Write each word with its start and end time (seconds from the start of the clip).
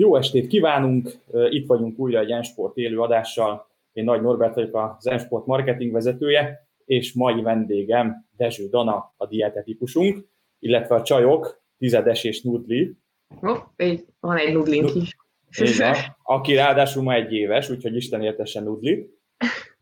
Jó 0.00 0.16
estét 0.16 0.46
kívánunk! 0.46 1.10
Itt 1.50 1.66
vagyunk 1.66 1.98
újra 1.98 2.18
egy 2.18 2.30
Ensport 2.30 2.76
élő 2.76 3.00
adással. 3.00 3.70
Én 3.92 4.04
Nagy 4.04 4.22
Norbert 4.22 4.54
vagyok 4.54 4.76
az 4.76 5.06
Ensport 5.06 5.46
marketing 5.46 5.92
vezetője, 5.92 6.68
és 6.84 7.12
mai 7.12 7.42
vendégem 7.42 8.26
Dezső 8.36 8.68
Dana, 8.68 9.14
a 9.16 9.26
dietetikusunk, 9.26 10.26
illetve 10.58 10.94
a 10.94 11.02
csajok, 11.02 11.62
Tizedes 11.78 12.24
és 12.24 12.42
Nudli. 12.42 12.96
Oh, 13.40 13.58
van 14.20 14.36
egy 14.36 14.52
Nudlink 14.52 14.94
is. 14.94 15.16
Igen, 15.58 15.94
aki 16.22 16.54
ráadásul 16.54 17.02
ma 17.02 17.12
egy 17.12 17.32
éves, 17.32 17.70
úgyhogy 17.70 17.96
Isten 17.96 18.22
értesen 18.22 18.62
Nudli. 18.62 19.10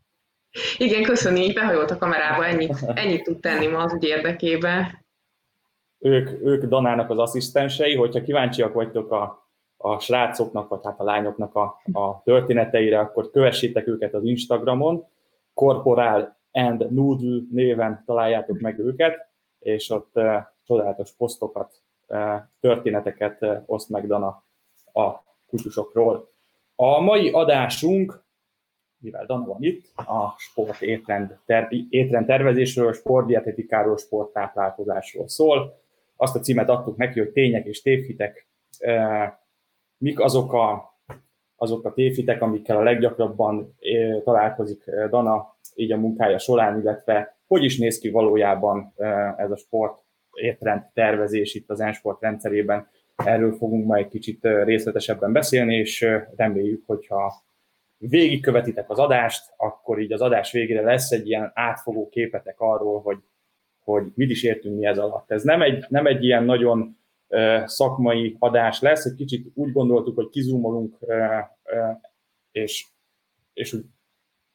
Igen, 0.78 1.02
köszönjük, 1.02 1.44
így 1.44 1.54
behajolt 1.54 1.90
a 1.90 1.98
kamerába, 1.98 2.46
ennyit, 2.46 2.76
ennyit 2.94 3.22
tud 3.22 3.40
tenni 3.40 3.66
ma 3.66 3.78
az 3.78 3.94
ügy 3.94 4.04
érdekében. 4.04 5.06
Ők, 5.98 6.42
ők 6.42 6.64
Danának 6.64 7.10
az 7.10 7.18
asszisztensei, 7.18 7.94
hogyha 7.94 8.22
kíváncsiak 8.22 8.72
vagytok 8.72 9.12
a 9.12 9.47
a 9.78 9.98
srácoknak, 9.98 10.68
vagy 10.68 10.80
hát 10.84 11.00
a 11.00 11.04
lányoknak 11.04 11.54
a, 11.54 11.80
a 11.92 12.22
történeteire, 12.22 12.98
akkor 12.98 13.30
kövessétek 13.30 13.86
őket 13.86 14.14
az 14.14 14.24
Instagramon, 14.24 15.06
Corporal 15.54 16.36
and 16.52 16.92
Noodle 16.92 17.40
néven 17.50 18.02
találjátok 18.06 18.58
meg 18.60 18.78
őket, 18.78 19.28
és 19.58 19.90
ott 19.90 20.10
uh, 20.14 20.36
csodálatos 20.64 21.12
posztokat, 21.12 21.82
uh, 22.06 22.34
történeteket 22.60 23.42
uh, 23.42 23.62
oszt 23.66 23.88
meg 23.88 24.06
Dana 24.06 24.44
a 24.92 25.22
kutyusokról. 25.46 26.30
A 26.76 27.00
mai 27.00 27.30
adásunk, 27.30 28.24
mivel 28.98 29.26
Dana 29.26 29.44
van 29.44 29.62
itt, 29.62 29.92
a 29.94 30.34
sport 30.36 30.82
étrend, 30.82 31.38
ter, 31.46 31.68
étrend 31.88 32.26
tervezésről, 32.26 32.92
sportdietetikáról, 32.92 33.96
sporttáplálkozásról 33.96 35.28
szól. 35.28 35.80
Azt 36.16 36.36
a 36.36 36.40
címet 36.40 36.68
adtuk 36.68 36.96
neki, 36.96 37.18
hogy 37.18 37.30
tények 37.30 37.66
és 37.66 37.82
tévhitek 37.82 38.46
mik 39.98 40.20
azok 40.20 40.52
a, 40.52 40.94
azok 41.56 41.84
a 41.84 41.92
tévhitek, 41.92 42.42
amikkel 42.42 42.76
a 42.76 42.82
leggyakrabban 42.82 43.76
találkozik 44.24 44.84
Dana 45.10 45.56
így 45.74 45.92
a 45.92 45.96
munkája 45.96 46.38
során, 46.38 46.80
illetve 46.80 47.36
hogy 47.46 47.64
is 47.64 47.78
néz 47.78 47.98
ki 47.98 48.10
valójában 48.10 48.94
ez 49.36 49.50
a 49.50 49.56
sport 49.56 50.00
étrend 50.32 50.82
tervezés 50.94 51.54
itt 51.54 51.70
az 51.70 51.80
Ensport 51.80 52.20
rendszerében. 52.20 52.88
Erről 53.16 53.52
fogunk 53.52 53.86
majd 53.86 54.04
egy 54.04 54.10
kicsit 54.10 54.38
részletesebben 54.42 55.32
beszélni, 55.32 55.76
és 55.76 56.06
reméljük, 56.36 56.82
hogyha 56.86 57.32
végigkövetitek 57.98 58.90
az 58.90 58.98
adást, 58.98 59.52
akkor 59.56 60.00
így 60.00 60.12
az 60.12 60.20
adás 60.20 60.52
végére 60.52 60.82
lesz 60.82 61.10
egy 61.10 61.28
ilyen 61.28 61.50
átfogó 61.54 62.08
képetek 62.08 62.60
arról, 62.60 63.00
hogy, 63.00 63.18
hogy 63.84 64.04
mit 64.14 64.30
is 64.30 64.42
értünk 64.42 64.78
mi 64.78 64.86
ez 64.86 64.98
alatt. 64.98 65.30
Ez 65.30 65.42
nem 65.42 65.62
egy, 65.62 65.84
nem 65.88 66.06
egy 66.06 66.24
ilyen 66.24 66.44
nagyon 66.44 66.97
szakmai 67.64 68.36
adás 68.38 68.80
lesz. 68.80 69.04
Egy 69.04 69.14
kicsit 69.14 69.50
úgy 69.54 69.72
gondoltuk, 69.72 70.14
hogy 70.14 70.28
kizúmolunk, 70.28 70.98
és, 72.50 72.86
és 73.52 73.72
úgy 73.72 73.84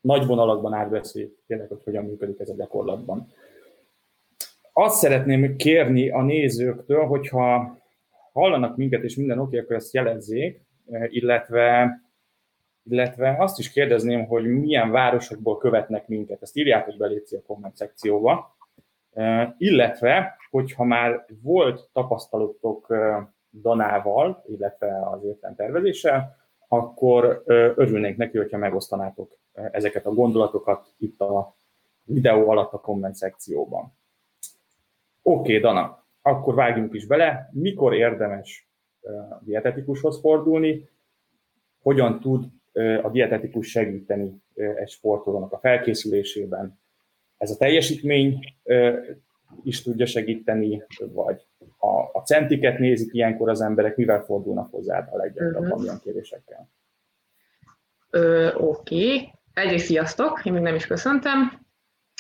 nagy 0.02 0.26
vonalakban 0.26 0.74
átbeszéljük 0.74 1.38
tényleg, 1.48 1.68
hogy 1.68 1.84
hogyan 1.84 2.06
működik 2.06 2.40
ez 2.40 2.50
a 2.50 2.56
gyakorlatban. 2.56 3.28
Azt 4.74 4.98
szeretném 4.98 5.56
kérni 5.56 6.10
a 6.10 6.22
nézőktől, 6.22 7.06
hogyha 7.06 7.78
hallanak 8.34 8.78
minket, 8.78 9.04
és 9.04 9.16
minden 9.16 9.40
oké, 9.40 9.58
akkor 9.58 9.76
ezt 9.76 9.94
jelezzék, 9.94 10.62
illetve, 11.08 12.02
illetve 12.84 13.36
azt 13.40 13.60
is 13.60 13.72
kérdezném, 13.72 14.26
hogy 14.26 14.46
milyen 14.46 14.92
városokból 14.92 15.58
követnek 15.58 16.08
minket. 16.08 16.42
Ezt 16.42 16.58
írjátok 16.58 16.98
be 16.98 17.06
a 17.06 17.42
komment 17.46 17.76
szekcióba. 17.76 18.56
Illetve, 19.58 20.38
hogyha 20.50 20.83
már 20.83 21.25
volt 21.42 21.89
tapasztalatok 21.94 22.95
Danával, 23.61 24.44
illetve 24.47 25.09
az 25.11 25.19
tervezéssel, 25.56 26.36
akkor 26.67 27.44
örülnénk 27.75 28.17
neki, 28.17 28.38
hogyha 28.38 28.58
megosztanátok 28.58 29.38
ezeket 29.53 30.06
a 30.06 30.14
gondolatokat 30.14 30.94
itt 30.97 31.22
a 31.22 31.56
videó 32.03 32.50
alatt 32.50 32.73
a 32.73 32.80
komment 32.80 33.16
szekcióban. 33.16 33.94
Oké, 35.22 35.40
okay, 35.40 35.59
Dana, 35.59 36.06
akkor 36.22 36.56
vágjunk 36.56 36.94
is 36.94 37.06
bele. 37.06 37.50
Mikor 37.52 37.94
érdemes 37.94 38.69
dietetikushoz 39.40 40.19
fordulni? 40.19 40.90
Hogyan 41.81 42.19
tud 42.19 42.46
a 43.03 43.09
dietetikus 43.09 43.69
segíteni 43.69 44.41
egy 44.56 44.90
sportolónak 44.90 45.52
a 45.52 45.57
felkészülésében? 45.57 46.81
Ez 47.44 47.52
a 47.52 47.58
teljesítmény 47.58 48.56
is 49.64 49.81
tudja 49.81 50.06
segíteni, 50.06 50.84
vagy 51.14 51.42
a, 51.78 51.88
a 51.88 52.22
centiket 52.26 52.80
nézik 52.80 53.14
ilyenkor 53.14 53.50
az 53.50 53.62
emberek, 53.62 53.96
mivel 53.96 54.24
fordulnak 54.24 54.72
hozzá 54.72 55.09
a 55.12 55.18
leggyakrabban 55.18 55.72
uh-huh. 55.72 55.84
ilyen 55.84 56.00
kérésekkel? 56.03 56.70
Oké. 58.56 59.06
Okay. 59.06 59.30
Egyrészt 59.53 59.86
sziasztok, 59.86 60.46
én 60.46 60.53
még 60.53 60.62
nem 60.62 60.76
is 60.76 60.88
köszöntem 60.88 61.62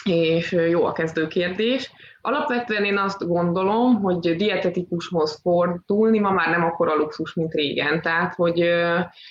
és 0.03 0.51
jó 0.51 0.85
a 0.85 0.91
kezdő 0.91 1.27
kérdés. 1.27 1.91
Alapvetően 2.21 2.83
én 2.83 2.97
azt 2.97 3.27
gondolom, 3.27 4.01
hogy 4.01 4.35
dietetikushoz 4.35 5.39
fordulni 5.41 6.19
ma 6.19 6.31
már 6.31 6.49
nem 6.49 6.63
akkora 6.63 6.95
luxus, 6.95 7.33
mint 7.33 7.53
régen. 7.53 8.01
Tehát, 8.01 8.35
hogy 8.35 8.59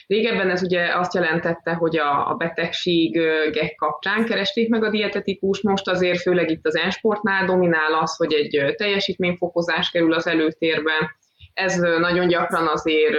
régebben 0.07 0.51
ez 0.51 0.63
ugye 0.63 0.97
azt 0.97 1.15
jelentette, 1.15 1.73
hogy 1.73 1.97
a, 1.97 2.35
betegségek 2.39 3.75
kapcsán 3.75 4.25
keresték 4.25 4.69
meg 4.69 4.85
a 4.85 4.91
dietetikus, 4.91 5.61
most 5.61 5.89
azért 5.89 6.21
főleg 6.21 6.51
itt 6.51 6.67
az 6.67 6.77
ensportnál 6.77 7.47
dominál 7.47 7.95
az, 8.01 8.17
hogy 8.17 8.33
egy 8.33 8.75
teljesítményfokozás 8.77 9.91
kerül 9.91 10.13
az 10.13 10.27
előtérben, 10.27 11.11
ez 11.55 11.77
nagyon 11.77 12.29
gyakran 12.29 12.67
azért 12.67 13.17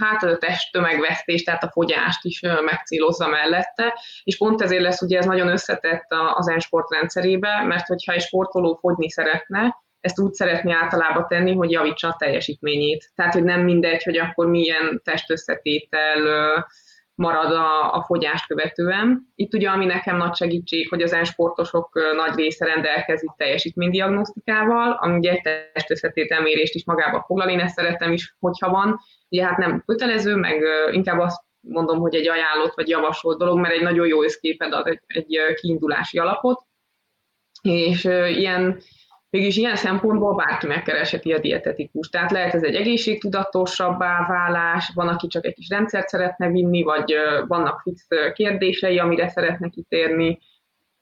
hát 0.00 0.22
a 0.22 0.38
testtömegvesztés, 0.38 1.42
tehát 1.42 1.64
a 1.64 1.70
fogyást 1.70 2.24
is 2.24 2.40
megcélozza 2.64 3.28
mellette, 3.28 3.94
és 4.24 4.36
pont 4.36 4.62
ezért 4.62 4.82
lesz 4.82 5.02
ugye 5.02 5.18
ez 5.18 5.26
nagyon 5.26 5.48
összetett 5.48 6.06
az 6.34 6.48
ensport 6.48 6.90
rendszerébe, 6.90 7.62
mert 7.66 7.86
hogyha 7.86 8.12
egy 8.12 8.20
sportoló 8.20 8.78
fogyni 8.80 9.10
szeretne, 9.10 9.76
ezt 10.00 10.20
úgy 10.20 10.32
szeretné 10.32 10.72
általában 10.72 11.26
tenni, 11.28 11.54
hogy 11.54 11.70
javítsa 11.70 12.08
a 12.08 12.16
teljesítményét. 12.18 13.10
Tehát, 13.14 13.32
hogy 13.32 13.44
nem 13.44 13.60
mindegy, 13.60 14.02
hogy 14.02 14.18
akkor 14.18 14.46
milyen 14.46 15.00
testösszetétel 15.04 16.66
marad 17.18 17.52
a, 17.52 17.94
a 17.94 18.02
fogyást 18.02 18.46
követően. 18.46 19.32
Itt 19.34 19.54
ugye, 19.54 19.68
ami 19.68 19.84
nekem 19.84 20.16
nagy 20.16 20.34
segítség, 20.34 20.88
hogy 20.88 21.02
az 21.02 21.16
sportosok 21.26 22.00
nagy 22.16 22.34
része 22.34 22.64
rendelkezik 22.64 23.30
teljesítménydiagnosztikával, 23.36 24.92
ami 24.92 25.16
ugye 25.16 25.30
egy 25.30 25.70
testösszetételmérést 25.72 26.74
is 26.74 26.84
magába 26.84 27.24
foglal, 27.26 27.48
én 27.48 27.60
ezt 27.60 27.74
szeretem 27.74 28.12
is, 28.12 28.36
hogyha 28.38 28.70
van. 28.70 29.00
Ugye 29.28 29.44
hát 29.44 29.58
nem 29.58 29.82
kötelező, 29.86 30.34
meg 30.34 30.62
inkább 30.90 31.18
azt 31.18 31.42
mondom, 31.60 31.98
hogy 31.98 32.14
egy 32.14 32.28
ajánlott 32.28 32.74
vagy 32.74 32.88
javasolt 32.88 33.38
dolog, 33.38 33.58
mert 33.58 33.74
egy 33.74 33.82
nagyon 33.82 34.06
jó 34.06 34.22
összképed 34.22 34.72
ad 34.72 34.86
egy, 34.86 35.00
egy 35.06 35.54
kiindulási 35.54 36.18
alapot. 36.18 36.66
És 37.62 38.04
ilyen 38.36 38.80
Mégis 39.30 39.56
ilyen 39.56 39.76
szempontból 39.76 40.34
bárki 40.34 40.66
megkeresheti 40.66 41.32
a 41.32 41.38
dietetikus. 41.38 42.08
Tehát 42.08 42.30
lehet 42.30 42.54
ez 42.54 42.62
egy 42.62 42.74
egészségtudatosabbá 42.74 44.26
válás, 44.28 44.90
van, 44.94 45.08
aki 45.08 45.26
csak 45.26 45.46
egy 45.46 45.54
kis 45.54 45.68
rendszert 45.68 46.08
szeretne 46.08 46.48
vinni, 46.48 46.82
vagy 46.82 47.14
vannak 47.46 47.80
fix 47.80 48.06
kérdései, 48.32 48.98
amire 48.98 49.28
szeretne 49.28 49.68
kitérni. 49.68 50.38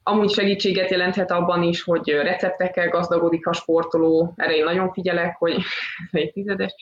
Amúgy 0.03 0.31
segítséget 0.31 0.91
jelenthet 0.91 1.31
abban 1.31 1.63
is, 1.63 1.83
hogy 1.83 2.09
receptekkel 2.09 2.89
gazdagodik 2.89 3.47
a 3.47 3.53
sportoló, 3.53 4.33
erre 4.37 4.57
én 4.57 4.65
nagyon 4.65 4.93
figyelek, 4.93 5.37
hogy 5.37 5.57
egy 6.11 6.33
tizedes, 6.33 6.75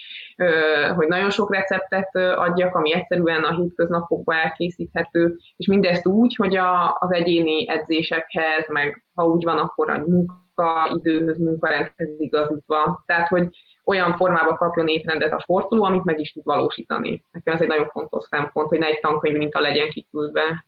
hogy 0.94 1.06
nagyon 1.06 1.30
sok 1.30 1.54
receptet 1.54 2.16
adjak, 2.16 2.74
ami 2.74 2.94
egyszerűen 2.94 3.42
a 3.42 3.54
hétköznapokban 3.54 4.36
elkészíthető, 4.36 5.36
és 5.56 5.66
mindezt 5.66 6.06
úgy, 6.06 6.34
hogy 6.36 6.56
a, 6.56 6.96
az 6.98 7.12
egyéni 7.12 7.68
edzésekhez, 7.68 8.68
meg 8.68 9.04
ha 9.14 9.24
úgy 9.24 9.44
van, 9.44 9.58
akkor 9.58 9.90
a 9.90 9.98
munka 9.98 10.42
munkaidőhöz, 10.56 11.38
munkarendhez 11.38 12.08
igazítva. 12.18 13.02
Tehát, 13.06 13.28
hogy 13.28 13.48
olyan 13.84 14.16
formába 14.16 14.56
kapjon 14.56 14.88
étrendet 14.88 15.32
a 15.32 15.40
sportoló, 15.40 15.84
amit 15.84 16.04
meg 16.04 16.20
is 16.20 16.32
tud 16.32 16.44
valósítani. 16.44 17.24
Nekem 17.32 17.54
ez 17.54 17.60
egy 17.60 17.68
nagyon 17.68 17.88
fontos 17.88 18.24
szempont, 18.24 18.68
hogy 18.68 18.78
ne 18.78 18.86
egy 18.86 19.00
tankönyv 19.00 19.36
minta 19.36 19.60
legyen 19.60 19.88
kiküldve. 19.88 20.64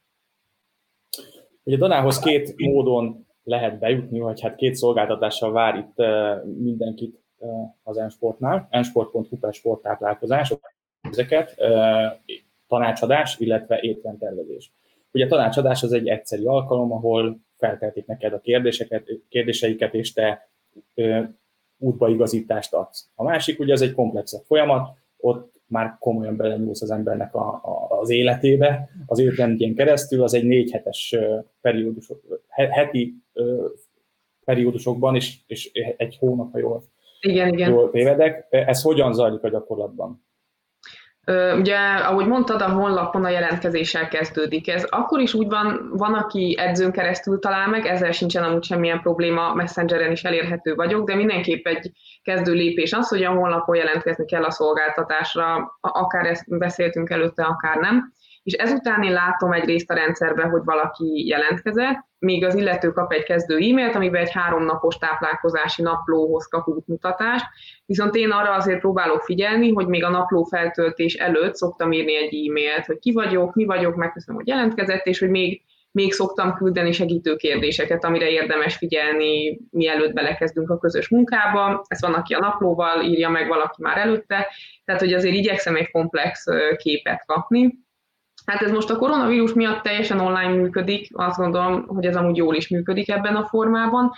Ugye 1.62 1.76
Danához 1.76 2.18
két 2.18 2.54
módon 2.56 3.26
lehet 3.44 3.78
bejutni, 3.78 4.20
vagy 4.20 4.40
hát 4.40 4.56
két 4.56 4.74
szolgáltatással 4.74 5.52
vár 5.52 5.76
itt 5.76 6.06
mindenkit 6.58 7.20
az 7.82 7.96
Ensportnál. 7.96 8.66
Ensport.hu 8.70 9.38
per 9.40 9.54
sporttáplálkozás, 9.54 10.54
ezeket, 11.00 11.56
tanácsadás, 12.68 13.38
illetve 13.38 13.80
étrendtervezés. 13.80 14.72
Ugye 15.16 15.24
a 15.24 15.28
tanácsadás 15.28 15.82
az 15.82 15.92
egy 15.92 16.08
egyszerű 16.08 16.44
alkalom, 16.44 16.92
ahol 16.92 17.40
felteltik 17.56 18.06
neked 18.06 18.32
a 18.32 18.40
kérdéseket, 18.40 19.04
kérdéseiket, 19.28 19.94
és 19.94 20.12
te 20.12 20.50
ö, 20.94 21.22
útbaigazítást 21.78 22.74
adsz. 22.74 23.08
A 23.14 23.22
másik 23.22 23.60
ugye 23.60 23.72
az 23.72 23.82
egy 23.82 23.92
komplexebb 23.92 24.42
folyamat, 24.46 24.88
ott 25.16 25.60
már 25.66 25.96
komolyan 25.98 26.36
belenyúlsz 26.36 26.82
az 26.82 26.90
embernek 26.90 27.34
a, 27.34 27.48
a, 27.48 28.00
az 28.00 28.10
életébe, 28.10 28.88
az 29.06 29.18
étrendjén 29.18 29.74
keresztül, 29.74 30.22
az 30.22 30.34
egy 30.34 30.44
négy 30.44 30.70
hetes 30.70 31.16
periódus, 31.60 32.12
heti 32.48 33.14
ö, 33.32 33.66
periódusokban, 34.44 35.14
és, 35.14 35.36
és 35.46 35.70
egy 35.96 36.16
hónap, 36.18 36.52
ha 36.52 36.58
jól, 36.58 36.84
igen, 37.20 37.52
igen. 37.52 37.70
jól 37.70 37.90
tévedek. 37.90 38.46
Ez 38.50 38.82
hogyan 38.82 39.12
zajlik 39.12 39.42
a 39.42 39.48
gyakorlatban? 39.48 40.25
Ugye, 41.56 41.76
ahogy 41.78 42.26
mondtad, 42.26 42.60
a 42.60 42.68
honlapon 42.68 43.24
a 43.24 43.28
jelentkezéssel 43.28 44.08
kezdődik. 44.08 44.68
Ez 44.68 44.84
akkor 44.84 45.20
is 45.20 45.34
úgy 45.34 45.48
van, 45.48 45.90
van, 45.92 46.14
aki 46.14 46.56
edzőn 46.58 46.92
keresztül 46.92 47.38
talál 47.38 47.68
meg, 47.68 47.86
ezzel 47.86 48.12
sincsen 48.12 48.42
amúgy 48.42 48.64
semmilyen 48.64 49.00
probléma, 49.00 49.54
Messengeren 49.54 50.12
is 50.12 50.22
elérhető 50.22 50.74
vagyok, 50.74 51.06
de 51.06 51.14
mindenképp 51.14 51.66
egy 51.66 51.90
kezdő 52.22 52.52
lépés 52.52 52.92
az, 52.92 53.08
hogy 53.08 53.22
a 53.22 53.32
honlapon 53.32 53.76
jelentkezni 53.76 54.24
kell 54.24 54.44
a 54.44 54.50
szolgáltatásra, 54.50 55.78
akár 55.80 56.26
ezt 56.26 56.58
beszéltünk 56.58 57.10
előtte, 57.10 57.44
akár 57.44 57.76
nem 57.76 58.12
és 58.46 58.52
ezután 58.52 59.02
én 59.02 59.12
látom 59.12 59.52
egyrészt 59.52 59.90
a 59.90 59.94
rendszerben, 59.94 60.50
hogy 60.50 60.60
valaki 60.64 61.26
jelentkezett, 61.26 62.04
még 62.18 62.44
az 62.44 62.54
illető 62.54 62.92
kap 62.92 63.12
egy 63.12 63.22
kezdő 63.22 63.54
e-mailt, 63.54 63.94
amiben 63.94 64.20
egy 64.20 64.32
háromnapos 64.32 64.96
táplálkozási 64.96 65.82
naplóhoz 65.82 66.46
kap 66.46 66.68
útmutatást, 66.68 67.44
viszont 67.86 68.14
én 68.14 68.30
arra 68.30 68.52
azért 68.52 68.80
próbálok 68.80 69.22
figyelni, 69.22 69.72
hogy 69.72 69.86
még 69.86 70.04
a 70.04 70.10
napló 70.10 70.42
feltöltés 70.44 71.14
előtt 71.14 71.54
szoktam 71.54 71.92
írni 71.92 72.16
egy 72.16 72.48
e-mailt, 72.48 72.86
hogy 72.86 72.98
ki 72.98 73.12
vagyok, 73.12 73.54
mi 73.54 73.64
vagyok, 73.64 73.94
megköszönöm, 73.94 74.36
hogy 74.36 74.48
jelentkezett, 74.48 75.06
és 75.06 75.18
hogy 75.18 75.30
még 75.30 75.62
még 75.90 76.12
szoktam 76.12 76.54
küldeni 76.54 76.92
segítő 76.92 77.36
kérdéseket, 77.36 78.04
amire 78.04 78.30
érdemes 78.30 78.76
figyelni, 78.76 79.60
mielőtt 79.70 80.12
belekezdünk 80.12 80.70
a 80.70 80.78
közös 80.78 81.08
munkába. 81.08 81.84
Ez 81.88 82.00
van, 82.00 82.14
aki 82.14 82.34
a 82.34 82.38
naplóval 82.38 83.02
írja 83.02 83.28
meg, 83.28 83.48
valaki 83.48 83.82
már 83.82 83.98
előtte, 83.98 84.46
tehát 84.84 85.00
hogy 85.00 85.12
azért 85.12 85.34
igyekszem 85.34 85.76
egy 85.76 85.90
komplex 85.90 86.44
képet 86.76 87.24
kapni. 87.26 87.85
Hát 88.46 88.62
ez 88.62 88.70
most 88.70 88.90
a 88.90 88.96
koronavírus 88.96 89.52
miatt 89.52 89.82
teljesen 89.82 90.20
online 90.20 90.54
működik, 90.54 91.08
azt 91.12 91.38
gondolom, 91.38 91.86
hogy 91.86 92.06
ez 92.06 92.16
amúgy 92.16 92.36
jól 92.36 92.54
is 92.54 92.68
működik 92.68 93.10
ebben 93.10 93.36
a 93.36 93.46
formában, 93.46 94.12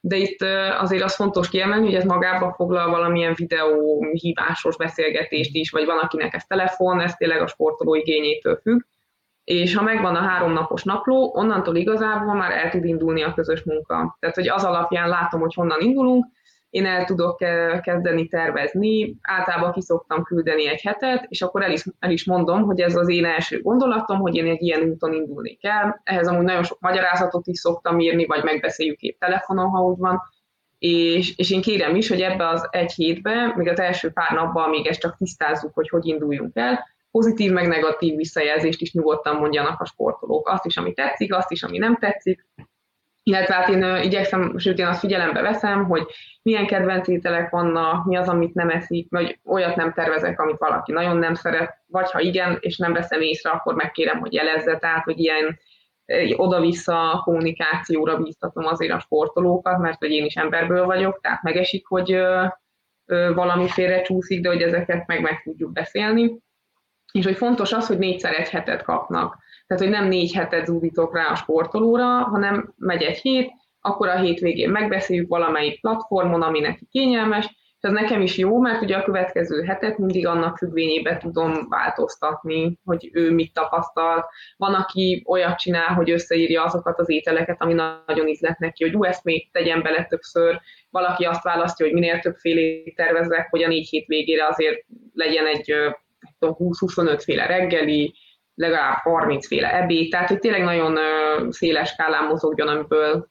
de 0.00 0.16
itt 0.16 0.42
azért 0.80 1.02
az 1.02 1.14
fontos 1.14 1.48
kiemelni, 1.48 1.84
hogy 1.84 1.94
ez 1.94 2.04
magába 2.04 2.52
foglal 2.56 2.90
valamilyen 2.90 3.34
videó 3.36 4.06
hívásos 4.12 4.76
beszélgetést 4.76 5.54
is, 5.54 5.70
vagy 5.70 5.84
van, 5.84 5.98
akinek 5.98 6.34
ez 6.34 6.44
telefon, 6.44 7.00
ez 7.00 7.14
tényleg 7.14 7.40
a 7.40 7.46
sportoló 7.46 7.94
igényétől 7.94 8.60
függ. 8.62 8.80
És 9.44 9.74
ha 9.74 9.82
megvan 9.82 10.16
a 10.16 10.20
háromnapos 10.20 10.82
napló, 10.82 11.32
onnantól 11.34 11.76
igazából 11.76 12.34
már 12.34 12.50
el 12.50 12.70
tud 12.70 12.84
indulni 12.84 13.22
a 13.22 13.34
közös 13.34 13.62
munka. 13.62 14.16
Tehát, 14.20 14.34
hogy 14.34 14.48
az 14.48 14.64
alapján 14.64 15.08
látom, 15.08 15.40
hogy 15.40 15.54
honnan 15.54 15.80
indulunk, 15.80 16.26
én 16.72 16.86
el 16.86 17.04
tudok 17.04 17.42
eh, 17.42 17.80
kezdeni 17.80 18.28
tervezni, 18.28 19.14
általában 19.22 19.72
ki 19.72 19.80
szoktam 19.80 20.22
küldeni 20.22 20.68
egy 20.68 20.80
hetet, 20.80 21.26
és 21.28 21.42
akkor 21.42 21.62
el 21.62 21.70
is, 21.70 21.84
el 21.98 22.10
is 22.10 22.24
mondom, 22.24 22.62
hogy 22.62 22.80
ez 22.80 22.96
az 22.96 23.08
én 23.08 23.24
első 23.24 23.60
gondolatom, 23.60 24.18
hogy 24.18 24.34
én 24.34 24.46
egy 24.46 24.62
ilyen 24.62 24.82
úton 24.82 25.12
indulni 25.12 25.56
kell. 25.56 26.00
Ehhez 26.02 26.28
amúgy 26.28 26.44
nagyon 26.44 26.62
sok 26.62 26.80
magyarázatot 26.80 27.46
is 27.46 27.58
szoktam 27.58 28.00
írni, 28.00 28.26
vagy 28.26 28.42
megbeszéljük 28.42 29.00
épp 29.00 29.18
telefonon, 29.18 29.68
ha 29.68 29.82
úgy 29.82 29.98
van, 29.98 30.20
és, 30.78 31.36
és 31.36 31.50
én 31.50 31.60
kérem 31.60 31.96
is, 31.96 32.08
hogy 32.08 32.20
ebbe 32.20 32.48
az 32.48 32.68
egy 32.70 32.92
hétbe, 32.92 33.52
még 33.56 33.68
az 33.68 33.80
első 33.80 34.10
pár 34.10 34.30
napban 34.30 34.70
még 34.70 34.86
ezt 34.86 35.00
csak 35.00 35.16
tisztázzuk, 35.16 35.74
hogy 35.74 35.88
hogy 35.88 36.06
induljunk 36.06 36.56
el, 36.56 36.86
pozitív 37.10 37.52
meg 37.52 37.68
negatív 37.68 38.16
visszajelzést 38.16 38.80
is 38.80 38.92
nyugodtan 38.92 39.36
mondjanak 39.36 39.80
a 39.80 39.84
sportolók. 39.84 40.48
Azt 40.48 40.66
is, 40.66 40.76
ami 40.76 40.92
tetszik, 40.92 41.34
azt 41.34 41.50
is, 41.50 41.62
ami 41.62 41.78
nem 41.78 41.96
tetszik, 41.96 42.46
illetve 43.22 43.54
hát 43.54 43.68
én 43.68 43.96
igyekszem, 44.02 44.58
sőt 44.58 44.78
én 44.78 44.86
azt 44.86 44.98
figyelembe 44.98 45.40
veszem, 45.40 45.84
hogy 45.84 46.06
milyen 46.42 46.66
kedvenc 46.66 47.08
ételek 47.08 47.50
vannak, 47.50 48.04
mi 48.04 48.16
az, 48.16 48.28
amit 48.28 48.54
nem 48.54 48.68
eszik, 48.68 49.10
vagy 49.10 49.38
olyat 49.44 49.76
nem 49.76 49.92
tervezek, 49.92 50.40
amit 50.40 50.58
valaki 50.58 50.92
nagyon 50.92 51.16
nem 51.16 51.34
szeret, 51.34 51.82
vagy 51.86 52.10
ha 52.10 52.20
igen, 52.20 52.58
és 52.60 52.76
nem 52.76 52.92
veszem 52.92 53.20
észre, 53.20 53.50
akkor 53.50 53.74
megkérem, 53.74 54.18
hogy 54.18 54.32
jelezze, 54.32 54.78
tehát 54.78 55.04
hogy 55.04 55.18
ilyen 55.18 55.58
oda-vissza 56.36 57.20
kommunikációra 57.24 58.16
bíztatom 58.16 58.66
azért 58.66 58.92
a 58.92 59.00
sportolókat, 59.00 59.78
mert 59.78 59.98
hogy 59.98 60.10
én 60.10 60.24
is 60.24 60.34
emberből 60.34 60.84
vagyok, 60.84 61.20
tehát 61.20 61.42
megesik, 61.42 61.86
hogy 61.86 62.22
valami 63.34 63.68
félre 63.68 64.02
csúszik, 64.02 64.40
de 64.40 64.48
hogy 64.48 64.62
ezeket 64.62 65.06
meg 65.06 65.20
meg 65.20 65.42
tudjuk 65.42 65.72
beszélni. 65.72 66.38
És 67.12 67.24
hogy 67.24 67.36
fontos 67.36 67.72
az, 67.72 67.86
hogy 67.86 67.98
négyszer 67.98 68.38
egy 68.38 68.48
hetet 68.48 68.82
kapnak 68.82 69.36
tehát, 69.72 69.86
hogy 69.86 70.00
nem 70.00 70.08
négy 70.08 70.32
hetet 70.32 70.66
zúdítok 70.66 71.14
rá 71.14 71.30
a 71.30 71.34
sportolóra, 71.34 72.06
hanem 72.06 72.74
megy 72.76 73.02
egy 73.02 73.18
hét, 73.18 73.50
akkor 73.80 74.08
a 74.08 74.18
hétvégén 74.18 74.70
megbeszéljük 74.70 75.28
valamelyik 75.28 75.80
platformon, 75.80 76.42
ami 76.42 76.60
neki 76.60 76.86
kényelmes, 76.90 77.46
és 77.46 77.88
ez 77.88 77.92
nekem 77.92 78.20
is 78.20 78.36
jó, 78.36 78.60
mert 78.60 78.82
ugye 78.82 78.96
a 78.96 79.04
következő 79.04 79.62
hetet 79.62 79.98
mindig 79.98 80.26
annak 80.26 80.58
függvényében 80.58 81.18
tudom 81.18 81.68
változtatni, 81.68 82.78
hogy 82.84 83.10
ő 83.12 83.32
mit 83.32 83.52
tapasztalt. 83.52 84.24
Van, 84.56 84.74
aki 84.74 85.22
olyat 85.26 85.58
csinál, 85.58 85.94
hogy 85.94 86.10
összeírja 86.10 86.64
azokat 86.64 86.98
az 86.98 87.10
ételeket, 87.10 87.62
ami 87.62 87.72
nagyon 87.74 88.28
ízlet 88.28 88.58
neki, 88.58 88.84
hogy 88.84 88.94
ú, 88.94 89.04
ezt 89.04 89.24
még 89.24 89.50
tegyen 89.52 89.82
bele 89.82 90.04
többször. 90.04 90.60
Valaki 90.90 91.24
azt 91.24 91.42
választja, 91.42 91.84
hogy 91.86 91.94
minél 91.94 92.18
többfélét 92.18 92.96
tervezek, 92.96 93.50
hogy 93.50 93.62
a 93.62 93.68
négy 93.68 93.88
hét 93.88 94.06
végére 94.06 94.46
azért 94.46 94.84
legyen 95.14 95.46
egy 95.46 95.74
20-25 96.40 97.20
féle 97.24 97.46
reggeli, 97.46 98.14
legalább 98.54 98.96
30 98.96 99.46
féle 99.46 99.82
ebéd, 99.82 100.10
tehát 100.10 100.28
hogy 100.28 100.38
tényleg 100.38 100.62
nagyon 100.62 100.98
széles 101.50 101.88
skálán 101.88 102.24
mozogjon, 102.24 102.68
amiből 102.68 103.28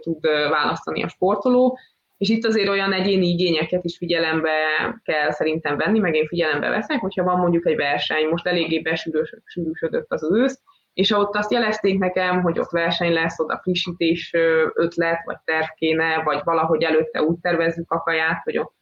tud 0.00 0.26
választani 0.50 1.02
a 1.02 1.08
sportoló, 1.08 1.78
és 2.16 2.28
itt 2.28 2.44
azért 2.44 2.68
olyan 2.68 2.92
egyéni 2.92 3.26
igényeket 3.26 3.84
is 3.84 3.96
figyelembe 3.96 4.50
kell 5.02 5.30
szerintem 5.30 5.76
venni, 5.76 5.98
meg 5.98 6.14
én 6.14 6.26
figyelembe 6.26 6.68
veszek, 6.68 7.00
hogyha 7.00 7.24
van 7.24 7.38
mondjuk 7.38 7.66
egy 7.66 7.76
verseny, 7.76 8.28
most 8.28 8.46
eléggé 8.46 8.80
besűrűsödött 8.80 10.12
az 10.12 10.30
ősz, 10.32 10.60
és 10.94 11.10
ott 11.10 11.36
azt 11.36 11.52
jelezték 11.52 11.98
nekem, 11.98 12.42
hogy 12.42 12.58
ott 12.58 12.70
verseny 12.70 13.12
lesz, 13.12 13.38
oda 13.38 13.60
frissítés 13.62 14.30
ötlet, 14.74 15.24
vagy 15.24 15.36
terv 15.44 15.66
kéne, 15.74 16.22
vagy 16.22 16.40
valahogy 16.44 16.82
előtte 16.82 17.22
úgy 17.22 17.38
tervezzük 17.40 17.90
a 17.90 18.02
kaját, 18.02 18.42
hogy 18.42 18.58
ott 18.58 18.74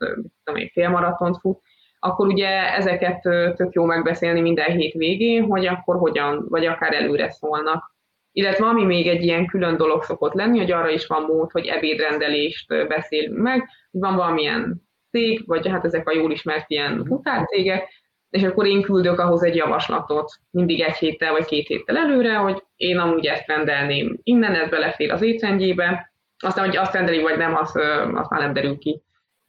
tudom 0.44 0.60
én, 0.60 0.68
félmaratont 0.72 1.38
fut, 1.38 1.60
akkor 2.04 2.26
ugye 2.26 2.74
ezeket 2.74 3.20
tök 3.56 3.72
jó 3.72 3.84
megbeszélni 3.84 4.40
minden 4.40 4.70
hét 4.70 4.92
végén, 4.92 5.44
hogy 5.44 5.66
akkor 5.66 5.96
hogyan, 5.96 6.46
vagy 6.48 6.66
akár 6.66 6.94
előre 6.94 7.30
szólnak. 7.30 7.94
Illetve 8.32 8.66
ami 8.66 8.84
még 8.84 9.06
egy 9.06 9.22
ilyen 9.22 9.46
külön 9.46 9.76
dolog 9.76 10.02
szokott 10.02 10.32
lenni, 10.32 10.58
hogy 10.58 10.72
arra 10.72 10.88
is 10.88 11.06
van 11.06 11.22
mód, 11.22 11.50
hogy 11.50 11.66
ebédrendelést 11.66 12.88
beszélünk 12.88 13.38
meg, 13.38 13.58
hogy 13.90 14.00
van 14.00 14.16
valamilyen 14.16 14.82
cég, 15.10 15.42
vagy 15.46 15.68
hát 15.68 15.84
ezek 15.84 16.08
a 16.08 16.14
jól 16.14 16.30
ismert 16.30 16.70
ilyen 16.70 17.04
futárcégek, 17.04 17.88
és 18.30 18.42
akkor 18.42 18.66
én 18.66 18.82
küldök 18.82 19.18
ahhoz 19.18 19.42
egy 19.42 19.56
javaslatot, 19.56 20.32
mindig 20.50 20.80
egy 20.80 20.96
héttel 20.96 21.32
vagy 21.32 21.44
két 21.44 21.66
héttel 21.66 21.96
előre, 21.96 22.34
hogy 22.34 22.62
én 22.76 22.98
amúgy 22.98 23.26
ezt 23.26 23.46
rendelném. 23.46 24.18
Innen, 24.22 24.54
ez 24.54 24.68
belefér 24.68 25.10
az 25.10 25.22
étrendjébe, 25.22 26.12
aztán, 26.38 26.64
hogy 26.64 26.76
azt 26.76 26.94
rendeli 26.94 27.22
vagy 27.22 27.36
nem, 27.36 27.56
az, 27.56 27.76
az 28.14 28.28
már 28.28 28.40
nem 28.40 28.52
derül 28.52 28.78
ki 28.78 29.02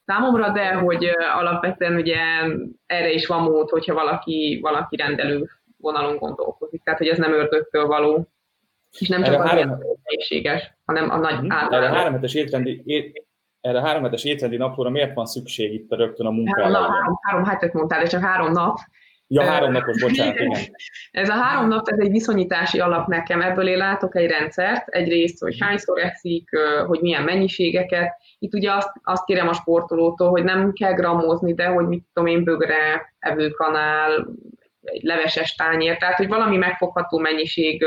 számomra, 0.05 0.49
de 0.49 0.73
hogy 0.73 1.09
alapvetően 1.33 1.95
ugye 1.95 2.17
erre 2.85 3.11
is 3.11 3.27
van 3.27 3.41
mód, 3.43 3.69
hogyha 3.69 3.93
valaki, 3.93 4.59
valaki 4.61 4.95
rendelő 4.95 5.49
vonalon 5.77 6.17
gondolkozik. 6.17 6.83
Tehát, 6.83 6.99
hogy 6.99 7.07
ez 7.07 7.17
nem 7.17 7.33
ördögtől 7.33 7.87
való, 7.87 8.27
és 8.99 9.07
nem 9.07 9.23
csak 9.23 9.33
erre 9.33 9.43
az 9.43 9.49
három... 9.49 9.79
egészséges, 10.03 10.73
hanem 10.85 11.09
a 11.09 11.17
nagy 11.17 11.33
általában. 11.33 11.73
Erre 11.73 11.89
a 11.89 11.95
három 11.95 12.13
hetes 12.13 12.33
étrendi, 12.33 12.83
erre 13.61 13.77
a 13.77 13.85
három 13.85 14.03
hetes 14.03 14.23
étrendi 14.23 14.57
napra 14.57 14.89
miért 14.89 15.13
van 15.13 15.25
szükség 15.25 15.73
itt 15.73 15.91
a 15.91 15.95
rögtön 15.95 16.25
a 16.25 16.31
munkára? 16.31 16.63
Három, 16.63 16.91
három, 16.91 17.19
három 17.21 17.45
hetet 17.45 17.73
mondtál, 17.73 18.01
de 18.01 18.07
csak 18.07 18.21
három 18.23 18.51
nap. 18.51 18.77
Ja, 19.27 19.43
három 19.43 19.71
napos, 19.71 20.01
bocsánat, 20.01 20.39
igen. 20.39 20.51
Ez 21.11 21.29
a 21.29 21.33
három 21.33 21.67
nap, 21.67 21.87
ez 21.87 21.99
egy 21.99 22.11
viszonyítási 22.11 22.79
alap 22.79 23.07
nekem. 23.07 23.41
Ebből 23.41 23.67
én 23.67 23.77
látok 23.77 24.15
egy 24.15 24.29
rendszert, 24.29 24.87
egyrészt, 24.87 25.39
hogy 25.39 25.57
hányszor 25.59 25.99
eszik, 25.99 26.49
hogy 26.87 26.99
milyen 26.99 27.23
mennyiségeket. 27.23 28.15
Itt 28.39 28.53
ugye 28.53 28.71
azt, 28.71 28.91
azt 29.03 29.25
kérem 29.25 29.47
a 29.47 29.53
sportolótól, 29.53 30.29
hogy 30.29 30.43
nem 30.43 30.73
kell 30.73 30.93
gramozni, 30.93 31.53
de 31.53 31.65
hogy 31.65 31.87
mit 31.87 32.05
tudom 32.13 32.29
én, 32.29 32.43
bögre, 32.43 33.13
evőkanál, 33.19 34.27
egy 34.81 35.03
leveses 35.03 35.55
tányér, 35.55 35.97
tehát 35.97 36.15
hogy 36.15 36.27
valami 36.27 36.57
megfogható 36.57 37.17
mennyiség 37.17 37.85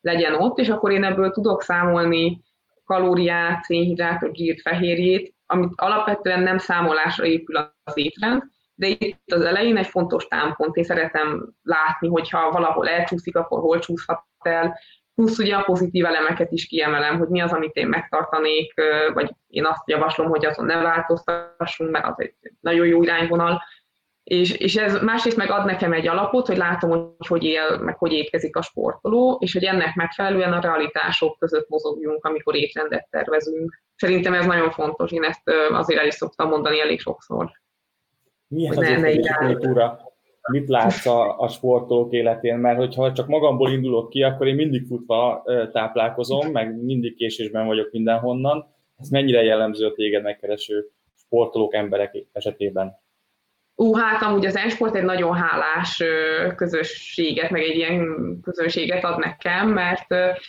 legyen 0.00 0.34
ott, 0.34 0.58
és 0.58 0.68
akkor 0.68 0.92
én 0.92 1.04
ebből 1.04 1.30
tudok 1.30 1.62
számolni 1.62 2.42
kalóriát, 2.84 3.64
szénhidrátot, 3.64 4.36
zsírt, 4.36 4.60
fehérjét, 4.60 5.34
amit 5.46 5.72
alapvetően 5.76 6.40
nem 6.40 6.58
számolásra 6.58 7.24
épül 7.24 7.56
az 7.84 7.96
étrend, 7.98 8.42
de 8.74 8.86
itt 8.86 9.32
az 9.32 9.40
elején 9.40 9.76
egy 9.76 9.86
fontos 9.86 10.26
támpont, 10.26 10.76
én 10.76 10.84
szeretem 10.84 11.54
látni, 11.62 12.08
hogyha 12.08 12.50
valahol 12.50 12.88
elcsúszik, 12.88 13.36
akkor 13.36 13.60
hol 13.60 13.78
csúszhat 13.78 14.24
el, 14.38 14.78
plusz 15.14 15.38
ugye 15.38 15.54
a 15.56 15.62
pozitív 15.62 16.04
elemeket 16.04 16.52
is 16.52 16.66
kiemelem, 16.66 17.18
hogy 17.18 17.28
mi 17.28 17.40
az, 17.40 17.52
amit 17.52 17.74
én 17.74 17.88
megtartanék, 17.88 18.74
vagy 19.14 19.30
én 19.46 19.64
azt 19.64 19.88
javaslom, 19.88 20.28
hogy 20.28 20.46
azon 20.46 20.64
ne 20.64 20.82
változtassunk, 20.82 21.90
mert 21.90 22.06
az 22.06 22.14
egy 22.16 22.34
nagyon 22.60 22.86
jó 22.86 23.02
irányvonal, 23.02 23.62
és, 24.24 24.50
és 24.50 24.76
ez 24.76 25.02
másrészt 25.02 25.36
meg 25.36 25.50
ad 25.50 25.64
nekem 25.64 25.92
egy 25.92 26.08
alapot, 26.08 26.46
hogy 26.46 26.56
látom, 26.56 26.90
hogy 26.90 27.26
hogy 27.26 27.44
él, 27.44 27.78
meg 27.78 27.96
hogy 27.98 28.12
étkezik 28.12 28.56
a 28.56 28.62
sportoló, 28.62 29.38
és 29.40 29.52
hogy 29.52 29.64
ennek 29.64 29.94
megfelelően 29.94 30.52
a 30.52 30.60
realitások 30.60 31.38
között 31.38 31.68
mozogjunk, 31.68 32.24
amikor 32.24 32.54
étrendet 32.54 33.08
tervezünk. 33.10 33.82
Szerintem 33.96 34.34
ez 34.34 34.46
nagyon 34.46 34.70
fontos, 34.70 35.10
én 35.10 35.24
ezt 35.24 35.50
azért 35.70 36.00
el 36.00 36.06
is 36.06 36.14
szoktam 36.14 36.48
mondani 36.48 36.80
elég 36.80 37.00
sokszor. 37.00 37.50
Milyen 38.54 38.76
az 38.76 38.88
étkezési 38.88 39.32
kultúra? 39.38 40.00
Mit 40.52 40.68
látsz 40.68 41.06
a, 41.06 41.38
a 41.38 41.48
sportolók 41.48 42.12
életén? 42.12 42.58
Mert 42.58 42.78
hogyha 42.78 43.12
csak 43.12 43.26
magamból 43.26 43.70
indulok 43.70 44.10
ki, 44.10 44.22
akkor 44.22 44.46
én 44.46 44.54
mindig 44.54 44.86
futva 44.86 45.44
táplálkozom, 45.72 46.50
meg 46.50 46.82
mindig 46.82 47.16
késésben 47.16 47.66
vagyok 47.66 47.92
mindenhonnan. 47.92 48.66
Ez 48.96 49.08
mennyire 49.08 49.42
jellemző 49.42 49.86
a 49.86 49.92
téged 49.92 50.22
megkereső 50.22 50.90
sportolók, 51.14 51.74
emberek 51.74 52.26
esetében? 52.32 53.02
Ú, 53.74 53.94
hát 53.94 54.22
amúgy 54.22 54.46
az 54.46 54.56
Ensport 54.56 54.94
egy 54.94 55.04
nagyon 55.04 55.34
hálás 55.34 56.02
közösséget, 56.56 57.50
meg 57.50 57.62
egy 57.62 57.76
ilyen 57.76 58.06
közönséget 58.42 59.04
ad 59.04 59.18
nekem, 59.18 59.68
mert 59.68 60.06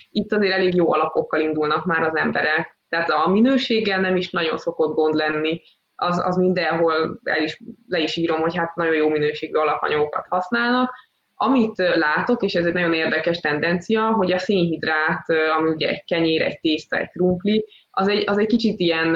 itt 0.10 0.32
azért 0.32 0.54
elég 0.54 0.76
jó 0.76 0.94
alapokkal 0.94 1.40
indulnak 1.40 1.86
már 1.86 2.04
az 2.04 2.16
emberek. 2.16 2.80
Tehát 2.90 3.10
a 3.10 3.30
minőséggel 3.30 4.00
nem 4.00 4.16
is 4.16 4.30
nagyon 4.30 4.58
szokott 4.58 4.96
gond 4.96 5.16
lenni, 5.16 5.62
az, 5.96 6.22
az 6.26 6.36
mindenhol 6.36 7.20
el 7.24 7.44
is, 7.44 7.62
le 7.88 8.00
is 8.00 8.16
írom, 8.16 8.42
hogy 8.42 8.56
hát 8.56 8.76
nagyon 8.76 8.96
jó 8.96 9.10
minőségű 9.10 9.54
alapanyagokat 9.54 10.26
használnak. 10.30 10.94
Amit 11.38 11.78
látok, 11.78 12.44
és 12.44 12.56
ez 12.56 12.66
egy 12.66 12.74
nagyon 12.74 12.94
érdekes 12.94 13.40
tendencia, 13.40 14.12
hogy 14.12 14.32
a 14.32 14.38
szénhidrát, 14.38 15.26
ami 15.58 15.70
ugye 15.70 15.90
egy 15.90 16.04
kenyér, 16.04 16.42
egy 16.42 16.60
tészta, 16.60 16.98
egy 16.98 17.10
krumpli, 17.10 17.66
az 17.92 18.08
egy, 18.08 18.24
az 18.28 18.38
egy 18.38 18.48
kicsit 18.48 18.80
ilyen 18.80 19.14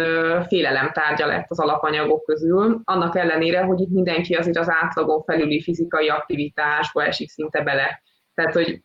félelem 0.47 0.91
tárgya 0.93 1.25
lett 1.25 1.45
az 1.49 1.59
alapanyagok 1.59 2.23
közül, 2.23 2.81
annak 2.83 3.15
ellenére, 3.15 3.61
hogy 3.61 3.79
itt 3.79 3.89
mindenki 3.89 4.33
azért 4.33 4.57
az 4.57 4.69
átlagon 4.69 5.23
felüli 5.23 5.61
fizikai 5.61 6.09
aktivitásba 6.09 7.03
esik 7.03 7.29
szinte 7.29 7.61
bele. 7.61 8.01
Tehát, 8.33 8.53
hogy 8.53 8.81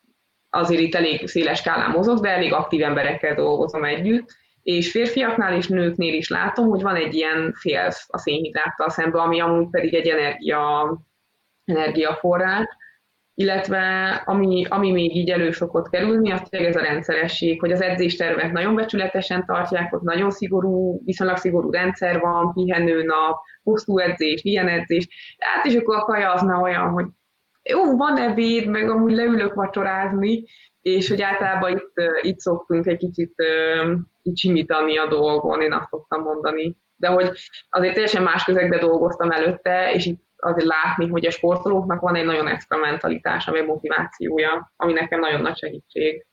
azért 0.51 0.81
itt 0.81 0.95
elég 0.95 1.29
széles 1.29 1.59
skálán 1.59 1.91
mozog, 1.91 2.21
de 2.21 2.29
elég 2.29 2.53
aktív 2.53 2.83
emberekkel 2.83 3.35
dolgozom 3.35 3.85
együtt, 3.85 4.33
és 4.65 4.91
férfiaknál 4.91 5.57
és 5.57 5.69
nőknél 5.69 6.15
is 6.15 6.29
látom, 6.29 6.69
hogy 6.69 6.83
van 6.83 6.95
egy 6.95 7.15
ilyen 7.15 7.53
félsz 7.53 8.07
a 8.09 8.19
szénhidráttal 8.19 8.91
szemben, 8.91 9.23
ami 9.23 9.41
amúgy 9.41 9.71
pedig 9.71 9.95
egy 9.95 10.09
energia, 10.09 10.97
energiaforrás, 11.65 12.67
illetve 13.35 14.13
ami, 14.25 14.67
ami 14.69 14.93
még 14.93 15.17
így 15.17 15.31
elő 15.31 15.51
szokott 15.51 15.89
kerülni, 15.89 16.31
az 16.31 16.43
tényleg 16.49 16.69
ez 16.69 16.77
a 16.77 16.85
rendszeresség, 16.85 17.61
hogy 17.61 17.73
az 17.73 17.83
edzéstervet 17.83 18.53
nagyon 18.53 18.75
becsületesen 18.75 19.45
tartják, 19.47 19.95
ott 19.95 20.03
nagyon 20.03 20.31
szigorú, 20.31 21.01
viszonylag 21.05 21.37
szigorú 21.37 21.71
rendszer 21.71 22.21
van, 22.21 22.53
pihenőnap, 22.53 23.41
hosszú 23.63 23.99
edzés, 23.99 24.45
ilyen 24.45 24.69
edzés, 24.69 25.09
hát 25.39 25.65
és 25.65 25.75
akkor 25.75 25.97
a 25.97 26.05
kaja 26.05 26.33
az 26.33 26.43
már 26.43 26.63
olyan, 26.63 26.89
hogy 26.89 27.07
jó, 27.63 27.97
van 27.97 28.17
ebéd, 28.17 28.67
meg 28.67 28.91
amúgy 28.91 29.13
leülök 29.13 29.55
vacsorázni, 29.55 30.45
és 30.85 31.09
hogy 31.09 31.23
általában 31.23 31.71
itt, 31.73 31.93
itt 32.21 32.39
szoktunk 32.39 32.87
egy 32.87 32.97
kicsit 32.97 33.35
így 34.23 34.39
simítani 34.39 34.99
a 34.99 35.09
dolgon, 35.09 35.61
én 35.61 35.73
azt 35.73 35.89
szoktam 35.89 36.23
mondani. 36.23 36.77
De 36.97 37.09
hogy 37.09 37.31
azért 37.69 37.93
teljesen 37.93 38.23
más 38.23 38.45
közegben 38.45 38.81
dolgoztam 38.81 39.31
előtte, 39.31 39.93
és 39.93 40.07
itt 40.07 40.23
azért 40.37 40.67
látni, 40.67 41.09
hogy 41.09 41.27
a 41.27 41.31
sportolóknak 41.31 42.01
van 42.01 42.15
egy 42.15 42.25
nagyon 42.25 42.47
extra 42.49 42.77
mentalitása, 42.77 43.51
vagy 43.53 43.67
motivációja, 43.67 44.73
ami 44.77 44.93
nekem 44.93 45.21
nagyon 45.21 45.41
nagy 45.41 45.57
segítség. 45.57 46.27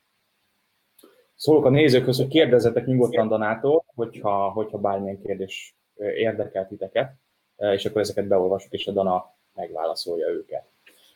Szólok 1.34 1.64
a 1.64 1.70
nézőkhöz, 1.70 2.16
hogy 2.16 2.28
kérdezzetek 2.28 2.86
nyugodtan 2.86 3.28
Danától, 3.28 3.84
hogyha, 3.94 4.50
hogyha 4.50 4.78
bármilyen 4.78 5.22
kérdés 5.22 5.76
érdekel 5.96 6.66
titeket, 6.66 7.12
és 7.56 7.84
akkor 7.84 8.00
ezeket 8.00 8.28
beolvasok, 8.28 8.72
és 8.72 8.86
a 8.86 8.92
Dana 8.92 9.24
megválaszolja 9.54 10.28
őket. 10.28 10.71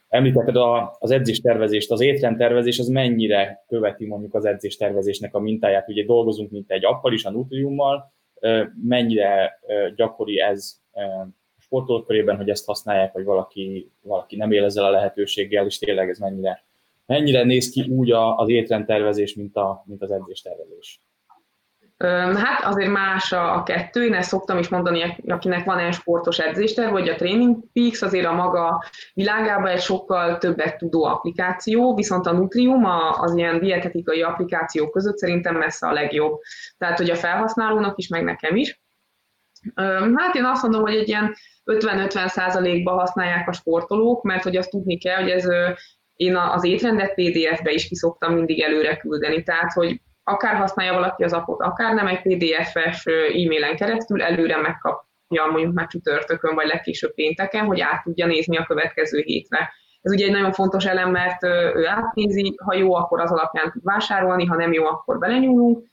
Említetted 0.09 0.57
az 0.99 1.11
edzéstervezést, 1.11 1.91
az 1.91 2.01
étrendtervezés 2.01 2.79
az 2.79 2.89
mennyire 2.89 3.65
követi 3.67 4.07
mondjuk 4.07 4.35
az 4.35 4.45
edzéstervezésnek 4.45 5.35
a 5.35 5.41
mintáját? 5.41 5.89
Ugye 5.89 6.05
dolgozunk 6.05 6.51
mint 6.51 6.71
egy 6.71 6.85
appal 6.85 7.13
is, 7.13 7.25
a 7.25 7.31
Nutriummal, 7.31 8.13
mennyire 8.83 9.61
gyakori 9.97 10.41
ez 10.41 10.81
sportolók 11.59 12.07
körében, 12.07 12.37
hogy 12.37 12.49
ezt 12.49 12.67
használják, 12.67 13.13
vagy 13.13 13.25
valaki, 13.25 13.91
valaki 14.03 14.37
nem 14.37 14.53
él 14.53 14.65
ezzel 14.65 14.85
a 14.85 14.91
lehetőséggel, 14.91 15.67
és 15.67 15.79
tényleg 15.79 16.09
ez 16.09 16.19
mennyire, 16.19 16.65
mennyire 17.07 17.45
néz 17.45 17.71
ki 17.71 17.83
úgy 17.83 18.11
az 18.13 18.49
étrendtervezés, 18.49 19.35
mint, 19.35 19.57
a, 19.57 19.85
mint 19.87 20.03
az 20.03 20.11
edzéstervezés? 20.11 21.01
Hát 21.99 22.65
azért 22.65 22.91
más 22.91 23.33
a, 23.33 23.63
kettő, 23.63 24.05
én 24.05 24.15
ezt 24.15 24.29
szoktam 24.29 24.59
is 24.59 24.69
mondani, 24.69 25.17
akinek 25.27 25.65
van 25.65 25.79
egy 25.79 25.93
sportos 25.93 26.39
edzéster, 26.39 26.91
vagy 26.91 27.09
a 27.09 27.15
Training 27.15 27.57
Peaks 27.73 28.03
azért 28.03 28.27
a 28.27 28.33
maga 28.33 28.85
világában 29.15 29.67
egy 29.67 29.81
sokkal 29.81 30.39
többet 30.39 30.77
tudó 30.77 31.05
applikáció, 31.05 31.95
viszont 31.95 32.27
a 32.27 32.33
Nutrium 32.33 32.85
az 33.21 33.35
ilyen 33.35 33.59
dietetikai 33.59 34.23
applikációk 34.23 34.91
között 34.91 35.19
szerintem 35.19 35.57
messze 35.57 35.87
a 35.87 35.93
legjobb. 35.93 36.41
Tehát, 36.79 36.99
hogy 36.99 37.11
a 37.11 37.17
felhasználónak 37.17 37.99
is, 37.99 38.09
meg 38.09 38.25
nekem 38.25 38.57
is. 38.57 38.81
Hát 40.15 40.35
én 40.35 40.45
azt 40.45 40.63
mondom, 40.63 40.83
hogy 40.83 40.97
egy 40.97 41.09
ilyen 41.09 41.35
50-50 41.65 42.29
százalékba 42.29 42.93
használják 42.93 43.49
a 43.49 43.53
sportolók, 43.53 44.23
mert 44.23 44.43
hogy 44.43 44.57
azt 44.57 44.71
tudni 44.71 44.99
kell, 44.99 45.21
hogy 45.21 45.31
ez 45.31 45.47
én 46.17 46.37
az 46.37 46.65
étrendet 46.65 47.15
PDF-be 47.15 47.73
is 47.73 47.89
kiszoktam 47.89 48.35
mindig 48.35 48.61
előre 48.61 48.97
küldeni, 48.97 49.43
tehát 49.43 49.73
hogy 49.73 50.01
akár 50.29 50.57
használja 50.57 50.93
valaki 50.93 51.25
az 51.25 51.33
appot, 51.33 51.61
akár 51.61 51.95
nem 51.95 52.07
egy 52.07 52.23
PDF-es 52.23 53.07
e-mailen 53.07 53.77
keresztül, 53.77 54.23
előre 54.23 54.57
megkapja 54.57 55.47
mondjuk 55.51 55.75
már 55.75 55.87
csütörtökön, 55.87 56.55
vagy 56.55 56.67
legkésőbb 56.67 57.15
pénteken, 57.15 57.65
hogy 57.65 57.81
át 57.81 58.03
tudja 58.03 58.27
nézni 58.27 58.57
a 58.57 58.67
következő 58.67 59.23
hétre. 59.25 59.73
Ez 60.03 60.13
ugye 60.13 60.27
egy 60.27 60.33
nagyon 60.33 60.53
fontos 60.53 60.85
elem, 60.85 61.11
mert 61.11 61.43
ő 61.75 61.87
átnézi, 61.87 62.55
ha 62.65 62.75
jó, 62.75 62.95
akkor 62.95 63.21
az 63.21 63.33
alapján 63.33 63.71
tud 63.71 63.83
vásárolni, 63.85 64.45
ha 64.45 64.57
nem 64.57 64.73
jó, 64.73 64.85
akkor 64.85 65.19
belenyúlunk, 65.19 65.85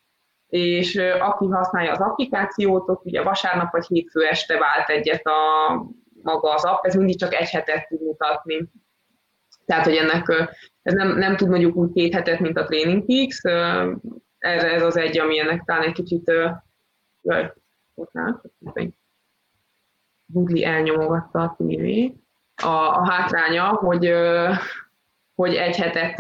és 0.47 0.95
aki 1.19 1.45
használja 1.45 1.91
az 1.91 2.01
applikációt, 2.01 2.89
ott 2.89 3.05
ugye 3.05 3.23
vasárnap 3.23 3.71
vagy 3.71 3.85
hétfő 3.85 4.25
este 4.25 4.57
vált 4.57 4.89
egyet 4.89 5.25
a 5.25 5.73
maga 6.23 6.53
az 6.53 6.65
app, 6.65 6.85
ez 6.85 6.95
mindig 6.95 7.17
csak 7.19 7.33
egy 7.33 7.49
hetet 7.49 7.87
tud 7.87 8.01
mutatni. 8.01 8.69
Tehát, 9.65 9.85
hogy 9.85 9.95
ennek 9.95 10.49
ez 10.81 10.93
nem, 10.93 11.17
nem 11.17 11.35
tud 11.35 11.49
mondjuk 11.49 11.75
úgy 11.75 11.91
két 11.93 12.13
hetet, 12.13 12.39
mint 12.39 12.57
a 12.57 12.63
Training 12.63 13.05
Peaks, 13.05 13.41
ez, 14.43 14.63
ez 14.63 14.83
az 14.83 14.97
egy, 14.97 15.19
ami 15.19 15.39
ennek 15.39 15.63
talán 15.63 15.83
egy 15.83 15.93
kicsit 15.93 16.31
Google 20.25 20.67
elnyomogatta 20.67 21.39
a 21.39 21.55
tévé. 21.57 22.13
A, 22.55 22.67
a 22.67 23.09
hátránya, 23.09 23.67
hogy, 23.67 24.13
hogy 25.35 25.55
egy 25.55 25.75
hetet 25.75 26.15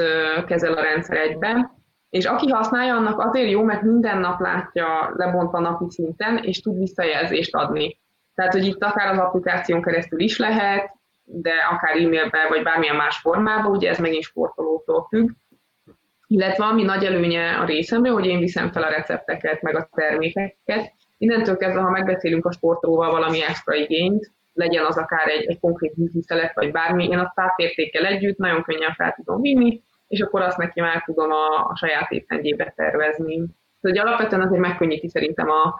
kezel 0.45 0.73
a 0.73 0.81
rendszer 0.81 1.17
egyben, 1.17 1.71
és 2.09 2.25
aki 2.25 2.49
használja, 2.49 2.95
annak 2.95 3.19
azért 3.19 3.49
jó, 3.49 3.63
mert 3.63 3.81
minden 3.81 4.19
nap 4.19 4.39
látja 4.39 5.13
lebontva 5.15 5.59
napi 5.59 5.85
szinten, 5.89 6.37
és 6.37 6.61
tud 6.61 6.77
visszajelzést 6.77 7.55
adni. 7.55 7.99
Tehát, 8.35 8.53
hogy 8.53 8.65
itt 8.65 8.83
akár 8.83 9.11
az 9.11 9.17
applikáción 9.17 9.81
keresztül 9.81 10.19
is 10.19 10.37
lehet, 10.37 10.91
de 11.23 11.53
akár 11.71 11.95
e-mailben, 11.95 12.47
vagy 12.49 12.63
bármilyen 12.63 12.95
más 12.95 13.17
formában, 13.17 13.71
ugye 13.71 13.89
ez 13.89 13.99
megint 13.99 14.23
sportolótól 14.23 15.07
függ. 15.09 15.29
Illetve 16.33 16.65
ami 16.65 16.83
nagy 16.83 17.05
előnye 17.05 17.57
a 17.57 17.65
részemre, 17.65 18.09
hogy 18.09 18.25
én 18.25 18.39
viszem 18.39 18.71
fel 18.71 18.83
a 18.83 18.89
recepteket, 18.89 19.61
meg 19.61 19.75
a 19.75 19.89
termékeket. 19.91 20.93
Innentől 21.17 21.57
kezdve, 21.57 21.81
ha 21.81 21.89
megbeszélünk 21.89 22.45
a 22.45 22.51
sportolóval 22.51 23.11
valami 23.11 23.43
extra 23.43 23.73
igényt, 23.73 24.31
legyen 24.53 24.85
az 24.85 24.97
akár 24.97 25.27
egy, 25.27 25.45
egy 25.45 25.59
konkrét 25.59 25.93
műszelet, 25.95 26.55
vagy 26.55 26.71
bármi, 26.71 27.07
én 27.07 27.19
azt 27.19 27.35
tápértékkel 27.35 28.05
együtt 28.05 28.37
nagyon 28.37 28.63
könnyen 28.63 28.93
fel 28.93 29.13
tudom 29.15 29.41
vinni, 29.41 29.81
és 30.07 30.19
akkor 30.19 30.41
azt 30.41 30.57
neki 30.57 30.81
már 30.81 31.03
tudom 31.05 31.31
a, 31.31 31.69
a 31.69 31.75
saját 31.75 32.11
étrendjébe 32.11 32.73
tervezni. 32.75 33.43
Tehát 33.81 33.97
alapvetően 33.97 34.41
azért 34.41 34.61
megkönnyíti 34.61 35.09
szerintem 35.09 35.49
a, 35.49 35.75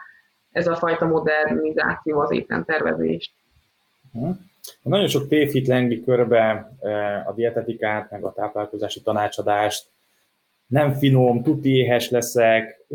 ez 0.51 0.67
a 0.67 0.75
fajta 0.75 1.05
modernizáció 1.05 2.19
az 2.19 2.31
étrendtervezést. 2.31 3.31
Uh-huh. 4.13 4.35
Nagyon 4.81 5.07
sok 5.07 5.27
tévhit 5.27 5.67
lengi 5.67 6.03
körbe 6.03 6.71
a 7.25 7.33
dietetikát, 7.33 8.11
meg 8.11 8.23
a 8.23 8.33
táplálkozási 8.33 9.01
tanácsadást. 9.01 9.91
Nem 10.73 10.91
finom, 10.91 11.43
tuti 11.43 11.69
éhes 11.69 12.09
leszek, 12.09 12.85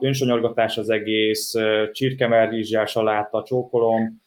önsanyargatás 0.00 0.78
az 0.78 0.90
egész, 0.90 1.54
csirkemerrizsel, 1.92 2.86
saláta, 2.86 3.42
csókolom, 3.42 4.22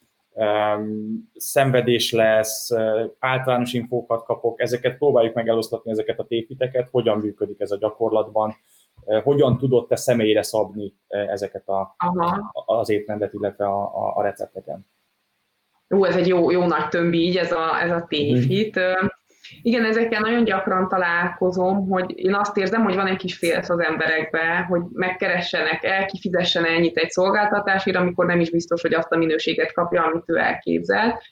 szenvedés 1.34 2.12
lesz, 2.12 2.70
általános 3.18 3.72
infókat 3.72 4.24
kapok, 4.24 4.60
ezeket 4.60 4.98
próbáljuk 4.98 5.34
meg 5.34 5.48
eloszlatni, 5.48 5.90
ezeket 5.90 6.18
a 6.18 6.24
tévhiteket, 6.24 6.88
hogyan 6.90 7.18
működik 7.18 7.60
ez 7.60 7.70
a 7.70 7.78
gyakorlatban, 7.78 8.54
hogyan 9.22 9.58
tudod 9.58 9.86
te 9.86 9.96
személyre 9.96 10.42
szabni 10.42 10.94
ezeket 11.08 11.68
a, 11.68 11.96
az 12.66 12.88
étrendet, 12.88 13.32
illetve 13.32 13.64
a, 13.64 13.82
a, 13.82 14.16
a 14.16 14.22
recepteken. 14.22 14.86
Ú, 15.88 16.04
ez 16.04 16.16
egy 16.16 16.26
jó, 16.26 16.50
jó 16.50 16.66
nagy 16.66 16.88
tömbi 16.88 17.18
így, 17.18 17.36
ez 17.36 17.52
a, 17.52 17.82
ez 17.82 17.90
a 17.90 18.06
tévhit. 18.08 18.78
Mm. 18.78 19.06
Igen, 19.62 19.84
ezekkel 19.84 20.20
nagyon 20.20 20.44
gyakran 20.44 20.88
találkozom, 20.88 21.88
hogy 21.88 22.12
én 22.18 22.34
azt 22.34 22.56
érzem, 22.56 22.82
hogy 22.82 22.94
van 22.94 23.06
egy 23.06 23.16
kis 23.16 23.36
félsz 23.36 23.70
az 23.70 23.80
emberekbe, 23.80 24.66
hogy 24.68 24.80
megkeressenek 24.92 25.84
el, 25.84 26.06
kifizessen 26.06 26.64
ennyit 26.64 26.96
egy 26.96 27.10
szolgáltatásért, 27.10 27.96
amikor 27.96 28.26
nem 28.26 28.40
is 28.40 28.50
biztos, 28.50 28.82
hogy 28.82 28.94
azt 28.94 29.12
a 29.12 29.16
minőséget 29.16 29.72
kapja, 29.72 30.04
amit 30.04 30.24
ő 30.26 30.36
elképzelt. 30.36 31.22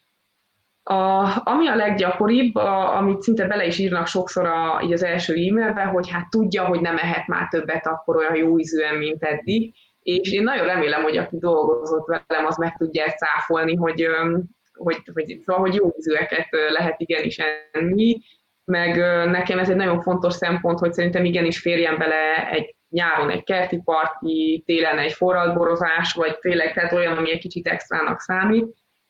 A, 0.83 1.31
ami 1.45 1.69
a 1.69 1.77
leggyakoribb, 1.77 2.55
a, 2.55 2.97
amit 2.97 3.23
szinte 3.23 3.47
bele 3.47 3.67
is 3.67 3.79
írnak 3.79 4.07
sokszor 4.07 4.47
a, 4.47 4.81
így 4.85 4.93
az 4.93 5.03
első 5.03 5.33
e-mailbe, 5.35 5.83
hogy 5.83 6.11
hát 6.11 6.31
tudja, 6.31 6.65
hogy 6.65 6.81
nem 6.81 6.97
ehet 6.97 7.27
már 7.27 7.49
többet 7.49 7.87
akkor 7.87 8.17
olyan 8.17 8.37
jó 8.37 8.59
ízűen, 8.59 8.95
mint 8.95 9.23
eddig. 9.23 9.75
És 10.03 10.33
én 10.33 10.43
nagyon 10.43 10.67
remélem, 10.67 11.03
hogy 11.03 11.17
aki 11.17 11.39
dolgozott 11.39 12.07
velem, 12.07 12.47
az 12.47 12.57
meg 12.57 12.77
tudja 12.77 13.05
ezt 13.05 13.19
cáfolni, 13.19 13.75
hogy, 13.75 14.07
hogy, 14.73 15.03
hogy, 15.13 15.43
szóval, 15.45 15.63
hogy 15.63 15.75
jó 15.75 15.93
ízűeket 15.99 16.49
lehet 16.69 17.01
igenis 17.01 17.39
enni, 17.73 18.19
meg 18.65 18.97
nekem 19.31 19.59
ez 19.59 19.69
egy 19.69 19.77
nagyon 19.77 20.03
fontos 20.03 20.35
szempont, 20.35 20.79
hogy 20.79 20.93
szerintem 20.93 21.25
igenis 21.25 21.59
férjen 21.59 21.99
bele 21.99 22.51
egy 22.51 22.75
nyáron 22.89 23.31
egy 23.31 23.43
kerti 23.43 23.81
parti, 23.85 24.63
télen 24.67 24.99
egy 24.99 25.13
forradborozás, 25.13 26.13
vagy 26.13 26.39
tényleg 26.39 26.73
tehát 26.73 26.93
olyan, 26.93 27.17
ami 27.17 27.33
egy 27.33 27.41
kicsit 27.41 27.67
extrának 27.67 28.21
számít, 28.21 28.67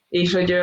és 0.08 0.34
hogy 0.34 0.56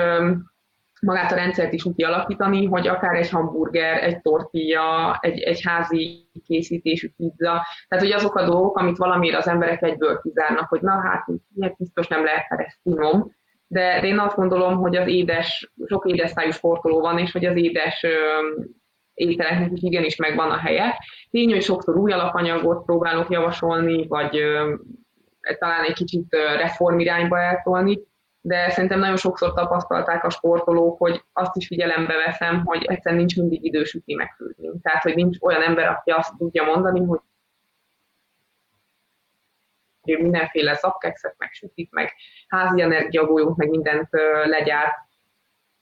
magát 1.02 1.32
a 1.32 1.36
rendszert 1.36 1.74
is 1.74 1.86
úgy 1.86 1.96
kialakítani, 1.96 2.66
hogy 2.66 2.88
akár 2.88 3.16
egy 3.16 3.30
hamburger, 3.30 4.04
egy 4.04 4.22
tortilla, 4.22 5.18
egy, 5.22 5.40
egy 5.40 5.62
házi 5.64 6.30
készítésű 6.46 7.10
pizza, 7.18 7.66
tehát 7.88 8.04
hogy 8.04 8.12
azok 8.12 8.36
a 8.36 8.46
dolgok, 8.46 8.78
amit 8.78 8.98
valamiért 8.98 9.38
az 9.38 9.48
emberek 9.48 9.82
egyből 9.82 10.20
kizárnak, 10.22 10.70
hogy 10.70 10.82
na 10.82 10.92
hát, 10.92 11.26
ilyet 11.56 11.78
biztos 11.78 12.08
nem 12.08 12.24
lehet, 12.24 12.50
mert 12.50 12.62
ez 12.62 12.74
finom, 12.84 13.36
de 13.72 14.02
én 14.02 14.20
azt 14.20 14.36
gondolom, 14.36 14.78
hogy 14.78 14.96
az 14.96 15.08
édes, 15.08 15.72
sok 15.86 16.10
édesszájú 16.10 16.52
sportoló 16.52 17.00
van, 17.00 17.18
és 17.18 17.32
hogy 17.32 17.46
az 17.46 17.56
édes 17.56 18.06
ételeknek 19.14 19.72
is 19.72 19.82
igenis 19.82 20.16
megvan 20.16 20.52
a 20.52 20.58
helye. 20.58 21.00
Tény, 21.30 21.52
hogy 21.52 21.62
sokszor 21.62 21.96
új 21.96 22.12
alapanyagot 22.12 22.86
próbálok 22.86 23.30
javasolni, 23.30 24.08
vagy 24.08 24.40
talán 25.60 25.84
egy 25.84 25.94
kicsit 25.94 26.36
reformirányba 26.58 27.40
eltolni, 27.40 28.00
de 28.42 28.70
szerintem 28.70 29.00
nagyon 29.00 29.18
sokszor 29.18 29.54
tapasztalták 29.54 30.24
a 30.24 30.30
sportolók, 30.30 30.98
hogy 30.98 31.24
azt 31.34 31.56
is 31.56 31.68
figyelembe 31.68 32.14
veszem, 32.26 32.66
hogy 32.66 32.84
egyszerűen 32.84 33.22
nincs 33.22 33.38
mindig 33.38 33.64
idő 33.66 33.84
sütni. 33.84 34.16
Tehát, 34.82 35.04
hogy 35.04 35.16
nincs 35.16 35.38
olyan 35.42 35.62
ember, 35.62 35.88
aki 35.88 36.12
azt 36.12 36.38
tudja 36.38 36.64
mondani, 36.64 37.06
hogy 37.06 37.20
mindenféle 40.18 40.74
zapkekszet, 40.74 41.36
meg 41.38 41.50
sütit, 41.52 41.92
meg 41.92 42.14
házi 42.48 42.82
energiagolyót, 42.82 43.58
meg 43.58 43.70
mindent 43.70 44.08
legyárt 44.46 44.96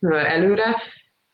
előre, 0.09 0.75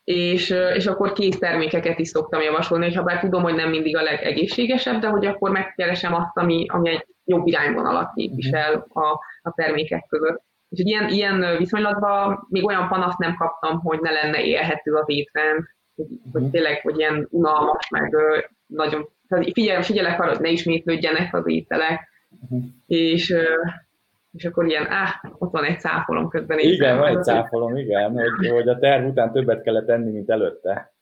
és, 0.04 0.50
és 0.74 0.86
akkor 0.86 1.12
kész 1.12 1.38
termékeket 1.38 1.98
is 1.98 2.08
szoktam 2.08 2.40
javasolni, 2.40 2.86
és 2.86 2.96
ha 2.96 3.02
bár 3.02 3.20
tudom, 3.20 3.42
hogy 3.42 3.54
nem 3.54 3.70
mindig 3.70 3.96
a 3.96 4.02
legegészségesebb, 4.02 5.00
de 5.00 5.08
hogy 5.08 5.26
akkor 5.26 5.50
megkeresem 5.50 6.14
azt, 6.14 6.36
ami, 6.36 6.66
ami 6.68 6.90
egy 6.90 7.06
jobb 7.24 7.46
irányvonalat 7.46 8.12
képvisel 8.14 8.86
a, 8.88 9.06
a 9.42 9.52
termékek 9.54 10.06
között. 10.08 10.42
Úgyhogy 10.68 10.88
ilyen, 10.88 11.08
ilyen 11.08 11.56
viszonylatban 11.58 12.46
még 12.48 12.64
olyan 12.64 12.88
panaszt 12.88 13.18
nem 13.18 13.36
kaptam, 13.36 13.80
hogy 13.80 14.00
ne 14.00 14.10
lenne 14.10 14.44
élhető 14.44 14.92
az 14.92 15.04
étrend, 15.06 15.64
hogy, 15.94 16.06
hogy 16.32 16.42
mhm. 16.42 16.50
tényleg, 16.50 16.80
hogy 16.80 16.98
ilyen 16.98 17.26
unalmas, 17.30 17.88
meg 17.88 18.16
nagyon, 18.66 19.08
figyel, 19.52 19.82
figyelek 19.82 20.20
arra, 20.20 20.30
hogy 20.30 20.40
ne 20.40 20.48
ismétlődjenek 20.48 21.34
az 21.34 21.46
ételek, 21.46 22.08
uh-huh. 22.42 22.64
és, 22.86 23.34
és 24.32 24.44
akkor 24.44 24.66
ilyen, 24.66 24.86
áh, 24.90 25.10
ott 25.38 25.52
van 25.52 25.64
egy 25.64 25.80
cáfolom 25.80 26.28
közben. 26.28 26.58
Igen, 26.58 26.98
van 26.98 27.16
egy 27.16 27.22
cáfolom, 27.22 27.76
igen, 27.76 28.12
hogy, 28.12 28.48
hogy 28.50 28.68
a 28.68 28.78
terv 28.78 29.06
után 29.06 29.32
többet 29.32 29.62
kellett 29.62 29.88
enni, 29.88 30.10
mint 30.10 30.30
előtte. 30.30 30.92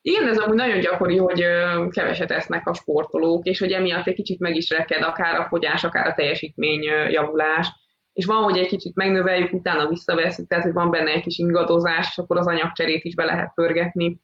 Igen, 0.00 0.28
ez 0.28 0.38
amúgy 0.38 0.56
nagyon 0.56 0.80
gyakori, 0.80 1.16
hogy 1.16 1.44
keveset 1.90 2.30
esznek 2.30 2.68
a 2.68 2.74
sportolók, 2.74 3.46
és 3.46 3.58
hogy 3.58 3.72
emiatt 3.72 4.06
egy 4.06 4.14
kicsit 4.14 4.38
meg 4.38 4.56
is 4.56 4.70
reked 4.70 5.02
akár 5.02 5.40
a 5.40 5.46
fogyás, 5.48 5.84
akár 5.84 6.06
a 6.06 6.14
teljesítmény 6.14 6.82
javulás 7.10 7.68
és 8.16 8.24
van, 8.24 8.42
hogy 8.42 8.58
egy 8.58 8.66
kicsit 8.66 8.94
megnöveljük, 8.94 9.52
utána 9.52 9.88
visszaveszünk, 9.88 10.48
tehát 10.48 10.64
hogy 10.64 10.72
van 10.72 10.90
benne 10.90 11.10
egy 11.10 11.22
kis 11.22 11.38
ingadozás, 11.38 12.08
és 12.10 12.18
akkor 12.18 12.36
az 12.36 12.46
anyagcserét 12.46 13.04
is 13.04 13.14
be 13.14 13.24
lehet 13.24 13.54
pörgetni. 13.54 14.20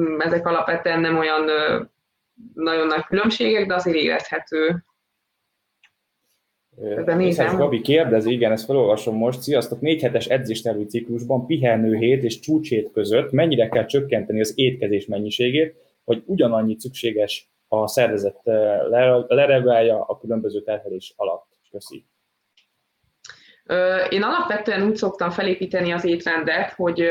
Mm, 0.00 0.20
ezek 0.20 0.46
alapvetően 0.46 1.00
nem 1.00 1.18
olyan 1.18 1.44
nagyon 2.54 2.86
nagy 2.86 3.04
különbségek, 3.04 3.66
de 3.66 3.74
azért 3.74 3.96
érezhető. 3.96 4.84
Nézem. 7.06 7.56
Gabi 7.56 7.80
kérdezi, 7.80 8.32
igen, 8.32 8.52
ezt 8.52 8.64
felolvasom 8.64 9.16
most. 9.16 9.40
Sziasztok, 9.40 9.80
négy 9.80 10.02
hetes 10.02 10.26
edzéstervű 10.26 10.84
ciklusban 10.84 11.46
pihenőhét 11.46 12.22
és 12.22 12.40
csúcsét 12.40 12.90
között 12.92 13.30
mennyire 13.30 13.68
kell 13.68 13.84
csökkenteni 13.84 14.40
az 14.40 14.52
étkezés 14.54 15.06
mennyiségét, 15.06 15.74
hogy 16.04 16.22
ugyanannyit 16.26 16.80
szükséges 16.80 17.50
a 17.68 17.88
szervezet 17.88 18.40
lerevelja 19.28 20.04
a 20.04 20.18
különböző 20.18 20.62
terhelés 20.62 21.14
alatt. 21.16 21.46
Köszi. 21.70 22.04
Én 24.08 24.22
alapvetően 24.22 24.82
úgy 24.82 24.96
szoktam 24.96 25.30
felépíteni 25.30 25.92
az 25.92 26.04
étrendet, 26.04 26.70
hogy 26.70 27.08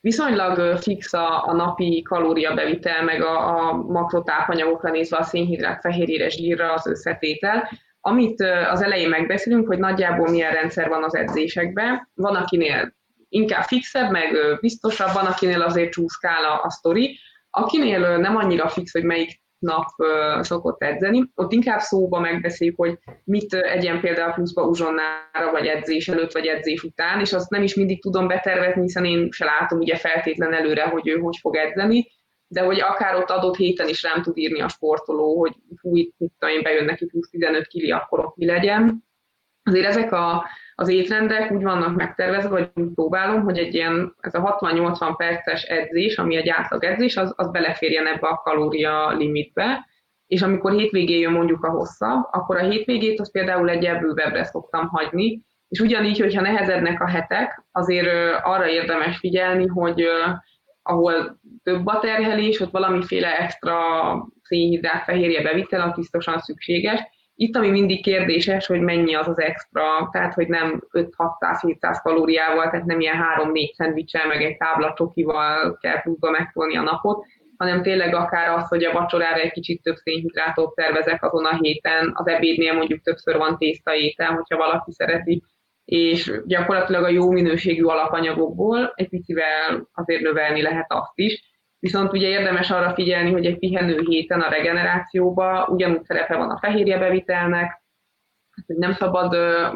viszonylag 0.00 0.76
fix 0.76 1.12
a, 1.12 1.46
a 1.46 1.52
napi 1.52 2.02
kalóriabevitel, 2.02 3.02
meg 3.02 3.22
a, 3.22 3.56
a 3.56 3.72
makrotápanyagokra 3.72 4.90
nézve 4.90 5.16
a 5.16 5.22
szénhidrát, 5.22 5.80
fehérjére, 5.80 6.28
zsírra 6.28 6.72
az 6.72 6.86
összetétel, 6.86 7.68
amit 8.06 8.40
az 8.70 8.82
elején 8.82 9.08
megbeszélünk, 9.08 9.66
hogy 9.66 9.78
nagyjából 9.78 10.30
milyen 10.30 10.52
rendszer 10.52 10.88
van 10.88 11.04
az 11.04 11.14
edzésekben. 11.14 12.10
Van, 12.14 12.34
akinél 12.36 12.94
inkább 13.28 13.62
fixebb, 13.62 14.10
meg 14.10 14.36
biztosabb, 14.60 15.12
van, 15.12 15.26
akinél 15.26 15.62
azért 15.62 15.92
csúszkál 15.92 16.44
a, 16.44 16.62
a 16.62 16.70
sztori. 16.70 17.18
Akinél 17.50 18.16
nem 18.16 18.36
annyira 18.36 18.68
fix, 18.68 18.92
hogy 18.92 19.04
melyik 19.04 19.42
nap 19.58 19.88
szokott 20.40 20.82
edzeni. 20.82 21.30
Ott 21.34 21.52
inkább 21.52 21.80
szóba 21.80 22.20
megbeszéljük, 22.20 22.76
hogy 22.78 22.98
mit 23.24 23.54
egyen 23.54 24.00
például 24.00 24.32
pluszba 24.32 24.62
uzsonnára, 24.62 25.50
vagy 25.50 25.66
edzés 25.66 26.08
előtt, 26.08 26.32
vagy 26.32 26.46
edzés 26.46 26.82
után, 26.82 27.20
és 27.20 27.32
azt 27.32 27.50
nem 27.50 27.62
is 27.62 27.74
mindig 27.74 28.02
tudom 28.02 28.26
betervezni, 28.26 28.82
hiszen 28.82 29.04
én 29.04 29.28
se 29.30 29.44
látom 29.44 29.78
ugye 29.78 29.96
feltétlen 29.96 30.54
előre, 30.54 30.82
hogy 30.82 31.08
ő 31.08 31.18
hogy 31.18 31.36
fog 31.40 31.56
edzeni, 31.56 32.06
de 32.48 32.60
hogy 32.60 32.80
akár 32.80 33.16
ott 33.16 33.30
adott 33.30 33.56
héten 33.56 33.88
is 33.88 34.02
rám 34.02 34.22
tud 34.22 34.36
írni 34.36 34.60
a 34.60 34.68
sportoló, 34.68 35.38
hogy 35.38 35.54
fú, 35.76 35.96
itt, 35.96 36.14
itt 36.18 36.44
én 36.56 36.62
bejön 36.62 36.84
neki 36.84 37.06
plusz 37.06 37.30
15 37.30 37.66
kili, 37.66 37.90
akkor 37.90 38.18
ott 38.18 38.36
mi 38.36 38.46
legyen. 38.46 39.04
Azért 39.62 39.86
ezek 39.86 40.12
a, 40.12 40.46
az 40.74 40.88
étrendek 40.88 41.50
úgy 41.50 41.62
vannak 41.62 41.96
megtervezve, 41.96 42.48
vagy 42.48 42.70
úgy 42.74 42.92
próbálom, 42.94 43.42
hogy 43.42 43.58
egy 43.58 43.74
ilyen, 43.74 44.14
ez 44.20 44.34
a 44.34 44.58
60-80 44.60 45.14
perces 45.16 45.62
edzés, 45.62 46.18
ami 46.18 46.36
egy 46.36 46.48
átlag 46.48 46.84
edzés, 46.84 47.16
az, 47.16 47.32
az 47.36 47.50
beleférjen 47.50 48.06
ebbe 48.06 48.26
a 48.26 48.36
kalória 48.36 49.10
limitbe, 49.10 49.86
és 50.26 50.42
amikor 50.42 50.72
hétvégén 50.72 51.20
jön 51.20 51.32
mondjuk 51.32 51.64
a 51.64 51.70
hossza, 51.70 52.28
akkor 52.32 52.56
a 52.56 52.68
hétvégét 52.68 53.20
az 53.20 53.30
például 53.30 53.68
egy 53.68 53.98
bővebbre 54.00 54.44
szoktam 54.44 54.88
hagyni, 54.88 55.42
és 55.68 55.80
ugyanígy, 55.80 56.18
hogyha 56.18 56.40
nehezednek 56.40 57.00
a 57.00 57.08
hetek, 57.08 57.64
azért 57.72 58.40
arra 58.42 58.68
érdemes 58.68 59.18
figyelni, 59.18 59.66
hogy 59.66 60.04
ahol 60.86 61.40
több 61.62 61.86
a 61.86 61.98
terhelés, 61.98 62.60
ott 62.60 62.70
valamiféle 62.70 63.38
extra 63.38 63.78
szénhidrát, 64.42 65.04
fehérje 65.04 65.42
bevitel, 65.42 65.80
az 65.80 65.94
biztosan 65.96 66.38
szükséges, 66.38 67.00
itt, 67.36 67.56
ami 67.56 67.70
mindig 67.70 68.02
kérdéses, 68.02 68.66
hogy 68.66 68.80
mennyi 68.80 69.14
az 69.14 69.28
az 69.28 69.40
extra, 69.40 69.82
tehát 70.12 70.34
hogy 70.34 70.48
nem 70.48 70.82
5-600-700 70.92 71.98
kalóriával, 72.02 72.70
tehát 72.70 72.86
nem 72.86 73.00
ilyen 73.00 73.24
3-4 73.38 73.72
szendvicsel, 73.72 74.26
meg 74.26 74.42
egy 74.42 74.56
tábla 74.56 74.92
csokival 74.96 75.78
kell 75.80 76.02
pluszba 76.02 76.30
megtolni 76.30 76.76
a 76.76 76.82
napot, 76.82 77.24
hanem 77.56 77.82
tényleg 77.82 78.14
akár 78.14 78.48
az, 78.48 78.68
hogy 78.68 78.84
a 78.84 78.92
vacsorára 78.92 79.40
egy 79.40 79.52
kicsit 79.52 79.82
több 79.82 79.96
szénhidrátot 79.96 80.74
tervezek 80.74 81.24
azon 81.24 81.44
a 81.44 81.56
héten, 81.56 82.12
az 82.14 82.26
ebédnél 82.26 82.74
mondjuk 82.74 83.02
többször 83.02 83.36
van 83.36 83.58
tészta 83.58 83.94
étel, 83.94 84.32
hogyha 84.32 84.56
valaki 84.56 84.92
szereti, 84.92 85.42
és 85.84 86.40
gyakorlatilag 86.46 87.04
a 87.04 87.08
jó 87.08 87.30
minőségű 87.30 87.84
alapanyagokból 87.84 88.92
egy 88.94 89.08
picivel 89.08 89.88
azért 89.92 90.22
növelni 90.22 90.62
lehet 90.62 90.92
azt 90.92 91.12
is, 91.14 91.52
Viszont 91.84 92.12
ugye 92.12 92.28
érdemes 92.28 92.70
arra 92.70 92.94
figyelni, 92.94 93.32
hogy 93.32 93.46
egy 93.46 93.58
pihenő 93.58 94.00
héten 94.06 94.40
a 94.40 94.48
regenerációba 94.48 95.66
ugyanúgy 95.66 96.04
szerepe 96.04 96.36
van 96.36 96.50
a 96.50 96.58
fehérjebevitelnek, 96.58 97.82
hogy 98.66 98.76
nem 98.76 98.92
szabad 98.92 99.32
ö, 99.32 99.68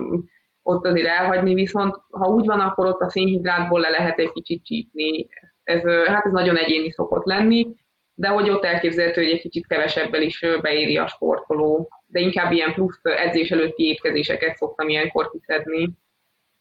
ott 0.63 0.87
azért 0.87 1.07
elhagyni, 1.07 1.55
viszont 1.55 1.95
ha 2.11 2.27
úgy 2.29 2.47
van, 2.47 2.61
akkor 2.61 2.87
ott 2.87 3.01
a 3.01 3.11
szénhidrátból 3.11 3.81
le 3.81 3.89
lehet 3.89 4.19
egy 4.19 4.33
kicsit 4.33 4.65
csípni. 4.65 5.29
Ez, 5.63 5.83
hát 6.07 6.25
ez 6.25 6.33
nagyon 6.33 6.57
egyéni 6.57 6.91
szokott 6.91 7.25
lenni, 7.25 7.75
de 8.15 8.29
hogy 8.29 8.51
ott 8.51 8.65
elképzelhető, 8.65 9.23
hogy 9.23 9.33
egy 9.33 9.41
kicsit 9.41 9.67
kevesebbel 9.67 10.23
is 10.23 10.45
beéri 10.61 10.97
a 10.97 11.07
sportoló, 11.07 11.89
de 12.11 12.21
inkább 12.21 12.53
ilyen 12.53 12.73
plusz 12.73 13.01
edzés 13.03 13.51
előtti 13.51 13.85
étkezéseket 13.85 14.57
szoktam 14.57 14.89
ilyenkor 14.89 15.31
kiszedni, 15.31 15.91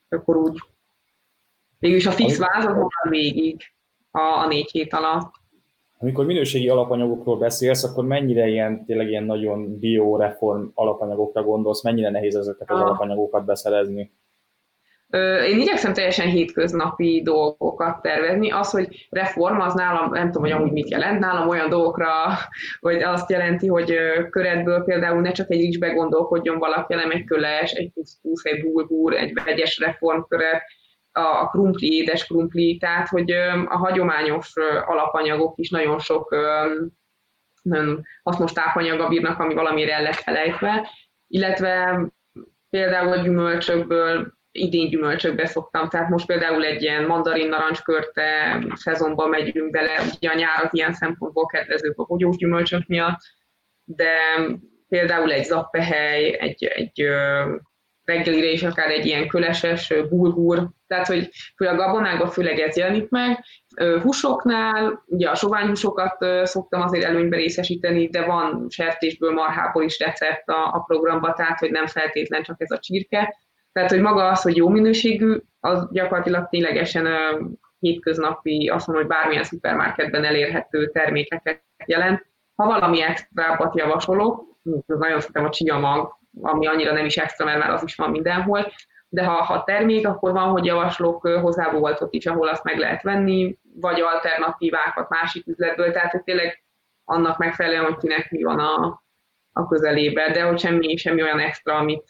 akkor 0.09 0.35
úgy. 0.35 0.61
Végülis 1.79 2.05
a 2.05 2.11
fix 2.11 2.37
váz 2.37 2.65
az 2.65 3.09
végig 3.09 3.61
a, 4.11 4.19
a 4.19 4.47
négy 4.47 4.71
hét 4.71 4.93
alatt. 4.93 5.31
Amikor 5.99 6.25
minőségi 6.25 6.69
alapanyagokról 6.69 7.37
beszélsz, 7.37 7.83
akkor 7.83 8.05
mennyire 8.05 8.47
ilyen, 8.47 8.85
tényleg 8.85 9.09
ilyen 9.09 9.23
nagyon 9.23 9.79
bioreform 9.79 10.65
alapanyagokra 10.73 11.43
gondolsz, 11.43 11.83
mennyire 11.83 12.09
nehéz 12.09 12.35
ezeket 12.35 12.71
az 12.71 12.79
ah. 12.79 12.85
alapanyagokat 12.85 13.45
beszerezni? 13.45 14.11
Én 15.47 15.59
igyekszem 15.59 15.93
teljesen 15.93 16.27
hétköznapi 16.27 17.21
dolgokat 17.23 18.01
tervezni. 18.01 18.51
Az, 18.51 18.69
hogy 18.69 19.07
reform, 19.09 19.59
az 19.59 19.73
nálam, 19.73 20.11
nem 20.11 20.25
tudom, 20.25 20.41
hogy 20.41 20.51
amúgy 20.51 20.71
mit 20.71 20.89
jelent, 20.89 21.19
nálam 21.19 21.47
olyan 21.47 21.69
dolgokra, 21.69 22.11
hogy 22.79 23.01
azt 23.01 23.29
jelenti, 23.29 23.67
hogy 23.67 23.95
köretből 24.29 24.83
például 24.83 25.21
ne 25.21 25.31
csak 25.31 25.51
egy 25.51 25.59
rizsbe 25.59 25.89
gondolkodjon 25.89 26.57
valaki, 26.57 26.93
hanem 26.93 27.11
egy 27.11 27.23
köles, 27.23 27.71
egy 27.71 27.91
pusztusz, 27.93 28.45
egy 28.45 28.61
bulgur, 28.61 29.13
egy 29.13 29.33
vegyes 29.45 29.79
reformköret, 29.79 30.61
a 31.11 31.49
krumpli, 31.49 31.95
édes 31.95 32.25
krumpli, 32.25 32.77
tehát 32.77 33.07
hogy 33.07 33.31
a 33.67 33.77
hagyományos 33.77 34.53
alapanyagok 34.85 35.57
is 35.57 35.69
nagyon 35.69 35.99
sok 35.99 36.35
nagyon 37.61 38.03
hasznos 38.23 38.51
tápanyaga 38.51 39.07
bírnak, 39.07 39.39
ami 39.39 39.53
valamire 39.53 39.93
el 39.93 40.01
lett 40.01 40.13
felejtve, 40.13 40.89
illetve 41.27 41.99
például 42.69 43.11
a 43.11 43.21
gyümölcsökből 43.21 44.36
idén 44.57 44.89
gyümölcsökbe 44.89 45.45
szoktam, 45.45 45.89
tehát 45.89 46.09
most 46.09 46.25
például 46.25 46.65
egy 46.65 46.81
ilyen 46.81 47.03
mandarin 47.03 47.49
narancskörte 47.49 48.59
szezonban 48.73 49.29
megyünk 49.29 49.71
bele, 49.71 50.01
ugye 50.15 50.29
a 50.29 50.35
nyár 50.35 50.63
az 50.63 50.69
ilyen 50.71 50.93
szempontból 50.93 51.45
kedvező 51.45 51.93
a 51.95 52.03
bogyós 52.03 52.35
gyümölcsök 52.35 52.87
miatt, 52.87 53.19
de 53.83 54.15
például 54.87 55.31
egy 55.31 55.43
zappehely, 55.43 56.37
egy, 56.39 56.63
egy 56.63 57.07
reggelire 58.03 58.47
is 58.47 58.63
akár 58.63 58.89
egy 58.89 59.05
ilyen 59.05 59.27
köleses 59.27 59.93
bulgur, 60.09 60.69
tehát 60.87 61.07
hogy 61.07 61.29
főleg 61.55 61.79
a 61.79 61.85
gabonákban 61.85 62.29
főleg 62.29 62.59
ez 62.59 62.77
jelenik 62.77 63.09
meg. 63.09 63.43
Húsoknál, 64.01 65.03
ugye 65.05 65.29
a 65.29 65.35
soványhúsokat 65.35 66.25
szoktam 66.43 66.81
azért 66.81 67.03
előnybe 67.03 67.35
részesíteni, 67.35 68.07
de 68.07 68.25
van 68.25 68.65
sertésből, 68.69 69.31
marhából 69.31 69.83
is 69.83 69.99
recept 69.99 70.49
a, 70.49 70.73
a 70.73 70.83
programban, 70.87 71.33
tehát 71.35 71.59
hogy 71.59 71.71
nem 71.71 71.87
feltétlen 71.87 72.43
csak 72.43 72.61
ez 72.61 72.71
a 72.71 72.79
csirke. 72.79 73.35
Tehát, 73.77 73.91
hogy 73.91 74.01
maga 74.01 74.27
az, 74.27 74.41
hogy 74.41 74.55
jó 74.55 74.69
minőségű, 74.69 75.37
az 75.59 75.87
gyakorlatilag 75.91 76.49
ténylegesen 76.49 77.07
hétköznapi, 77.79 78.67
azt 78.67 78.87
mondom, 78.87 79.05
hogy 79.05 79.15
bármilyen 79.15 79.43
szupermarketben 79.43 80.23
elérhető 80.23 80.87
termékeket 80.91 81.63
jelent. 81.85 82.25
Ha 82.55 82.65
valami 82.65 83.01
extrábbat 83.01 83.77
javasolok, 83.77 84.43
nagyon 84.85 85.19
szeretem 85.19 85.45
a 85.45 85.49
chia 85.49 85.79
mag, 85.79 86.17
ami 86.41 86.67
annyira 86.67 86.93
nem 86.93 87.05
is 87.05 87.17
extra, 87.17 87.45
mert 87.45 87.59
már 87.59 87.69
az 87.69 87.83
is 87.83 87.95
van 87.95 88.09
mindenhol, 88.09 88.71
de 89.09 89.23
ha, 89.23 89.43
ha 89.43 89.63
termék, 89.63 90.07
akkor 90.07 90.31
van, 90.31 90.49
hogy 90.49 90.65
javaslok 90.65 91.27
hozzávoltot 91.27 92.13
is, 92.13 92.25
ahol 92.25 92.47
azt 92.47 92.63
meg 92.63 92.77
lehet 92.77 93.01
venni, 93.01 93.57
vagy 93.75 94.01
alternatívákat 94.01 95.09
másik 95.09 95.47
üzletből, 95.47 95.91
tehát 95.91 96.11
hogy 96.11 96.23
tényleg 96.23 96.63
annak 97.03 97.37
megfelelően, 97.37 97.85
hogy 97.85 97.97
kinek 97.97 98.31
mi 98.31 98.43
van 98.43 98.59
a, 98.59 99.01
a 99.51 99.67
közelébe, 99.67 100.31
de 100.31 100.43
hogy 100.43 100.59
semmi, 100.59 100.95
semmi 100.95 101.21
olyan 101.21 101.39
extra, 101.39 101.75
amit 101.75 102.07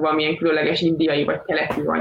valamilyen 0.00 0.36
különleges 0.36 0.80
indiai, 0.80 1.24
vagy 1.24 1.40
keleti, 1.46 1.82
vagy 1.82 2.00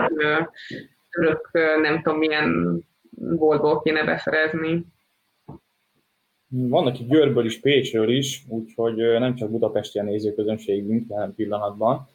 török, 1.10 1.50
nem 1.82 2.02
tudom 2.02 2.18
milyen 2.20 2.80
boltból 3.12 3.82
kéne 3.82 4.04
beszerezni. 4.04 4.86
Vannak 6.48 7.00
itt 7.00 7.10
Győrből 7.10 7.46
is, 7.46 7.60
Pécsről 7.60 8.10
is, 8.10 8.44
úgyhogy 8.48 8.96
nem 8.96 9.36
csak 9.36 9.52
budapesti 9.52 10.00
a 10.00 10.04
nézőközönségünk 10.04 11.10
jelen 11.10 11.36
pillanatban. 11.36 12.08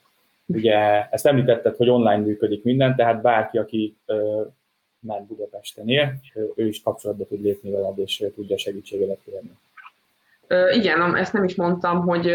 Ugye 0.47 1.09
ezt 1.11 1.27
említetted, 1.27 1.77
hogy 1.77 1.89
online 1.89 2.17
működik 2.17 2.65
minden, 2.65 2.97
tehát 2.97 3.23
bárki, 3.23 3.59
aki 3.59 3.97
már 5.01 5.23
Budapesten 5.23 5.89
él, 5.89 6.21
ő 6.55 6.67
is 6.67 6.83
kapcsolatba 6.83 7.27
tud 7.27 7.43
lépni 7.43 7.71
veled, 7.71 7.99
és 7.99 8.25
tudja 8.35 8.59
segítségedet 8.59 9.19
kérni. 9.25 9.51
Igen, 10.73 11.17
ezt 11.17 11.33
nem 11.33 11.45
is 11.45 11.55
mondtam, 11.55 12.01
hogy 12.01 12.35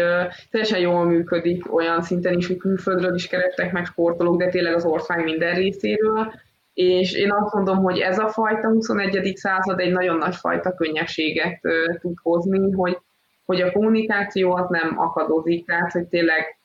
teljesen 0.50 0.78
jól 0.78 1.04
működik 1.04 1.74
olyan 1.74 2.02
szinten 2.02 2.38
is, 2.38 2.46
hogy 2.46 2.56
külföldről 2.56 3.14
is 3.14 3.26
kerestek 3.26 3.72
meg 3.72 3.84
sportolók, 3.84 4.38
de 4.38 4.48
tényleg 4.48 4.74
az 4.74 4.84
ország 4.84 5.24
minden 5.24 5.54
részéről 5.54 6.32
és 6.74 7.12
én 7.12 7.32
azt 7.32 7.54
mondom, 7.54 7.82
hogy 7.82 7.98
ez 7.98 8.18
a 8.18 8.28
fajta 8.28 8.68
21. 8.68 9.36
század 9.36 9.80
egy 9.80 9.92
nagyon 9.92 10.16
nagy 10.16 10.36
fajta 10.36 10.74
könnyességet 10.74 11.60
tud 12.00 12.14
hozni, 12.22 12.72
hogy, 12.72 12.98
hogy 13.44 13.60
a 13.60 13.72
kommunikáció 13.72 14.52
az 14.52 14.68
nem 14.68 14.98
akadozik, 14.98 15.66
tehát 15.66 15.92
hogy 15.92 16.06
tényleg 16.06 16.58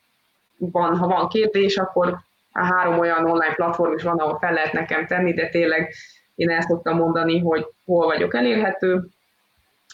van, 0.58 0.98
ha 0.98 1.08
van 1.08 1.28
kérdés, 1.28 1.78
akkor 1.78 2.18
a 2.52 2.64
három 2.64 3.00
olyan 3.00 3.26
online 3.26 3.54
platform 3.56 3.94
is 3.94 4.04
van, 4.04 4.18
ahol 4.18 4.38
fel 4.40 4.54
lehet 4.54 4.74
nekem 4.74 5.08
tenni, 5.08 5.34
de 5.34 5.50
tényleg 5.50 5.94
én 6.36 6.50
el 6.50 6.62
szoktam 6.62 6.98
mondani, 6.98 7.40
hogy 7.40 7.66
hol 7.86 8.06
vagyok 8.06 8.36
elérhető, 8.36 9.08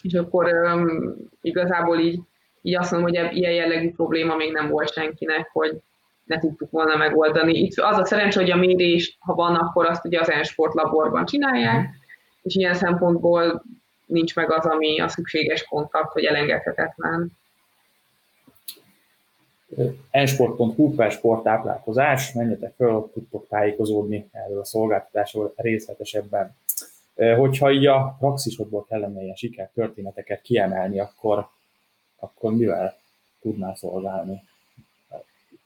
és 0.02 0.14
akkor 0.14 0.52
um, 0.52 1.16
igazából 1.40 1.98
így, 1.98 2.20
így 2.62 2.76
azt 2.76 2.90
mondom, 2.90 3.10
hogy 3.10 3.36
ilyen 3.36 3.52
jellegű 3.52 3.90
probléma 3.90 4.36
még 4.36 4.52
nem 4.52 4.68
volt 4.68 4.92
senkinek, 4.92 5.50
hogy, 5.52 5.80
ne 6.26 6.38
tudtuk 6.38 6.70
volna 6.70 6.96
megoldani. 6.96 7.58
Itt 7.58 7.78
az 7.78 7.98
a 7.98 8.04
szerencsé, 8.04 8.40
hogy 8.40 8.50
a 8.50 8.56
mérés, 8.56 9.16
ha 9.20 9.34
van, 9.34 9.54
akkor 9.54 9.86
azt 9.86 10.04
ugye 10.04 10.20
az 10.20 10.30
Ensport 10.30 10.74
laborban 10.74 11.24
csinálják, 11.24 11.88
és 12.42 12.54
ilyen 12.54 12.74
szempontból 12.74 13.62
nincs 14.06 14.34
meg 14.34 14.52
az, 14.52 14.66
ami 14.66 15.00
a 15.00 15.08
szükséges 15.08 15.64
kontakt, 15.64 16.12
hogy 16.12 16.24
elengedhetetlen. 16.24 17.30
ensport.hu 20.10 20.94
per 20.94 21.10
sporttáplálkozás, 21.10 22.32
menjetek 22.32 22.72
ott 22.76 23.12
tudtok 23.12 23.48
tájékozódni 23.48 24.28
erről 24.32 24.60
a 24.60 24.64
szolgáltatásról 24.64 25.52
részletesebben. 25.56 26.56
Hogyha 27.16 27.70
így 27.70 27.86
a 27.86 28.16
praxisodból 28.18 28.86
kellene 28.88 29.22
ilyen 29.22 29.34
sikertörténeteket 29.34 30.40
kiemelni, 30.40 31.00
akkor, 31.00 31.48
akkor 32.16 32.52
mivel 32.52 32.96
tudnál 33.40 33.74
szolgálni? 33.74 34.42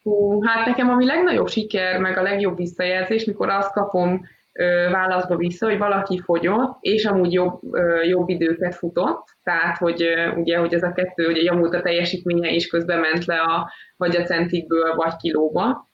Hú, 0.03 0.43
hát 0.43 0.67
nekem 0.67 0.89
ami 0.89 1.07
legnagyobb 1.07 1.49
siker, 1.49 1.99
meg 1.99 2.17
a 2.17 2.23
legjobb 2.23 2.57
visszajelzés, 2.57 3.25
mikor 3.25 3.49
azt 3.49 3.73
kapom 3.73 4.27
ö, 4.53 4.89
válaszba 4.91 5.37
vissza, 5.37 5.67
hogy 5.67 5.79
valaki 5.79 6.19
fogyott, 6.19 6.77
és 6.81 7.05
amúgy 7.05 7.33
jobb, 7.33 7.61
ö, 7.71 8.03
jobb 8.03 8.29
időket 8.29 8.75
futott, 8.75 9.25
tehát 9.43 9.77
hogy 9.77 10.03
ö, 10.03 10.31
ugye, 10.31 10.59
hogy 10.59 10.75
ez 10.75 10.83
a 10.83 10.93
kettő, 10.93 11.29
ugye 11.29 11.43
javult 11.43 11.75
a 11.75 11.83
teljesítménye, 11.83 12.51
és 12.51 12.67
közben 12.67 12.99
ment 12.99 13.25
le 13.25 13.41
a, 13.41 13.73
vagy 13.97 14.17
a 14.17 14.25
centikből, 14.25 14.95
vagy 14.95 15.17
kilóba. 15.17 15.89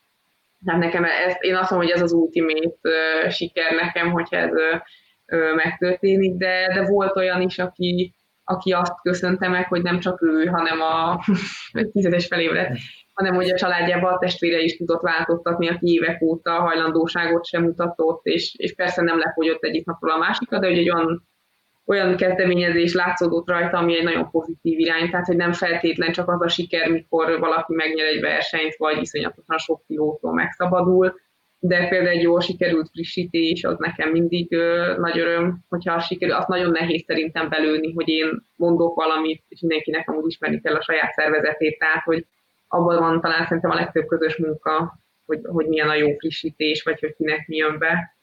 Hát 0.66 0.78
nekem 0.78 1.04
ez, 1.04 1.34
én 1.40 1.54
azt 1.54 1.70
mondom, 1.70 1.88
hogy 1.88 1.96
ez 1.96 2.02
az 2.02 2.12
ultimate 2.12 2.76
ö, 2.80 3.28
siker 3.30 3.72
nekem, 3.72 4.10
hogyha 4.10 4.36
ez 4.36 4.52
ö, 4.52 4.76
megtörténik, 5.56 6.36
de, 6.36 6.72
de 6.74 6.86
volt 6.86 7.16
olyan 7.16 7.40
is, 7.40 7.58
aki, 7.58 8.14
aki 8.44 8.72
azt 8.72 9.00
köszönte 9.02 9.48
meg, 9.48 9.68
hogy 9.68 9.82
nem 9.82 9.98
csak 9.98 10.22
ő, 10.22 10.44
hanem 10.44 10.80
a 10.80 11.24
tizedes 11.92 12.26
felébredt 12.26 12.78
hanem 13.16 13.34
hogy 13.34 13.50
a 13.50 13.56
családjában 13.56 14.12
a 14.12 14.18
testvére 14.18 14.60
is 14.60 14.76
tudott 14.76 15.00
változtatni, 15.02 15.68
aki 15.68 15.92
évek 15.92 16.22
óta 16.22 16.50
hajlandóságot 16.50 17.46
sem 17.46 17.62
mutatott, 17.62 18.24
és, 18.24 18.54
és 18.56 18.74
persze 18.74 19.02
nem 19.02 19.18
lefogyott 19.18 19.62
egyik 19.62 19.86
napról 19.86 20.10
a 20.10 20.18
másikra, 20.18 20.58
de 20.58 20.66
hogy 20.66 20.78
egy 20.78 20.90
olyan, 20.90 21.28
olyan 21.86 22.16
kezdeményezés 22.16 22.94
látszódott 22.94 23.48
rajta, 23.48 23.78
ami 23.78 23.96
egy 23.96 24.04
nagyon 24.04 24.30
pozitív 24.30 24.78
irány, 24.78 25.10
tehát 25.10 25.26
hogy 25.26 25.36
nem 25.36 25.52
feltétlen 25.52 26.12
csak 26.12 26.28
az 26.28 26.42
a 26.42 26.48
siker, 26.48 26.90
mikor 26.90 27.38
valaki 27.38 27.74
megnyer 27.74 28.06
egy 28.06 28.20
versenyt, 28.20 28.76
vagy 28.76 29.00
iszonyatosan 29.00 29.58
sok 29.58 29.82
kilótól 29.86 30.32
megszabadul, 30.32 31.14
de 31.58 31.88
például 31.88 32.16
egy 32.16 32.22
jól 32.22 32.40
sikerült 32.40 32.88
frissítés, 32.88 33.64
az 33.64 33.78
nekem 33.78 34.10
mindig 34.10 34.52
ö, 34.52 34.94
nagy 34.98 35.18
öröm, 35.18 35.58
hogyha 35.68 36.00
sikerül, 36.00 36.34
azt 36.34 36.48
nagyon 36.48 36.70
nehéz 36.70 37.04
szerintem 37.06 37.48
belőni, 37.48 37.92
hogy 37.92 38.08
én 38.08 38.42
mondok 38.56 38.94
valamit, 38.94 39.42
és 39.48 39.60
mindenkinek 39.60 40.08
amúgy 40.08 40.26
ismerni 40.26 40.60
kell 40.60 40.74
a 40.74 40.82
saját 40.82 41.12
szervezetét, 41.12 41.78
tehát 41.78 42.04
hogy 42.04 42.26
abban 42.68 42.98
van 42.98 43.20
talán 43.20 43.44
szerintem 43.46 43.70
a 43.70 43.74
legtöbb 43.74 44.06
közös 44.06 44.36
munka, 44.36 44.98
hogy, 45.26 45.40
hogy 45.42 45.66
milyen 45.66 45.88
a 45.88 45.94
jó 45.94 46.14
frissítés, 46.16 46.82
vagy 46.82 47.00
hogy 47.00 47.14
kinek 47.16 47.46
mi 47.46 47.56
jön 47.56 47.78
be. 47.78 48.16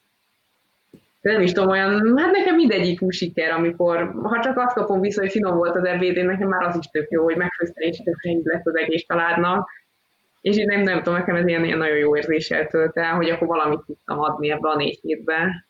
De 1.21 1.31
nem 1.31 1.41
is 1.41 1.51
tudom, 1.51 1.69
olyan, 1.69 2.17
hát 2.17 2.31
nekem 2.31 2.55
mindegyik 2.55 3.01
úgy 3.01 3.13
siker, 3.13 3.51
amikor, 3.51 4.11
ha 4.23 4.39
csak 4.39 4.57
azt 4.57 4.75
kapom 4.75 4.99
vissza, 4.99 5.21
hogy 5.21 5.31
finom 5.31 5.55
volt 5.55 5.75
az 5.75 5.83
ebéd, 5.83 6.25
nekem 6.25 6.47
már 6.47 6.63
az 6.67 6.77
is 6.77 6.85
tök 6.85 7.09
jó, 7.09 7.23
hogy 7.23 7.35
megfőzte 7.35 7.81
és 7.81 7.97
tök 7.97 8.43
lett 8.43 8.65
az 8.65 8.77
egész 8.77 9.05
családnak. 9.07 9.69
És 10.43 10.58
én 10.58 10.65
nem, 10.65 10.82
nem 10.82 10.97
tudom, 10.97 11.13
nekem 11.13 11.36
ez 11.36 11.47
ilyen, 11.47 11.65
ilyen 11.65 11.77
nagyon 11.77 11.97
jó 11.97 12.17
érzéssel 12.17 12.67
tölt 12.67 12.97
el, 12.97 13.15
hogy 13.15 13.29
akkor 13.29 13.47
valamit 13.47 13.79
tudtam 13.86 14.19
adni 14.19 14.49
ebbe 14.49 14.69
a 14.69 14.75
négy 14.75 14.99
hétbe. 15.01 15.67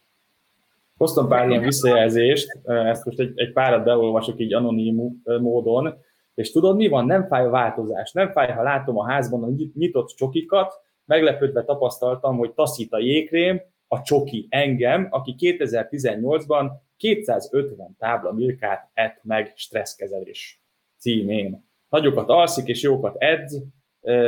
Hoztam 0.98 1.28
pár 1.28 1.50
ilyen 1.50 1.62
visszajelzést, 1.62 2.60
ezt 2.64 3.06
most 3.06 3.20
egy, 3.20 3.32
egy 3.36 3.54
párat 3.54 3.84
beolvasok 3.84 4.40
így 4.40 4.54
anonim 4.54 5.22
módon. 5.24 5.94
És 6.34 6.52
tudod, 6.52 6.76
mi 6.76 6.88
van? 6.88 7.06
Nem 7.06 7.28
fáj 7.28 7.46
a 7.46 7.50
változás. 7.50 8.12
Nem 8.12 8.32
fáj, 8.32 8.52
ha 8.52 8.64
látom 8.64 8.98
a 8.98 9.10
házban 9.10 9.44
a 9.44 9.50
nyitott 9.74 10.10
csokikat, 10.10 10.74
meglepődve 11.06 11.64
tapasztaltam, 11.64 12.38
hogy 12.38 12.54
taszít 12.54 12.94
a 12.94 13.00
jégkrém, 13.00 13.62
a 13.88 14.02
csoki 14.02 14.48
engem, 14.50 15.08
aki 15.10 15.36
2018-ban 15.40 16.72
250 16.98 17.96
tábla 18.00 18.32
milkát 18.32 18.90
ett 18.94 19.20
meg 19.24 19.54
stresszkezelés 19.56 20.64
címén. 20.98 21.70
Nagyokat 21.90 22.30
alszik 22.30 22.68
és 22.68 22.82
jókat 22.82 23.16
edz, 23.18 23.64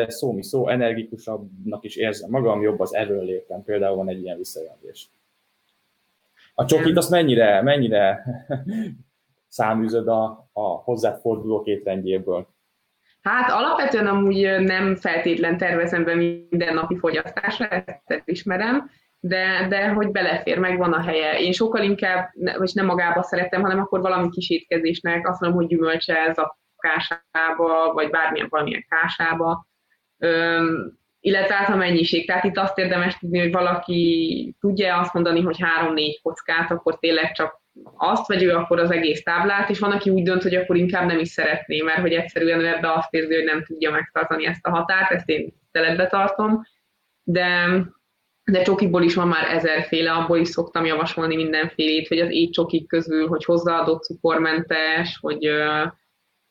szó 0.07 0.31
mi 0.31 0.43
szó, 0.43 0.67
energikusabbnak 0.67 1.83
is 1.83 1.95
érzem 1.95 2.29
magam, 2.29 2.61
jobb 2.61 2.79
az 2.79 2.95
erőnlétem. 2.95 3.63
Például 3.63 3.95
van 3.95 4.09
egy 4.09 4.21
ilyen 4.21 4.38
visszajelzés. 4.38 5.09
A 6.53 6.65
csokit 6.65 6.97
azt 6.97 7.09
mennyire, 7.09 7.61
mennyire 7.61 8.23
száműzöd 9.47 10.07
a, 10.07 10.49
a 10.53 10.61
hozzáforduló 10.61 11.61
étrendjéből? 11.65 12.47
Hát 13.21 13.51
alapvetően 13.51 14.07
amúgy 14.07 14.59
nem 14.59 14.95
feltétlen 14.95 15.57
tervezem 15.57 16.03
be 16.03 16.15
mindennapi 16.15 16.97
fogyasztásra, 16.97 17.67
ezt 18.05 18.21
ismerem, 18.25 18.89
de, 19.19 19.67
de 19.69 19.89
hogy 19.89 20.11
belefér, 20.11 20.57
meg 20.57 20.77
van 20.77 20.93
a 20.93 21.01
helye. 21.01 21.39
Én 21.39 21.51
sokkal 21.51 21.83
inkább, 21.83 22.29
vagy 22.57 22.71
nem 22.73 22.85
magába 22.85 23.23
szeretem, 23.23 23.61
hanem 23.61 23.79
akkor 23.79 24.01
valami 24.01 24.29
kis 24.29 24.49
étkezésnek, 24.49 25.27
azt 25.27 25.41
mondom, 25.41 25.59
hogy 25.59 25.67
gyümölcse 25.67 26.15
ez 26.15 26.38
a 26.38 26.59
kásába, 26.85 27.93
vagy 27.93 28.09
bármilyen 28.09 28.47
valamilyen 28.49 28.85
kásába, 28.89 29.67
Üm, 30.19 30.97
illetve 31.19 31.53
hát 31.53 31.69
a 31.69 31.75
mennyiség. 31.75 32.27
Tehát 32.27 32.43
itt 32.43 32.57
azt 32.57 32.77
érdemes 32.77 33.17
tudni, 33.17 33.39
hogy 33.39 33.51
valaki 33.51 34.55
tudja 34.59 34.97
azt 34.97 35.13
mondani, 35.13 35.41
hogy 35.41 35.59
három-négy 35.59 36.21
kockát, 36.21 36.71
akkor 36.71 36.99
tényleg 36.99 37.31
csak 37.31 37.61
azt, 37.95 38.27
vagy 38.27 38.47
akkor 38.47 38.79
az 38.79 38.91
egész 38.91 39.23
táblát, 39.23 39.69
és 39.69 39.79
van, 39.79 39.91
aki 39.91 40.09
úgy 40.09 40.23
dönt, 40.23 40.43
hogy 40.43 40.55
akkor 40.55 40.75
inkább 40.75 41.07
nem 41.07 41.19
is 41.19 41.29
szeretné, 41.29 41.81
mert 41.81 41.99
hogy 41.99 42.13
egyszerűen 42.13 42.59
ő 42.59 42.67
ebbe 42.67 42.93
azt 42.93 43.13
érzi, 43.13 43.35
hogy 43.35 43.43
nem 43.43 43.63
tudja 43.63 43.91
megtartani 43.91 44.45
ezt 44.45 44.65
a 44.65 44.69
határt, 44.69 45.11
ezt 45.11 45.29
én 45.29 45.53
teletbe 45.71 46.07
tartom, 46.07 46.61
de, 47.23 47.67
de 48.43 48.61
csokiból 48.61 49.03
is 49.03 49.15
van 49.15 49.27
már 49.27 49.43
ezerféle, 49.43 50.11
abból 50.11 50.37
is 50.37 50.47
szoktam 50.47 50.85
javasolni 50.85 51.35
mindenfélét, 51.35 52.07
hogy 52.07 52.19
az 52.19 52.31
étcsokik 52.31 52.87
közül, 52.87 53.27
hogy 53.27 53.45
hozzáadott 53.45 54.03
cukormentes, 54.03 55.17
hogy 55.21 55.49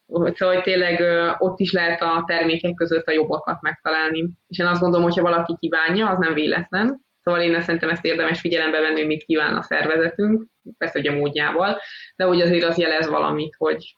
Szóval 0.07 0.63
tényleg 0.63 1.03
ott 1.39 1.59
is 1.59 1.73
lehet 1.73 2.03
a 2.03 2.25
termékek 2.27 2.75
között 2.75 3.07
a 3.07 3.13
jobbakat 3.13 3.61
megtalálni. 3.61 4.29
És 4.47 4.59
én 4.59 4.67
azt 4.67 4.81
gondolom, 4.81 5.05
hogy 5.05 5.17
ha 5.17 5.23
valaki 5.23 5.57
kívánja, 5.59 6.09
az 6.09 6.19
nem 6.19 6.35
véletlen. 6.35 7.03
Szóval 7.23 7.41
én 7.41 7.63
szerintem 7.63 7.91
ezt 7.91 8.05
érdemes 8.05 8.41
figyelembe 8.41 8.81
venni, 8.81 8.99
hogy 8.99 9.07
mit 9.07 9.25
kíván 9.25 9.57
a 9.57 9.63
szervezetünk, 9.63 10.47
persze, 10.79 10.99
hogy 10.99 11.09
a 11.09 11.17
módjával, 11.17 11.81
de 12.17 12.25
hogy 12.25 12.41
azért 12.41 12.65
az 12.65 12.79
jelez 12.79 13.09
valamit, 13.09 13.55
hogy 13.59 13.97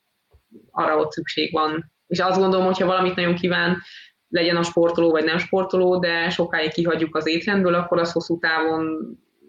arra 0.71 0.97
ott 0.97 1.13
szükség 1.13 1.53
van. 1.53 1.93
És 2.07 2.19
azt 2.19 2.39
gondolom, 2.39 2.67
hogy 2.67 2.79
ha 2.79 2.87
valamit 2.87 3.15
nagyon 3.15 3.35
kíván, 3.35 3.83
legyen 4.29 4.57
a 4.57 4.63
sportoló 4.63 5.11
vagy 5.11 5.25
nem 5.25 5.39
sportoló, 5.39 5.99
de 5.99 6.31
sokáig 6.31 6.73
kihagyjuk 6.73 7.17
az 7.17 7.27
étrendből, 7.27 7.75
akkor 7.75 7.99
az 7.99 8.13
hosszú 8.13 8.39
távon 8.39 8.99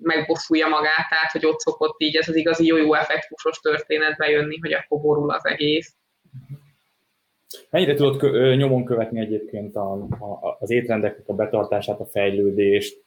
megbosszulja 0.02 0.68
magát, 0.68 1.10
tehát 1.10 1.32
hogy 1.32 1.46
ott 1.46 1.60
szokott 1.60 1.96
így 1.98 2.16
ez 2.16 2.30
az 2.30 2.36
igazi 2.36 2.66
jó-jó 2.66 2.94
effektusos 2.94 3.60
történet 3.60 4.18
bejönni, 4.18 4.60
hogy 4.62 4.74
akkor 4.74 5.02
borul 5.02 5.32
az 5.32 5.46
egész. 5.46 5.96
Mennyire 7.70 7.94
tudod 7.94 8.18
kö- 8.18 8.58
nyomon 8.58 8.86
követni 8.86 9.20
egyébként 9.20 9.76
a, 9.76 9.94
a, 9.94 10.58
az 10.60 10.70
étrendeknek 10.70 11.28
a 11.28 11.34
betartását, 11.34 12.00
a 12.00 12.06
fejlődést, 12.06 13.04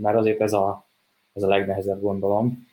mert 0.00 0.16
azért 0.16 0.40
ez 0.40 0.52
a, 0.52 0.88
ez 1.32 1.42
a 1.42 1.48
legnehezebb 1.48 2.00
gondolom. 2.00 2.66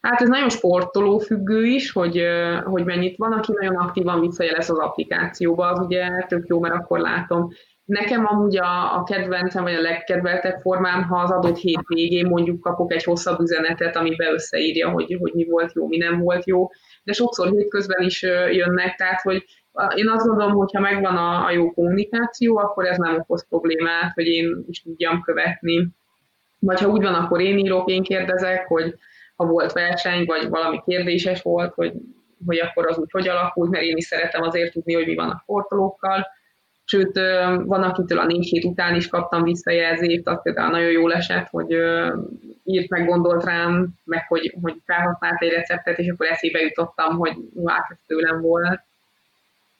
Hát 0.00 0.20
ez 0.20 0.28
nagyon 0.28 0.48
sportoló 0.48 1.18
függő 1.18 1.64
is, 1.64 1.92
hogy, 1.92 2.22
hogy 2.64 2.84
mennyit 2.84 3.16
van, 3.16 3.32
aki 3.32 3.52
nagyon 3.52 3.76
aktívan 3.76 4.20
visszajelez 4.20 4.70
az 4.70 4.78
applikációba, 4.78 5.66
az 5.66 5.78
ugye 5.78 6.24
tök 6.28 6.46
jó, 6.46 6.60
mert 6.60 6.74
akkor 6.74 6.98
látom. 6.98 7.50
Nekem 7.84 8.26
amúgy 8.26 8.56
a, 8.56 8.96
a 8.96 9.02
kedvencem, 9.02 9.62
vagy 9.62 9.74
a 9.74 9.80
legkedveltebb 9.80 10.60
formám, 10.60 11.02
ha 11.02 11.20
az 11.20 11.30
adott 11.30 11.56
hét 11.56 11.80
végén 11.86 12.26
mondjuk 12.26 12.60
kapok 12.60 12.92
egy 12.92 13.04
hosszabb 13.04 13.40
üzenetet, 13.40 13.96
amiben 13.96 14.32
összeírja, 14.32 14.90
hogy, 14.90 15.16
hogy 15.20 15.32
mi 15.32 15.44
volt 15.44 15.72
jó, 15.72 15.86
mi 15.86 15.96
nem 15.96 16.18
volt 16.18 16.46
jó, 16.46 16.68
de 17.04 17.12
sokszor 17.12 17.50
hétközben 17.50 18.02
is 18.02 18.22
jönnek, 18.52 18.96
tehát 18.96 19.20
hogy 19.20 19.44
én 19.94 20.08
azt 20.08 20.26
gondolom, 20.26 20.52
hogy 20.52 20.70
ha 20.72 20.80
megvan 20.80 21.16
a, 21.16 21.44
a 21.44 21.50
jó 21.50 21.72
kommunikáció, 21.72 22.56
akkor 22.58 22.86
ez 22.86 22.96
nem 22.96 23.14
okoz 23.14 23.48
problémát, 23.48 24.12
hogy 24.14 24.26
én 24.26 24.64
is 24.68 24.82
tudjam 24.82 25.22
követni. 25.22 25.88
Vagy 26.58 26.80
ha 26.80 26.88
úgy 26.88 27.02
van, 27.02 27.14
akkor 27.14 27.40
én 27.40 27.58
írok, 27.58 27.90
én 27.90 28.02
kérdezek, 28.02 28.66
hogy 28.66 28.94
ha 29.36 29.46
volt 29.46 29.72
verseny, 29.72 30.24
vagy 30.24 30.48
valami 30.48 30.82
kérdéses 30.86 31.42
volt, 31.42 31.74
hogy, 31.74 31.92
hogy 32.46 32.58
akkor 32.58 32.86
az 32.86 32.98
úgy 32.98 33.10
hogy 33.10 33.28
alakult, 33.28 33.70
mert 33.70 33.84
én 33.84 33.96
is 33.96 34.04
szeretem 34.04 34.42
azért 34.42 34.72
tudni, 34.72 34.94
hogy 34.94 35.06
mi 35.06 35.14
van 35.14 35.30
a 35.30 35.40
sportolókkal. 35.42 36.26
Sőt, 36.86 37.14
van, 37.64 37.82
akitől 37.82 38.18
a 38.18 38.26
négy 38.26 38.44
hét 38.44 38.64
után 38.64 38.94
is 38.94 39.08
kaptam 39.08 39.42
visszajelzést, 39.42 40.26
az 40.26 40.42
például 40.42 40.70
nagyon 40.70 40.90
jól 40.90 41.12
esett, 41.12 41.48
hogy 41.48 41.70
írt 42.64 42.88
meg, 42.88 43.06
gondolt 43.06 43.44
rám, 43.44 43.88
meg 44.04 44.24
hogy, 44.28 44.54
hogy 44.62 44.74
felhasznált 44.84 45.42
egy 45.42 45.52
receptet, 45.52 45.98
és 45.98 46.08
akkor 46.08 46.26
eszébe 46.26 46.60
jutottam, 46.60 47.16
hogy 47.16 47.36
hát 47.64 47.86
ez 47.90 47.96
tőlem 48.06 48.40
volt. 48.40 48.80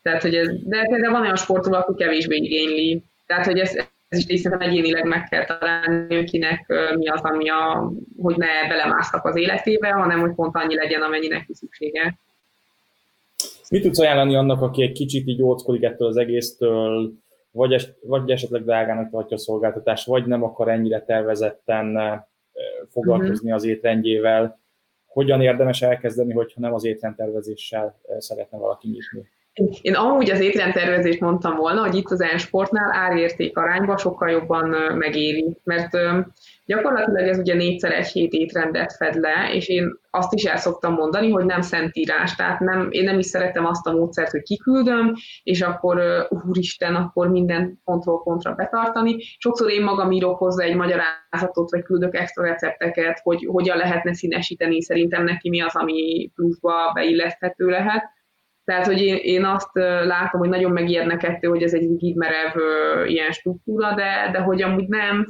Tehát, 0.02 0.22
hogy 0.22 0.34
ez, 0.34 0.48
de 0.48 0.86
például 0.86 1.12
van 1.12 1.22
olyan 1.22 1.36
sportoló, 1.36 1.76
aki 1.76 1.94
kevésbé 2.04 2.36
igényli. 2.36 3.02
Tehát, 3.26 3.44
hogy 3.44 3.58
ez, 3.58 3.74
ez 4.08 4.28
is 4.28 4.40
szerintem 4.40 4.68
egyénileg 4.68 5.04
meg 5.04 5.28
kell 5.28 5.44
találni, 5.44 6.24
kinek 6.24 6.66
mi 6.96 7.08
az, 7.08 7.20
ami 7.20 7.48
a, 7.48 7.92
hogy 8.16 8.36
ne 8.36 8.68
belemásztak 8.68 9.24
az 9.24 9.36
életébe, 9.36 9.88
hanem 9.88 10.20
hogy 10.20 10.34
pont 10.34 10.56
annyi 10.56 10.74
legyen, 10.74 11.02
amennyi 11.02 11.28
neki 11.28 11.54
szüksége. 11.54 12.18
Mit 13.70 13.83
tudsz 13.83 13.98
ajánlani 13.98 14.37
annak, 14.37 14.62
aki 14.62 14.83
egy 14.83 14.92
kicsit 14.92 15.27
így 15.27 15.42
óckodik 15.42 15.83
ettől 15.83 16.09
az 16.09 16.16
egésztől, 16.16 17.12
vagy, 17.50 17.72
es, 17.72 17.92
vagy 18.03 18.31
esetleg 18.31 18.64
drágának 18.64 19.11
tartja 19.11 19.37
a 19.37 19.40
szolgáltatást, 19.40 20.07
vagy 20.07 20.27
nem 20.27 20.42
akar 20.42 20.68
ennyire 20.68 21.03
tervezetten 21.03 21.98
foglalkozni 22.88 23.46
mhm. 23.46 23.57
az 23.57 23.64
étrendjével, 23.64 24.62
hogyan 25.07 25.40
érdemes 25.40 25.83
elkezdeni, 25.83 26.33
hogyha 26.33 26.61
nem 26.61 26.74
az 26.74 26.85
étrendtervezéssel 26.85 28.00
szeretne 28.18 28.59
valaki 28.59 28.88
nyitni? 28.88 29.29
Én 29.80 29.94
amúgy 29.94 30.30
az 30.30 30.40
étrendtervezést 30.40 31.20
mondtam 31.20 31.56
volna, 31.56 31.80
hogy 31.80 31.94
itt 31.94 32.10
az 32.10 32.20
e-sportnál 32.20 32.92
árérték 32.92 33.56
arányban 33.56 33.96
sokkal 33.96 34.30
jobban 34.30 34.68
megéri, 34.96 35.56
mert 35.64 35.96
gyakorlatilag 36.66 37.28
ez 37.28 37.38
ugye 37.38 37.54
négyszer 37.54 37.92
egy 37.92 38.06
hét 38.06 38.32
étrendet 38.32 38.92
fed 38.92 39.14
le, 39.14 39.50
és 39.52 39.68
én 39.68 39.98
azt 40.10 40.32
is 40.32 40.44
el 40.44 40.56
szoktam 40.56 40.92
mondani, 40.94 41.30
hogy 41.30 41.44
nem 41.44 41.60
szentírás, 41.60 42.34
tehát 42.34 42.60
nem, 42.60 42.88
én 42.90 43.04
nem 43.04 43.18
is 43.18 43.26
szeretem 43.26 43.66
azt 43.66 43.86
a 43.86 43.92
módszert, 43.92 44.30
hogy 44.30 44.42
kiküldöm, 44.42 45.12
és 45.42 45.60
akkor 45.60 46.26
úristen, 46.46 46.94
akkor 46.94 47.30
minden 47.30 47.80
pontról 47.84 48.22
pontra 48.22 48.54
betartani. 48.54 49.16
Sokszor 49.38 49.70
én 49.70 49.82
magam 49.82 50.10
írok 50.10 50.38
hozzá 50.38 50.64
egy 50.64 50.76
magyarázatot, 50.76 51.70
vagy 51.70 51.82
küldök 51.82 52.16
extra 52.16 52.44
recepteket, 52.44 53.20
hogy 53.22 53.46
hogyan 53.46 53.76
lehetne 53.76 54.14
színesíteni, 54.14 54.82
szerintem 54.82 55.24
neki 55.24 55.48
mi 55.48 55.60
az, 55.60 55.76
ami 55.76 56.30
pluszba 56.34 56.92
beilleszthető 56.94 57.66
lehet 57.66 58.13
tehát, 58.64 58.87
hogy 58.87 59.00
én, 59.00 59.16
én 59.16 59.44
azt 59.44 59.70
látom, 60.05 60.40
hogy 60.40 60.48
nagyon 60.48 60.72
megijednek 60.72 61.22
ettől, 61.22 61.50
hogy 61.50 61.62
ez 61.62 61.74
egy 61.74 62.03
így 62.03 62.14
merev 62.14 62.55
ilyen 63.07 63.31
struktúra, 63.31 63.94
de, 63.94 64.29
de 64.33 64.38
hogy 64.38 64.62
amúgy 64.62 64.88
nem, 64.88 65.27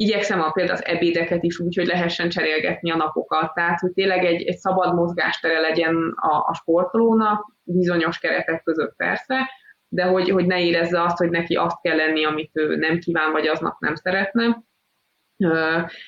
igyekszem 0.00 0.40
a 0.40 0.50
például 0.50 0.76
az 0.76 0.84
ebédeket 0.84 1.42
is 1.42 1.58
úgy, 1.58 1.76
hogy 1.76 1.86
lehessen 1.86 2.28
cserélgetni 2.28 2.90
a 2.90 2.96
napokat, 2.96 3.54
tehát 3.54 3.80
hogy 3.80 3.92
tényleg 3.92 4.24
egy, 4.24 4.42
egy 4.42 4.56
szabad 4.56 4.94
mozgástere 4.94 5.60
legyen 5.60 6.14
a, 6.16 6.36
a 6.36 6.54
sportolónak, 6.54 7.52
bizonyos 7.62 8.18
keretek 8.18 8.62
között 8.62 8.96
persze, 8.96 9.50
de 9.88 10.04
hogy, 10.04 10.28
hogy 10.28 10.46
ne 10.46 10.60
érezze 10.60 11.02
azt, 11.02 11.16
hogy 11.16 11.30
neki 11.30 11.54
azt 11.54 11.80
kell 11.80 11.96
lenni, 11.96 12.24
amit 12.24 12.50
ő 12.52 12.76
nem 12.76 12.98
kíván, 12.98 13.32
vagy 13.32 13.46
aznap 13.46 13.78
nem 13.78 13.94
szeretne. 13.94 14.62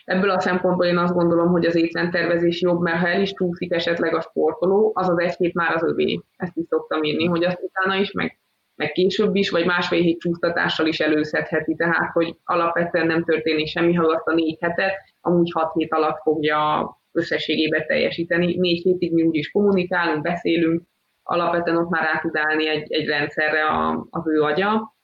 Ebből 0.04 0.30
a 0.30 0.40
szempontból 0.40 0.86
én 0.86 0.96
azt 0.96 1.14
gondolom, 1.14 1.48
hogy 1.48 1.66
az 1.66 1.74
étrendtervezés 1.74 2.60
jobb, 2.60 2.80
mert 2.80 2.98
ha 2.98 3.08
el 3.08 3.20
is 3.20 3.32
csúszik 3.32 3.72
esetleg 3.72 4.14
a 4.14 4.20
sportoló, 4.20 4.92
az 4.94 5.08
az 5.08 5.18
egy 5.18 5.34
hét 5.34 5.54
már 5.54 5.74
az 5.74 5.82
övé. 5.82 6.20
Ezt 6.36 6.56
is 6.56 6.64
szoktam 6.68 7.02
írni, 7.02 7.26
hogy 7.26 7.44
azt 7.44 7.60
utána 7.62 8.00
is, 8.00 8.12
meg, 8.12 8.38
meg 8.74 8.92
később 8.92 9.34
is, 9.34 9.50
vagy 9.50 9.64
másfél 9.64 10.02
hét 10.02 10.20
csúsztatással 10.20 10.86
is 10.86 11.00
előszedheti. 11.00 11.74
Tehát, 11.74 12.12
hogy 12.12 12.36
alapvetően 12.44 13.06
nem 13.06 13.24
történik 13.24 13.66
semmi, 13.66 13.94
ha 13.94 14.06
azt 14.06 14.26
a 14.26 14.34
négy 14.34 14.58
hetet, 14.60 14.92
amúgy 15.20 15.50
hat 15.52 15.72
hét 15.72 15.92
alatt 15.92 16.20
fogja 16.22 16.88
összességében 17.12 17.86
teljesíteni. 17.86 18.56
Négy 18.56 18.82
hétig 18.82 19.12
mi 19.12 19.22
úgyis 19.22 19.50
kommunikálunk, 19.50 20.22
beszélünk, 20.22 20.82
alapvetően 21.22 21.76
ott 21.76 21.88
már 21.88 22.02
rá 22.02 22.20
tud 22.20 22.36
állni 22.36 22.68
egy, 22.68 22.92
egy 22.92 23.06
rendszerre 23.06 23.64
a, 23.66 24.06
az 24.10 24.28
ő 24.28 24.42
agya, 24.42 24.94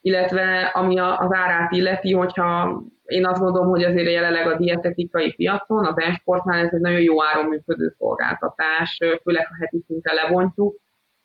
illetve 0.00 0.70
ami 0.74 0.98
az 0.98 1.32
árát 1.32 1.72
illeti, 1.72 2.12
hogyha 2.12 2.82
én 3.06 3.26
azt 3.26 3.40
gondolom, 3.40 3.68
hogy 3.68 3.84
azért 3.84 4.10
jelenleg 4.10 4.46
a 4.46 4.56
dietetikai 4.56 5.32
piacon, 5.32 5.86
az 5.86 6.00
e-sportnál 6.00 6.64
ez 6.64 6.72
egy 6.72 6.80
nagyon 6.80 7.00
jó 7.00 7.24
áron 7.24 7.44
működő 7.44 7.94
szolgáltatás, 7.98 8.98
főleg 9.22 9.46
a 9.50 9.56
heti 9.60 9.82
szinten 9.86 10.14
lebontjuk, 10.14 10.76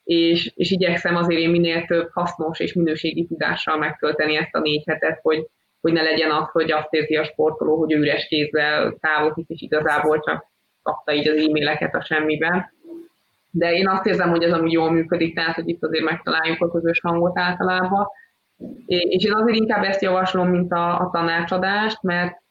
és, 0.03 0.51
és 0.55 0.71
igyekszem 0.71 1.15
azért 1.15 1.39
én 1.39 1.49
minél 1.49 1.85
több 1.85 2.09
hasznos 2.11 2.59
és 2.59 2.73
minőségi 2.73 3.25
tudással 3.25 3.77
megtölteni 3.77 4.35
ezt 4.35 4.55
a 4.55 4.59
négy 4.59 4.83
hetet, 4.85 5.19
hogy, 5.21 5.47
hogy 5.81 5.93
ne 5.93 6.01
legyen 6.01 6.31
az, 6.31 6.49
hogy 6.51 6.71
azt 6.71 6.93
érzi 6.93 7.15
a 7.15 7.23
sportoló, 7.23 7.77
hogy 7.77 7.91
üres 7.91 8.27
kézzel 8.27 8.97
távozik, 8.99 9.47
és 9.47 9.61
igazából 9.61 10.19
csak 10.19 10.45
kapta 10.83 11.13
így 11.13 11.27
az 11.27 11.47
e-maileket 11.47 11.95
a 11.95 12.03
semmiben. 12.03 12.73
De 13.51 13.71
én 13.71 13.87
azt 13.87 14.05
érzem, 14.05 14.29
hogy 14.29 14.43
ez 14.43 14.51
amúgy 14.51 14.71
jól 14.71 14.91
működik, 14.91 15.35
tehát 15.35 15.55
hogy 15.55 15.69
itt 15.69 15.83
azért 15.83 16.03
megtaláljuk 16.03 16.61
a 16.61 16.71
közös 16.71 16.99
hangot 16.99 17.39
általában. 17.39 18.07
És 18.86 19.26
én 19.26 19.34
azért 19.34 19.58
inkább 19.58 19.84
ezt 19.84 20.02
javaslom, 20.02 20.50
mint 20.50 20.71
a, 20.71 21.00
a 21.00 21.10
tanácsadást, 21.12 22.02
mert 22.02 22.41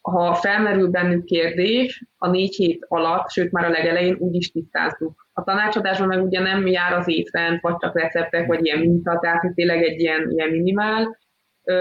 ha 0.00 0.34
felmerül 0.34 0.88
bennük 0.88 1.24
kérdés, 1.24 2.04
a 2.18 2.30
négy 2.30 2.54
hét 2.54 2.84
alatt, 2.88 3.30
sőt 3.30 3.52
már 3.52 3.64
a 3.64 3.70
legelején 3.70 4.16
úgy 4.18 4.34
is 4.34 4.50
tisztázzuk. 4.50 5.28
A 5.32 5.42
tanácsadásban 5.42 6.08
meg 6.08 6.22
ugye 6.22 6.40
nem 6.40 6.66
jár 6.66 6.92
az 6.92 7.08
étrend, 7.08 7.58
vagy 7.60 7.76
csak 7.76 7.98
receptek, 7.98 8.46
vagy 8.46 8.64
ilyen 8.64 8.78
minta, 8.78 9.18
tehát 9.18 9.54
tényleg 9.54 9.82
egy 9.82 10.00
ilyen, 10.00 10.30
ilyen 10.30 10.50
minimál, 10.50 11.18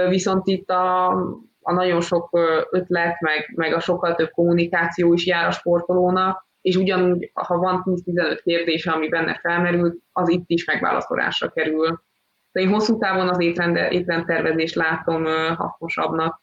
viszont 0.09 0.47
itt 0.47 0.69
a, 0.69 1.07
a 1.61 1.73
nagyon 1.73 2.01
sok 2.01 2.29
ötlet, 2.71 3.19
meg, 3.19 3.51
meg 3.55 3.73
a 3.73 3.79
sokkal 3.79 4.15
több 4.15 4.29
kommunikáció 4.29 5.13
is 5.13 5.25
jár 5.25 5.47
a 5.47 5.51
sportolónak, 5.51 6.47
és 6.61 6.75
ugyanúgy, 6.75 7.31
ha 7.33 7.57
van 7.57 7.83
10-15 7.85 8.39
kérdés, 8.43 8.85
ami 8.85 9.09
benne 9.09 9.39
felmerül, 9.41 9.97
az 10.11 10.29
itt 10.29 10.45
is 10.47 10.65
megválaszolásra 10.65 11.49
kerül 11.49 12.03
de 12.55 12.61
én 12.61 12.69
hosszú 12.69 12.97
távon 12.97 13.29
az 13.29 13.41
étrend, 13.41 13.75
étrendtervezést 13.89 14.75
látom 14.75 15.25
hasznosabbnak. 15.55 16.41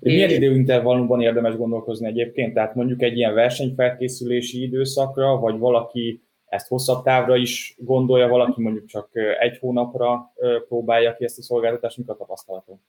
Milyen 0.00 0.30
időintervallumban 0.30 1.20
érdemes 1.20 1.56
gondolkozni 1.56 2.06
egyébként? 2.06 2.54
Tehát 2.54 2.74
mondjuk 2.74 3.02
egy 3.02 3.16
ilyen 3.16 3.34
versenyfelkészülési 3.34 4.62
időszakra, 4.62 5.36
vagy 5.36 5.58
valaki 5.58 6.22
ezt 6.44 6.68
hosszabb 6.68 7.02
távra 7.02 7.36
is 7.36 7.76
gondolja, 7.78 8.28
valaki 8.28 8.62
mondjuk 8.62 8.86
csak 8.86 9.08
egy 9.40 9.58
hónapra 9.58 10.32
próbálja 10.68 11.14
ki 11.14 11.24
ezt 11.24 11.38
a 11.38 11.42
szolgáltatást, 11.42 11.96
mik 11.96 12.08
a 12.08 12.16
tapasztalatom? 12.16 12.80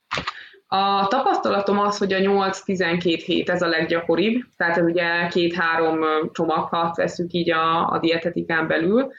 A 0.66 1.06
tapasztalatom 1.08 1.78
az, 1.78 1.98
hogy 1.98 2.12
a 2.12 2.18
8-12 2.18 3.22
hét 3.24 3.50
ez 3.50 3.62
a 3.62 3.68
leggyakoribb, 3.68 4.42
tehát 4.56 4.76
ez 4.76 4.84
ugye 4.84 5.26
két-három 5.26 5.98
csomaghat 6.32 6.96
veszük 6.96 7.32
így 7.32 7.50
a, 7.50 7.90
a 7.90 7.98
dietetikán 7.98 8.66
belül, 8.66 9.12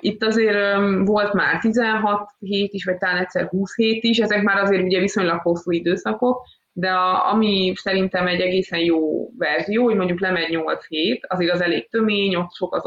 itt 0.00 0.22
azért 0.22 0.76
volt 1.04 1.32
már 1.32 1.58
16 1.60 2.30
hét 2.38 2.72
is, 2.72 2.84
vagy 2.84 2.96
talán 2.96 3.16
egyszer 3.16 3.48
20 3.48 3.76
hét 3.76 4.04
is, 4.04 4.18
ezek 4.18 4.42
már 4.42 4.56
azért 4.56 4.82
ugye 4.82 5.00
viszonylag 5.00 5.40
hosszú 5.40 5.70
időszakok, 5.70 6.42
de 6.72 6.90
a, 6.90 7.32
ami 7.32 7.72
szerintem 7.76 8.26
egy 8.26 8.40
egészen 8.40 8.78
jó 8.78 9.28
verzió, 9.38 9.84
hogy 9.84 9.96
mondjuk 9.96 10.20
lemegy 10.20 10.48
8 10.48 10.86
hét, 10.86 11.26
azért 11.28 11.52
az 11.52 11.60
elég 11.60 11.90
tömény, 11.90 12.36
ott 12.36 12.52
sok 12.52 12.74
az 12.74 12.82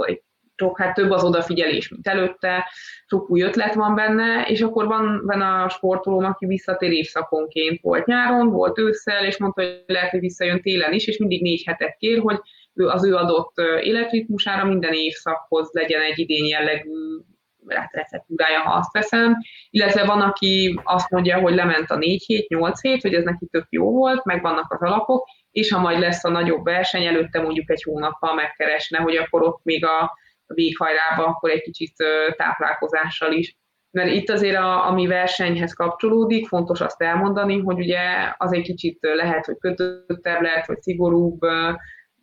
sok, 0.60 0.80
hát 0.80 0.94
több 0.94 1.12
az 1.12 1.24
odafigyelés, 1.24 1.90
mint 1.90 2.08
előtte, 2.08 2.70
sok 3.06 3.30
új 3.30 3.42
ötlet 3.42 3.74
van 3.74 3.96
benne, 3.96 4.46
és 4.48 4.62
akkor 4.62 4.86
van, 4.86 5.22
van 5.26 5.42
a 5.42 5.70
sportolóm, 5.70 6.24
aki 6.24 6.46
visszatér 6.46 6.92
évszakonként, 6.92 7.82
volt 7.82 8.06
nyáron, 8.06 8.50
volt 8.50 8.80
ősszel, 8.80 9.26
és 9.26 9.38
mondta, 9.38 9.62
hogy 9.62 9.84
lehet, 9.88 10.10
hogy 10.10 10.20
visszajön 10.20 10.62
télen 10.62 10.94
is, 10.94 11.08
és 11.08 11.18
mindig 11.18 11.42
négy 11.42 11.64
hetet 11.66 11.98
kér, 11.98 12.20
hogy 12.20 12.40
az 12.74 13.06
ő 13.06 13.16
adott 13.16 13.54
életritmusára 13.82 14.66
minden 14.66 14.94
évszakhoz 14.94 15.70
legyen 15.72 16.02
egy 16.02 16.20
idén 16.20 16.46
jellegű 16.46 17.18
receptúrája, 17.92 18.60
ha 18.60 18.74
azt 18.74 18.94
veszem, 18.94 19.38
illetve 19.70 20.06
van, 20.06 20.22
aki 20.22 20.80
azt 20.84 21.10
mondja, 21.10 21.40
hogy 21.40 21.54
lement 21.54 21.90
a 21.90 21.96
4 21.96 22.24
hét, 22.26 22.48
8 22.48 22.82
hét, 22.82 23.02
hogy 23.02 23.14
ez 23.14 23.24
neki 23.24 23.46
tök 23.52 23.66
jó 23.70 23.92
volt, 23.92 24.24
meg 24.24 24.42
vannak 24.42 24.74
az 24.74 24.82
alapok, 24.82 25.28
és 25.52 25.72
ha 25.72 25.80
majd 25.80 26.00
lesz 26.00 26.24
a 26.24 26.30
nagyobb 26.30 26.64
verseny, 26.64 27.06
előtte 27.06 27.42
mondjuk 27.42 27.70
egy 27.70 27.84
hónappal 27.84 28.34
megkeresne, 28.34 28.98
hogy 28.98 29.16
akkor 29.16 29.42
ott 29.42 29.60
még 29.64 29.86
a 29.86 30.18
véghajrába, 30.48 31.26
akkor 31.26 31.50
egy 31.50 31.62
kicsit 31.62 31.94
táplálkozással 32.36 33.32
is. 33.32 33.58
Mert 33.92 34.12
itt 34.12 34.30
azért, 34.30 34.58
a, 34.58 34.88
ami 34.88 35.08
versenyhez 35.08 35.74
kapcsolódik, 35.74 36.48
fontos 36.48 36.82
azt 36.82 37.02
elmondani, 37.02 37.60
hogy 37.60 37.80
ugye 37.80 38.00
az 38.38 38.54
egy 38.54 38.62
kicsit 38.62 38.98
lehet, 39.02 39.46
hogy 39.46 39.58
kötöttebb, 39.60 40.42
lehet, 40.42 40.66
hogy 40.66 40.82
szigorúbb, 40.82 41.40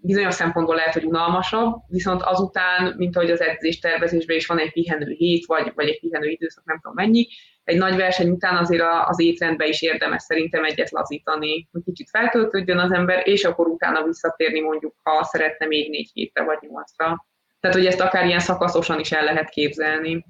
bizonyos 0.07 0.35
szempontból 0.35 0.75
lehet, 0.75 0.93
hogy 0.93 1.05
unalmasabb, 1.05 1.75
viszont 1.89 2.23
azután, 2.23 2.95
mint 2.97 3.17
ahogy 3.17 3.31
az 3.31 3.41
edzés 3.41 3.79
tervezésben 3.79 4.37
is 4.37 4.47
van 4.47 4.59
egy 4.59 4.73
pihenő 4.73 5.11
hét, 5.11 5.47
vagy, 5.47 5.73
vagy 5.75 5.89
egy 5.89 6.01
pihenő 6.01 6.29
időszak, 6.29 6.65
nem 6.65 6.81
tudom 6.81 6.95
mennyi, 6.95 7.27
egy 7.65 7.79
nagy 7.79 7.97
verseny 7.97 8.31
után 8.31 8.57
azért 8.57 8.85
az 9.07 9.21
étrendbe 9.21 9.67
is 9.67 9.83
érdemes 9.83 10.23
szerintem 10.23 10.65
egyet 10.65 10.91
lazítani, 10.91 11.69
hogy 11.73 11.83
kicsit 11.85 12.11
feltöltődjön 12.11 12.79
az 12.79 12.93
ember, 12.93 13.29
és 13.29 13.45
akkor 13.45 13.67
utána 13.67 14.05
visszatérni 14.05 14.61
mondjuk, 14.61 14.95
ha 15.03 15.25
szeretne 15.25 15.67
még 15.67 15.91
négy 15.91 16.11
hétre 16.13 16.45
vagy 16.45 16.59
nyolcra. 16.61 17.27
Tehát, 17.61 17.77
hogy 17.77 17.87
ezt 17.87 18.01
akár 18.01 18.27
ilyen 18.27 18.41
szakaszosan 18.41 18.99
is 18.99 19.13
el 19.13 19.25
lehet 19.25 19.49
képzelni. 19.49 20.25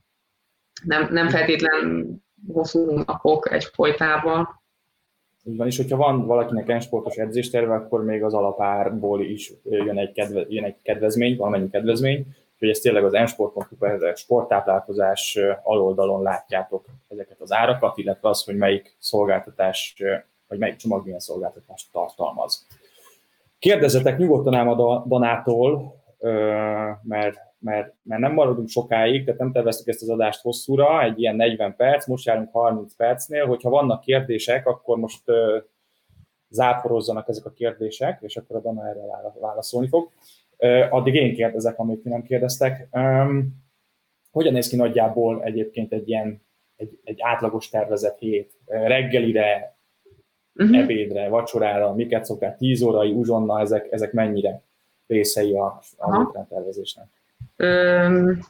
Nem, 0.84 1.08
nem 1.10 1.28
feltétlen 1.28 2.06
hosszú 2.52 2.90
napok 2.90 3.52
egy 3.52 3.64
folytában. 3.64 4.62
Így 5.48 5.56
van, 5.56 5.66
és 5.66 5.76
hogyha 5.76 5.96
van 5.96 6.26
valakinek 6.26 6.68
ensportos 6.68 7.16
edzésterve, 7.16 7.74
akkor 7.74 8.04
még 8.04 8.24
az 8.24 8.34
alapárból 8.34 9.20
is 9.20 9.52
jön 9.64 9.98
egy, 9.98 10.12
kedve, 10.12 10.44
jön 10.48 10.64
egy 10.64 10.76
kedvezmény, 10.82 11.36
valamennyi 11.36 11.70
kedvezmény, 11.70 12.26
hogy 12.58 12.68
ezt 12.68 12.82
tényleg 12.82 13.04
az 13.04 13.14
ensport.hu 13.14 13.76
per 13.78 14.16
sporttáplálkozás 14.16 15.38
aloldalon 15.62 16.22
látjátok 16.22 16.84
ezeket 17.08 17.40
az 17.40 17.52
árakat, 17.52 17.98
illetve 17.98 18.28
az, 18.28 18.44
hogy 18.44 18.56
melyik 18.56 18.96
szolgáltatás, 18.98 20.02
vagy 20.48 20.58
melyik 20.58 20.76
csomag 20.76 21.04
milyen 21.04 21.18
szolgáltatást 21.18 21.92
tartalmaz. 21.92 22.66
Kérdezzetek 23.58 24.18
nyugodtan 24.18 24.54
ám 24.54 24.68
a 24.68 25.04
Danától, 25.06 26.02
mert, 27.02 27.38
mert, 27.66 27.94
mert 28.02 28.20
nem 28.20 28.32
maradunk 28.32 28.68
sokáig, 28.68 29.24
tehát 29.24 29.40
nem 29.40 29.52
terveztük 29.52 29.88
ezt 29.88 30.02
az 30.02 30.08
adást 30.08 30.42
hosszúra, 30.42 31.02
egy 31.02 31.20
ilyen 31.20 31.36
40 31.36 31.76
perc, 31.76 32.06
most 32.06 32.26
járunk 32.26 32.48
30 32.52 32.94
percnél, 32.94 33.46
hogyha 33.46 33.70
vannak 33.70 34.00
kérdések, 34.00 34.66
akkor 34.66 34.98
most 34.98 35.22
záporozzanak 36.48 37.28
ezek 37.28 37.44
a 37.44 37.50
kérdések, 37.50 38.18
és 38.22 38.36
akkor 38.36 38.56
a 38.56 38.60
Dana 38.60 38.88
erre 38.88 39.00
válaszolni 39.40 39.88
fog. 39.88 40.10
Addig 40.90 41.14
én 41.14 41.34
kérdezek, 41.34 41.78
amit 41.78 42.00
ti 42.00 42.08
nem 42.08 42.22
kérdeztek. 42.22 42.88
Hogyan 44.30 44.52
néz 44.52 44.68
ki 44.68 44.76
nagyjából 44.76 45.42
egyébként 45.44 45.92
egy 45.92 46.08
ilyen 46.08 46.42
egy, 46.76 46.98
egy 47.04 47.18
átlagos 47.20 47.68
tervezett 47.68 48.18
hét? 48.18 48.52
Reggelire, 48.66 49.76
uh-huh. 50.54 50.78
ebédre, 50.78 51.28
vacsorára, 51.28 51.94
miket 51.94 52.24
szoktál, 52.24 52.56
10 52.56 52.82
órai, 52.82 53.12
uzsonna, 53.12 53.60
ezek, 53.60 53.92
ezek 53.92 54.12
mennyire 54.12 54.62
részei 55.06 55.52
a, 55.52 55.80
a 55.96 56.46
tervezésnek? 56.48 57.06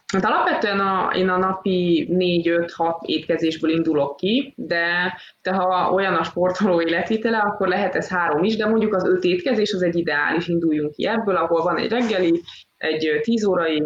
Hát 0.07 0.25
alapvetően 0.25 0.81
a, 0.81 1.12
én 1.14 1.29
a 1.29 1.37
napi 1.37 2.09
4-5-6 2.11 3.01
étkezésből 3.03 3.71
indulok 3.71 4.16
ki, 4.16 4.55
de, 4.57 5.19
de 5.42 5.53
ha 5.53 5.90
olyan 5.92 6.14
a 6.14 6.25
sportoló 6.25 6.83
életvitele, 6.83 7.38
akkor 7.38 7.69
lehet 7.69 7.95
ez 7.95 8.09
három 8.09 8.45
is, 8.45 8.57
de 8.57 8.66
mondjuk 8.66 8.95
az 8.95 9.05
öt 9.05 9.25
étkezés 9.25 9.73
az 9.73 9.83
egy 9.83 9.97
ideális, 9.97 10.49
induljunk 10.49 10.92
ki 10.92 11.07
ebből, 11.07 11.37
ahol 11.37 11.62
van 11.62 11.79
egy 11.79 11.90
reggeli, 11.90 12.42
egy 12.77 13.21
10 13.23 13.45
órai, 13.45 13.85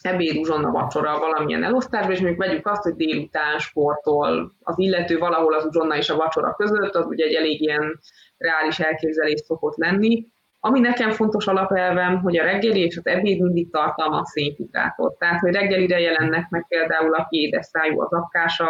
ebéd, 0.00 0.36
uzsonna, 0.36 0.70
vacsora 0.70 1.18
valamilyen 1.18 1.64
elosztásban, 1.64 2.12
és 2.12 2.20
mondjuk 2.20 2.46
vegyük 2.46 2.66
azt, 2.66 2.82
hogy 2.82 2.94
délután 2.94 3.58
sportol 3.58 4.52
az 4.62 4.78
illető 4.78 5.18
valahol 5.18 5.54
az 5.54 5.64
uzsonna 5.64 5.96
és 5.96 6.10
a 6.10 6.16
vacsora 6.16 6.54
között, 6.54 6.94
az 6.94 7.06
ugye 7.06 7.24
egy 7.24 7.34
elég 7.34 7.60
ilyen 7.60 8.00
reális 8.36 8.78
elképzelés 8.78 9.40
szokott 9.40 9.76
lenni, 9.76 10.26
ami 10.60 10.80
nekem 10.80 11.10
fontos 11.10 11.46
alapelvem, 11.46 12.20
hogy 12.20 12.38
a 12.38 12.44
reggeli 12.44 12.80
és 12.80 12.96
az 12.96 13.06
ebéd 13.06 13.40
mindig 13.40 13.70
tartalmaz 13.70 14.30
szénhidrátot. 14.30 15.18
Tehát, 15.18 15.40
hogy 15.40 15.52
reggelire 15.52 16.00
jelennek 16.00 16.48
meg 16.48 16.66
például 16.68 17.14
a 17.14 17.26
édes 17.30 17.66
szájú, 17.66 18.00
az 18.00 18.12
akkása, 18.12 18.68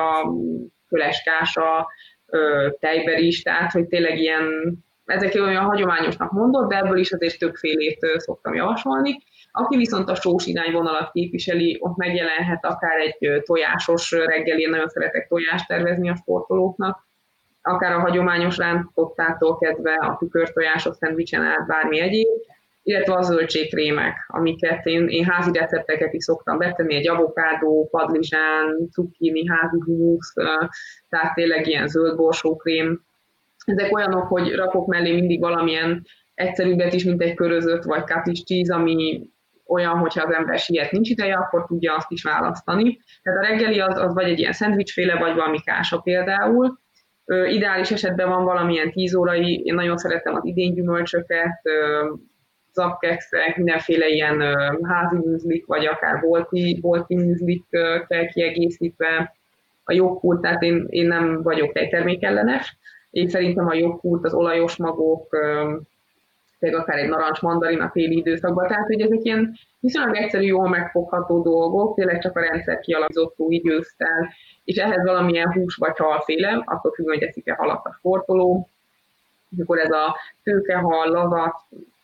köleskása, 0.88 1.86
tejber 2.78 3.18
is, 3.18 3.42
tehát, 3.42 3.72
hogy 3.72 3.86
tényleg 3.86 4.18
ilyen, 4.18 4.44
ezek 5.04 5.34
olyan 5.34 5.64
hagyományosnak 5.64 6.32
mondott, 6.32 6.68
de 6.68 6.76
ebből 6.76 6.98
is 6.98 7.12
azért 7.12 7.38
többfélét 7.38 7.98
szoktam 8.16 8.54
javasolni. 8.54 9.18
Aki 9.52 9.76
viszont 9.76 10.08
a 10.08 10.14
sós 10.14 10.46
irányvonalat 10.46 11.10
képviseli, 11.10 11.76
ott 11.80 11.96
megjelenhet 11.96 12.64
akár 12.64 12.98
egy 12.98 13.42
tojásos 13.42 14.10
reggeli, 14.10 14.62
én 14.62 14.70
nagyon 14.70 14.88
szeretek 14.88 15.28
tojást 15.28 15.66
tervezni 15.66 16.10
a 16.10 16.16
sportolóknak, 16.16 17.05
akár 17.66 17.92
a 17.92 18.00
hagyományos 18.00 18.56
rántottától 18.56 19.58
kezdve 19.58 19.94
a 19.94 20.16
tükörtojások, 20.18 20.94
szendvicsen 20.94 21.42
át 21.42 21.66
bármi 21.66 22.00
egyéb, 22.00 22.26
illetve 22.82 23.14
a 23.14 23.22
zöldségkrémek, 23.22 24.24
amiket 24.26 24.86
én, 24.86 25.08
én 25.08 25.24
házi 25.24 25.58
recepteket 25.58 26.12
is 26.12 26.24
szoktam 26.24 26.58
betenni, 26.58 26.94
egy 26.94 27.08
avokádó, 27.08 27.88
padlizsán, 27.90 28.88
cukkini, 28.92 29.46
házi 29.46 29.78
húsz, 29.84 30.32
tehát 31.08 31.34
tényleg 31.34 31.66
ilyen 31.66 31.88
zöld 31.88 32.16
borsókrém. 32.16 33.00
Ezek 33.64 33.94
olyanok, 33.94 34.26
hogy 34.26 34.54
rakok 34.54 34.86
mellé 34.86 35.12
mindig 35.12 35.40
valamilyen 35.40 36.02
egyszerűbbet 36.34 36.92
is, 36.92 37.04
mint 37.04 37.22
egy 37.22 37.34
körözött 37.34 37.82
vagy 37.82 38.04
cottage 38.04 38.42
cheese, 38.44 38.74
ami 38.74 39.30
olyan, 39.66 39.98
hogyha 39.98 40.26
az 40.26 40.34
ember 40.34 40.58
siet, 40.58 40.90
nincs 40.90 41.10
ideje, 41.10 41.34
akkor 41.34 41.66
tudja 41.66 41.94
azt 41.94 42.10
is 42.10 42.22
választani. 42.22 42.98
Tehát 43.22 43.38
a 43.38 43.46
reggeli 43.46 43.80
az, 43.80 43.98
az 43.98 44.14
vagy 44.14 44.28
egy 44.28 44.38
ilyen 44.38 44.52
szendvicsféle, 44.52 45.18
vagy 45.18 45.34
valami 45.34 45.60
kása 45.60 45.98
például, 45.98 46.78
Ideális 47.26 47.90
esetben 47.90 48.28
van 48.28 48.44
valamilyen 48.44 48.90
10 48.90 49.14
órai, 49.14 49.62
én 49.64 49.74
nagyon 49.74 49.96
szeretem 49.96 50.34
az 50.34 50.44
idénygyümölcsöket, 50.44 51.60
zapkekszek, 52.72 53.56
mindenféle 53.56 54.08
ilyen 54.08 54.40
házi 54.82 55.16
műzlik, 55.16 55.66
vagy 55.66 55.86
akár 55.86 56.20
bolti, 56.20 56.78
bolti 56.80 57.14
műzlikkel 57.14 58.28
kiegészítve. 58.32 59.34
A 59.84 59.92
joghurt, 59.92 60.40
tehát 60.40 60.62
én, 60.62 60.86
én 60.88 61.06
nem 61.06 61.42
vagyok 61.42 61.72
tejtermékellenes. 61.72 62.76
Én 63.10 63.28
szerintem 63.28 63.66
a 63.68 63.74
joghurt, 63.74 64.24
az 64.24 64.34
olajos 64.34 64.76
magok, 64.76 65.36
tényleg 66.58 66.80
akár 66.80 66.98
egy 66.98 67.08
narancs 67.08 67.40
mandarin 67.40 67.80
a 67.80 67.90
téli 67.92 68.16
időszakban, 68.16 68.66
tehát 68.66 68.86
hogy 68.86 69.00
ezek 69.00 69.18
ilyen 69.22 69.54
viszonylag 69.80 70.16
egyszerű, 70.16 70.44
jól 70.44 70.68
megfogható 70.68 71.42
dolgok, 71.42 71.94
tényleg 71.94 72.20
csak 72.20 72.36
a 72.36 72.40
rendszer 72.40 72.80
kialakítottó 72.80 73.50
idősztel, 73.50 74.32
és 74.66 74.76
ehhez 74.76 75.04
valamilyen 75.04 75.52
hús 75.52 75.74
vagy 75.76 75.96
halféle, 75.96 76.62
akkor 76.64 76.92
függ, 76.94 77.06
hogy 77.06 77.22
eszik-e 77.22 77.54
halat 77.54 77.86
a 77.86 77.94
sportoló, 77.98 78.68
és 79.50 79.62
akkor 79.62 79.78
ez 79.78 79.90
a 79.90 80.16
tőkehal, 80.42 81.08
lavat, 81.08 81.54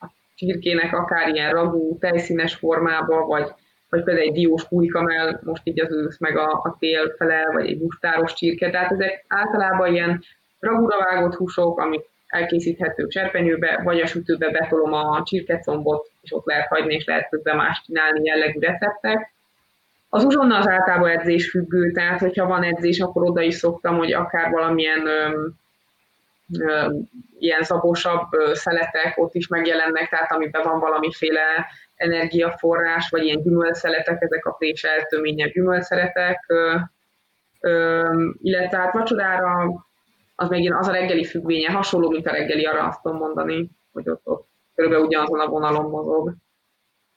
a 0.00 0.06
csirkének 0.34 0.92
akár 0.92 1.28
ilyen 1.28 1.52
ragú, 1.52 1.98
tejszínes 1.98 2.54
formába, 2.54 3.26
vagy, 3.26 3.52
vagy 3.88 4.02
például 4.02 4.26
egy 4.26 4.32
diós 4.32 4.68
pulykamel, 4.68 5.40
most 5.44 5.62
így 5.64 5.80
az 5.80 5.92
ősz 5.92 6.18
meg 6.18 6.36
a, 6.36 6.50
a 6.50 6.76
tél 6.78 7.14
fele, 7.16 7.50
vagy 7.52 7.66
egy 7.66 7.80
mustáros 7.80 8.34
csirke, 8.34 8.70
tehát 8.70 8.92
ezek 8.92 9.24
általában 9.28 9.92
ilyen 9.92 10.22
ragúra 10.60 10.98
vágott 10.98 11.34
húsok, 11.34 11.78
amik 11.78 12.04
elkészíthetők 12.26 13.10
serpenyőbe, 13.10 13.80
vagy 13.84 14.00
a 14.00 14.06
sütőbe 14.06 14.50
betolom 14.50 14.92
a 14.92 15.22
csirkecombot, 15.24 16.10
és 16.20 16.32
ott 16.32 16.46
lehet 16.46 16.68
hagyni, 16.68 16.94
és 16.94 17.04
lehet 17.04 17.28
közben 17.28 17.56
más 17.56 17.82
csinálni 17.86 18.24
jellegű 18.24 18.58
receptek. 18.58 19.31
Az 20.14 20.24
uzsonna 20.24 20.58
az 20.58 20.68
általában 20.68 21.10
edzés 21.10 21.50
függő, 21.50 21.90
tehát 21.90 22.20
hogyha 22.20 22.46
van 22.46 22.62
edzés, 22.62 23.00
akkor 23.00 23.22
oda 23.22 23.40
is 23.40 23.54
szoktam, 23.54 23.96
hogy 23.96 24.12
akár 24.12 24.50
valamilyen 24.50 25.06
ö, 25.06 25.46
ö, 26.58 26.92
ilyen 27.38 27.62
szabosabb 27.62 28.28
szeletek 28.52 29.12
ott 29.16 29.34
is 29.34 29.46
megjelennek, 29.46 30.08
tehát 30.08 30.32
amiben 30.32 30.62
van 30.62 30.80
valamiféle 30.80 31.66
energiaforrás, 31.94 33.08
vagy 33.10 33.24
ilyen 33.24 33.42
gyümölcsszeletek, 33.42 34.22
ezek 34.22 34.46
a 34.46 34.52
préselt 34.52 35.08
gyümölcsszeletek, 35.52 36.44
ö, 37.60 38.12
illetve 38.42 38.78
hát 38.78 38.92
vacsorára 38.92 39.84
az 40.34 40.48
még 40.48 40.72
az 40.72 40.88
a 40.88 40.92
reggeli 40.92 41.24
függvénye, 41.24 41.70
hasonló, 41.70 42.10
mint 42.10 42.26
a 42.26 42.32
reggeli, 42.32 42.64
arra 42.64 42.86
azt 42.86 43.02
tudom 43.02 43.18
mondani, 43.18 43.70
hogy 43.92 44.08
ott, 44.08 44.20
ott 44.24 44.48
körülbelül 44.74 45.06
ugyanazon 45.06 45.40
a 45.40 45.48
vonalon 45.48 45.90
mozog. 45.90 46.34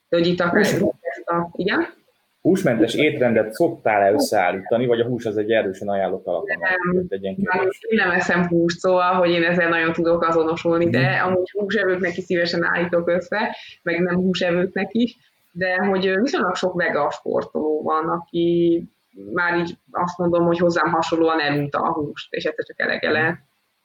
De 0.10 0.18
hogy 0.18 0.28
itt 0.28 0.40
akár 0.40 0.62
ezt 0.62 0.82
a, 1.26 1.50
igen? 1.52 2.04
Húsmentes 2.46 2.94
étrendet 2.94 3.54
szoktál-e 3.54 4.12
összeállítani, 4.12 4.86
vagy 4.86 5.00
a 5.00 5.06
hús 5.06 5.26
az 5.26 5.38
egy 5.38 5.52
erősen 5.52 5.88
ajánlott 5.88 6.26
alapon? 6.26 6.58
Nem, 6.60 7.36
nem, 7.90 8.12
eszem 8.12 8.48
húst, 8.48 8.80
szóval, 8.80 9.14
hogy 9.14 9.30
én 9.30 9.44
ezzel 9.44 9.70
nagyon 9.70 9.94
tudok 9.94 10.24
azonosulni, 10.24 10.90
de 10.90 11.10
mhm. 11.10 11.28
amúgy 11.28 11.50
húsevőknek 11.52 12.18
is 12.18 12.24
szívesen 12.24 12.64
állítok 12.64 13.08
össze, 13.10 13.56
meg 13.84 14.00
nem 14.00 14.16
húsevőknek 14.16 14.88
is. 14.92 15.18
de 15.52 15.76
hogy 15.76 16.20
viszonylag 16.22 16.56
sok 16.56 16.76
vega 16.76 17.12
sportoló 17.12 17.82
van, 17.84 18.10
aki 18.10 18.84
már 19.34 19.58
így 19.58 19.78
azt 19.92 20.18
mondom, 20.18 20.46
hogy 20.46 20.58
hozzám 20.58 20.92
hasonlóan 20.92 21.40
elunta 21.40 21.80
a 21.80 21.94
húst, 21.94 22.34
és 22.34 22.44
egyszer 22.44 22.66
csak 22.66 22.80
elege 22.80 23.12
lett. 23.12 23.38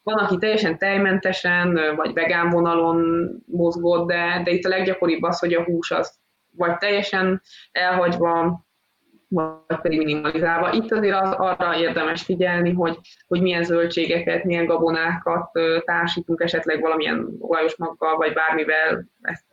Van, 0.03 0.19
aki 0.19 0.37
teljesen 0.37 0.79
tejmentesen, 0.79 1.79
vagy 1.97 2.13
vegán 2.13 2.51
vonalon 2.51 3.29
mozgott, 3.47 4.09
de, 4.09 4.41
de 4.45 4.51
itt 4.51 4.65
a 4.65 4.69
leggyakoribb 4.69 5.23
az, 5.23 5.39
hogy 5.39 5.55
a 5.55 5.65
hús 5.65 5.91
az 5.91 6.20
vagy 6.57 6.77
teljesen 6.77 7.43
elhagyva, 7.73 8.65
vagy 9.29 9.81
pedig 9.83 9.99
minimalizálva. 9.99 10.73
Itt 10.73 10.93
azért 10.93 11.21
az, 11.21 11.33
arra 11.33 11.79
érdemes 11.79 12.23
figyelni, 12.23 12.73
hogy, 12.73 12.99
hogy 13.27 13.43
milyen 13.43 13.65
zöldségeket, 13.65 14.45
milyen 14.45 14.67
gabonákat 14.67 15.51
társítunk, 15.85 16.41
esetleg 16.41 16.81
valamilyen 16.81 17.29
olajos 17.39 17.77
maggal, 17.77 18.17
vagy 18.17 18.33
bármivel 18.33 19.05
ezt 19.21 19.47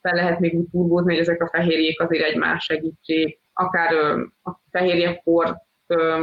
fel 0.00 0.14
lehet 0.14 0.40
még 0.40 0.54
úgy 0.54 0.68
turbózni, 0.70 1.10
hogy 1.12 1.20
ezek 1.20 1.42
a 1.42 1.48
fehérjék 1.48 2.00
azért 2.00 2.24
egymás 2.24 2.64
segítség. 2.64 3.38
Akár 3.52 3.94
a 4.42 4.60
fehérjekor 4.70 5.56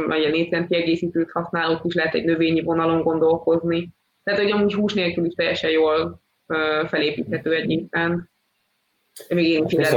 vagy 0.06 0.24
a 0.24 0.30
négyzent 0.30 0.68
kiegészítőt 0.68 1.30
használók 1.30 1.84
is 1.84 1.94
lehet 1.94 2.14
egy 2.14 2.24
növényi 2.24 2.62
vonalon 2.62 3.02
gondolkozni. 3.02 3.90
Tehát, 4.22 4.40
hogy 4.40 4.50
amúgy 4.50 4.74
hús 4.74 4.94
nélkül 4.94 5.24
is 5.24 5.34
teljesen 5.34 5.70
jól 5.70 6.22
felépíthető 6.86 7.52
egy 7.52 7.70
étben. 7.70 8.30
Még 9.28 9.46
én 9.46 9.64
is 9.66 9.90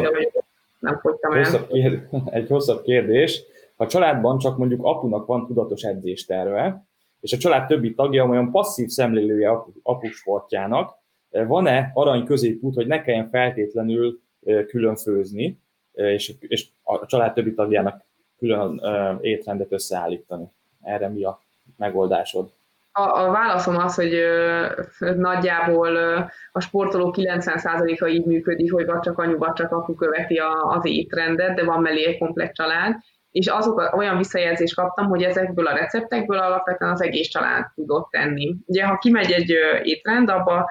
nem 0.79 0.99
fogytam 0.99 1.31
el. 1.33 1.67
Kérdés, 1.67 1.99
egy 2.25 2.47
hosszabb 2.47 2.81
kérdés. 2.81 3.43
Ha 3.75 3.83
a 3.83 3.87
családban 3.87 4.37
csak 4.37 4.57
mondjuk 4.57 4.83
apunak 4.83 5.25
van 5.25 5.45
tudatos 5.45 5.83
edzésterve, 5.83 6.85
és 7.19 7.33
a 7.33 7.37
család 7.37 7.67
többi 7.67 7.93
tagja 7.93 8.25
olyan 8.25 8.51
passzív 8.51 8.87
szemlélője 8.87 9.49
apu 9.83 10.07
sportjának, 10.07 10.93
van-e 11.29 11.91
arany 11.93 12.25
középút, 12.25 12.75
hogy 12.75 12.87
ne 12.87 13.01
kelljen 13.01 13.29
feltétlenül 13.29 14.19
külön 14.67 14.95
főzni, 14.95 15.59
és, 15.91 16.33
és 16.39 16.67
a 16.83 17.05
család 17.05 17.33
többi 17.33 17.53
tagjának 17.53 18.03
külön 18.37 18.81
étrendet 19.21 19.71
összeállítani? 19.71 20.45
Erre 20.81 21.07
mi 21.07 21.23
a 21.23 21.41
megoldásod? 21.77 22.51
A, 22.91 23.01
a 23.01 23.31
válaszom 23.31 23.77
az, 23.77 23.95
hogy 23.95 24.13
ö, 24.13 24.65
nagyjából 24.99 25.95
ö, 25.95 26.19
a 26.51 26.59
sportoló 26.59 27.13
90%-a 27.17 28.07
így 28.07 28.25
működik, 28.25 28.71
hogy 28.71 28.85
vagy 28.85 28.99
csak 28.99 29.17
anyu, 29.17 29.37
vagy 29.37 29.53
csak 29.53 29.71
apu 29.71 29.95
követi 29.95 30.37
a, 30.37 30.51
az 30.51 30.85
étrendet, 30.85 31.55
de 31.55 31.63
van 31.63 31.81
mellé 31.81 32.05
egy 32.05 32.17
komplet 32.17 32.53
család, 32.53 32.95
és 33.31 33.47
azok 33.47 33.95
olyan 33.95 34.17
visszajelzést 34.17 34.75
kaptam, 34.75 35.07
hogy 35.07 35.23
ezekből 35.23 35.67
a 35.67 35.73
receptekből 35.73 36.37
alapvetően 36.37 36.91
az 36.91 37.01
egész 37.01 37.27
család 37.27 37.65
tudott 37.75 38.09
tenni. 38.09 38.55
Ugye, 38.65 38.85
ha 38.85 38.97
kimegy 38.97 39.31
egy 39.31 39.55
étrend, 39.83 40.29
abba 40.29 40.69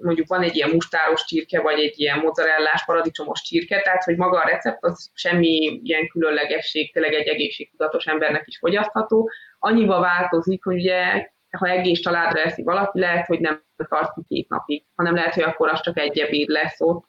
mondjuk 0.00 0.28
van 0.28 0.42
egy 0.42 0.56
ilyen 0.56 0.70
mustáros 0.70 1.24
csirke, 1.24 1.60
vagy 1.60 1.78
egy 1.78 2.00
ilyen 2.00 2.18
mozzarellás, 2.18 2.84
paradicsomos 2.84 3.42
csirke, 3.42 3.80
tehát 3.80 4.04
hogy 4.04 4.16
maga 4.16 4.38
a 4.38 4.48
recept 4.48 4.84
az 4.84 5.10
semmi 5.14 5.80
ilyen 5.82 6.08
különlegesség, 6.08 6.92
tényleg 6.92 7.12
egy 7.12 7.26
egészségtudatos 7.26 8.04
embernek 8.04 8.42
is 8.46 8.58
fogyasztható. 8.58 9.30
Annyiba 9.58 10.00
változik, 10.00 10.64
hogy 10.64 10.74
ugye 10.74 11.30
ha 11.58 11.68
egész 11.68 12.00
családra 12.00 12.40
eszi 12.40 12.62
valaki, 12.62 12.98
lehet, 12.98 13.26
hogy 13.26 13.40
nem 13.40 13.62
tart 13.88 14.12
két 14.28 14.48
napig, 14.48 14.84
hanem 14.94 15.14
lehet, 15.14 15.34
hogy 15.34 15.42
akkor 15.42 15.68
az 15.68 15.80
csak 15.80 15.98
egy 15.98 16.18
ebéd 16.18 16.48
lesz 16.48 16.80
ott. 16.80 17.06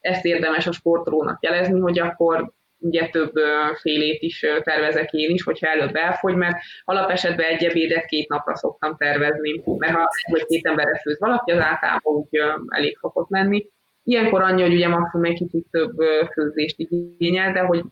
Ezt 0.00 0.24
érdemes 0.24 0.66
a 0.66 0.72
sportolónak 0.72 1.42
jelezni, 1.42 1.80
hogy 1.80 1.98
akkor 1.98 2.52
ugye 2.78 3.08
több 3.08 3.32
félét 3.80 4.22
is 4.22 4.46
tervezek 4.62 5.12
én 5.12 5.30
is, 5.30 5.42
hogyha 5.42 5.66
előbb 5.66 5.94
elfogy, 5.94 6.34
mert 6.34 6.56
alapesetben 6.84 7.46
egy 7.46 7.64
ebédet 7.64 8.04
két 8.04 8.28
napra 8.28 8.56
szoktam 8.56 8.96
tervezni, 8.96 9.62
mert 9.78 9.94
ha 9.94 10.00
egy 10.00 10.32
vagy 10.32 10.44
két 10.44 10.66
emberre 10.66 11.00
főz 11.00 11.18
valaki, 11.18 11.50
az 11.50 11.58
általában 11.58 12.14
úgy 12.14 12.40
elég 12.68 12.96
szokott 12.96 13.28
lenni. 13.30 13.66
Ilyenkor 14.02 14.42
annyi, 14.42 14.62
hogy 14.62 14.74
ugye 14.74 14.88
maximum 14.88 15.24
egy 15.26 15.36
kicsit 15.36 15.66
több 15.70 15.92
főzést 16.32 16.74
igényel, 16.78 17.52
de 17.52 17.60
hogy 17.60 17.84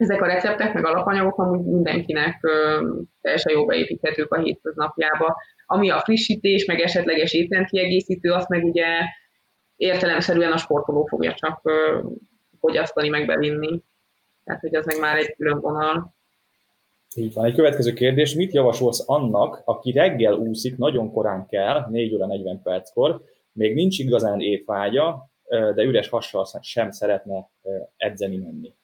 ezek 0.00 0.22
a 0.22 0.26
receptek, 0.26 0.74
meg 0.74 0.84
alapanyagok 0.84 1.38
amúgy 1.38 1.64
mindenkinek 1.64 2.40
teljesen 3.20 3.52
jó 3.52 3.66
beépíthetők 3.66 4.32
a 4.32 4.40
hétköznapjába. 4.40 5.36
Ami 5.66 5.90
a 5.90 5.98
frissítés, 5.98 6.64
meg 6.64 6.80
esetleges 6.80 7.32
étrendkiegészítő, 7.32 8.32
azt 8.32 8.48
meg 8.48 8.64
ugye 8.64 8.86
értelemszerűen 9.76 10.52
a 10.52 10.56
sportoló 10.56 11.04
fogja 11.04 11.34
csak 11.34 11.70
fogyasztani, 12.60 13.08
meg 13.08 13.26
bevinni. 13.26 13.82
Tehát, 14.44 14.60
hogy 14.60 14.74
az 14.74 14.86
meg 14.86 15.00
már 15.00 15.16
egy 15.16 15.34
külön 15.36 15.60
vonal. 15.60 16.14
Így 17.16 17.32
van. 17.32 17.44
Egy 17.44 17.54
következő 17.54 17.92
kérdés. 17.92 18.34
Mit 18.34 18.52
javasolsz 18.52 19.08
annak, 19.08 19.62
aki 19.64 19.92
reggel 19.92 20.32
úszik, 20.32 20.76
nagyon 20.76 21.12
korán 21.12 21.46
kell, 21.46 21.86
4 21.90 22.14
óra 22.14 22.26
40 22.26 22.62
perckor, 22.62 23.22
még 23.52 23.74
nincs 23.74 23.98
igazán 23.98 24.40
étvágya, 24.40 25.30
de 25.48 25.82
üres 25.82 26.08
hassal 26.08 26.46
sem 26.60 26.90
szeretne 26.90 27.50
edzeni 27.96 28.36
menni? 28.36 28.74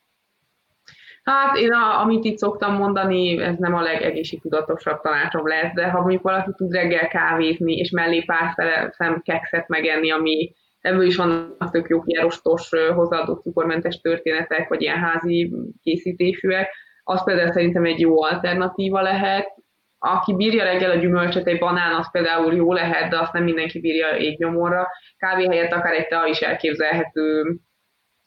Hát 1.30 1.56
én, 1.56 1.72
a, 1.72 2.00
amit 2.00 2.24
itt 2.24 2.38
szoktam 2.38 2.74
mondani, 2.74 3.40
ez 3.42 3.56
nem 3.58 3.74
a 3.74 3.82
legegészségtudatosabb 3.82 5.00
tanácsom 5.00 5.46
lesz, 5.46 5.72
de 5.74 5.90
ha 5.90 6.00
mondjuk 6.00 6.22
valaki 6.22 6.50
tud 6.56 6.72
reggel 6.72 7.08
kávézni, 7.08 7.76
és 7.76 7.90
mellé 7.90 8.22
pár 8.22 8.54
szem 8.90 9.20
kekszet 9.22 9.68
megenni, 9.68 10.10
ami 10.10 10.52
ebből 10.80 11.06
is 11.06 11.16
vannak 11.16 11.70
tök 11.70 11.88
jó 11.88 12.02
kierostos, 12.02 12.68
hozzáadott 12.94 13.42
cukormentes 13.42 14.00
történetek, 14.00 14.68
vagy 14.68 14.82
ilyen 14.82 14.98
házi 14.98 15.52
készítésűek, 15.82 16.74
az 17.02 17.24
például 17.24 17.52
szerintem 17.52 17.84
egy 17.84 18.00
jó 18.00 18.22
alternatíva 18.22 19.02
lehet. 19.02 19.54
Aki 19.98 20.34
bírja 20.34 20.64
reggel 20.64 20.90
a 20.90 20.96
gyümölcsöt, 20.96 21.46
egy 21.46 21.58
banán, 21.58 21.94
az 21.94 22.10
például 22.10 22.54
jó 22.54 22.72
lehet, 22.72 23.10
de 23.10 23.20
azt 23.20 23.32
nem 23.32 23.44
mindenki 23.44 23.80
bírja 23.80 24.06
nyomorra. 24.36 24.86
Kávé 25.16 25.46
helyett 25.46 25.72
akár 25.72 25.92
egy 25.92 26.06
tea 26.06 26.26
is 26.26 26.40
elképzelhető, 26.40 27.56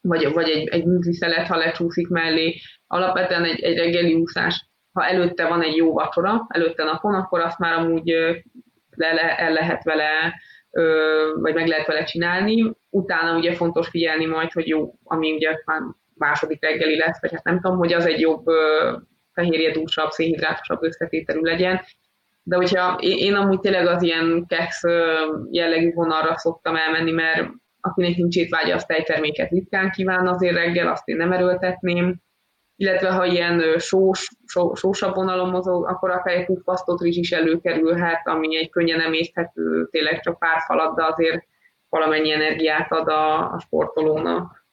vagy, 0.02 0.34
vagy 0.34 0.50
egy, 0.50 0.68
egy 0.68 0.86
műzli 0.86 1.14
szelet, 1.14 1.48
ha 1.48 1.58
lecsúszik 1.58 2.08
mellé, 2.08 2.56
alapvetően 2.88 3.44
egy, 3.44 3.62
egy 3.62 3.78
reggeli 3.78 4.14
úszás, 4.14 4.68
ha 4.94 5.06
előtte 5.06 5.48
van 5.48 5.64
egy 5.64 5.76
jó 5.76 5.94
vacsora, 5.94 6.46
előtte 6.48 6.84
napon, 6.84 7.14
akkor 7.14 7.40
azt 7.40 7.60
már 7.60 7.74
amúgy 7.74 8.10
le, 8.96 9.14
le, 9.14 9.38
el 9.38 9.52
lehet 9.52 9.84
vele, 9.84 10.34
vagy 11.36 11.54
meg 11.54 11.68
lehet 11.68 11.88
vele 11.88 12.04
csinálni. 12.04 12.74
Utána 12.90 13.38
ugye 13.38 13.54
fontos 13.54 13.88
figyelni 13.88 14.26
majd, 14.26 14.52
hogy 14.52 14.68
jó, 14.68 14.94
ami 15.04 15.32
ugye 15.32 15.50
már 15.66 15.82
második 16.16 16.62
reggeli 16.62 16.98
lesz, 16.98 17.22
vagy 17.22 17.32
hát 17.32 17.44
nem 17.44 17.60
tudom, 17.60 17.78
hogy 17.78 17.94
az 17.94 18.06
egy 18.06 18.20
jobb 18.20 18.46
fehérje 19.34 19.72
dúsabb, 19.72 20.10
szénhidrátosabb 20.10 20.84
összetételű 20.84 21.42
legyen. 21.42 21.82
De 22.44 22.56
hogyha 22.56 22.98
én, 23.00 23.18
én 23.18 23.34
amúgy 23.34 23.60
tényleg 23.60 23.88
az 23.88 24.02
ilyen 24.04 24.46
kex 24.48 24.82
jellegű 25.52 25.94
vonalra 25.94 26.38
szoktam 26.38 26.76
elmenni, 26.76 27.12
mert 27.12 27.50
akinek 27.82 28.16
nincs 28.16 28.36
étvágya, 28.36 28.76
az 28.76 28.86
tejterméket 28.86 29.50
ritkán 29.50 29.92
kíván 29.92 30.28
azért 30.28 30.56
reggel, 30.56 30.88
azt 30.88 31.08
én 31.08 31.16
nem 31.16 31.32
erőltetném 31.32 32.22
illetve 32.80 33.12
ha 33.12 33.26
ilyen 33.26 33.80
sós, 33.80 34.30
só, 34.46 34.76
sósabb 34.76 35.16
vonalon 35.16 35.50
mozog, 35.50 35.88
akkor 35.88 36.10
akár 36.10 36.36
egy 36.36 36.46
puffasztott 36.46 37.02
rizs 37.02 37.18
is 37.18 37.32
előkerülhet, 37.32 38.28
ami 38.28 38.58
egy 38.58 38.70
könnyen 38.70 39.00
emészthető, 39.00 39.88
tényleg 39.92 40.20
csak 40.20 40.40
pár 40.40 40.62
falat, 40.66 40.96
de 40.96 41.06
azért 41.06 41.46
valamennyi 41.90 42.32
energiát 42.32 42.92
ad 42.92 43.08
a, 43.08 43.52
a 43.52 43.60
sportolónak. 43.60 44.66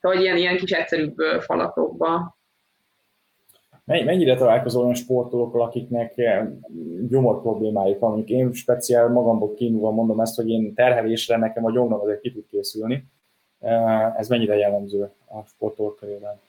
Tehát 0.00 0.20
ilyen, 0.20 0.36
ilyen 0.36 0.56
kis 0.56 0.70
egyszerűbb 0.70 1.16
falatokba. 1.40 2.38
Mennyire 3.90 4.34
találkozol 4.34 4.82
olyan 4.82 4.94
sportolókkal, 4.94 5.62
akiknek 5.62 6.14
gyomor 7.08 7.40
problémájuk 7.40 7.98
van? 7.98 8.22
Én 8.26 8.52
speciál 8.52 9.08
magamból 9.08 9.54
kínulva 9.54 9.90
mondom 9.90 10.20
ezt, 10.20 10.36
hogy 10.36 10.48
én 10.48 10.74
terhelésre 10.74 11.36
nekem 11.36 11.64
a 11.64 11.70
gyomrom 11.70 12.00
azért 12.00 12.20
ki 12.20 12.32
tud 12.32 12.44
készülni. 12.50 13.04
Ez 14.16 14.28
mennyire 14.28 14.56
jellemző 14.56 15.02
a 15.26 15.46
sportolók 15.46 15.96
körében? 15.96 16.40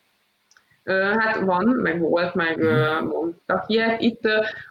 Hát 1.18 1.40
van, 1.40 1.66
meg 1.66 2.00
volt, 2.00 2.36
meg 2.36 2.58
mhm. 2.58 3.06
mondtak 3.06 3.64
ilyet. 3.68 4.02
Itt, 4.02 4.22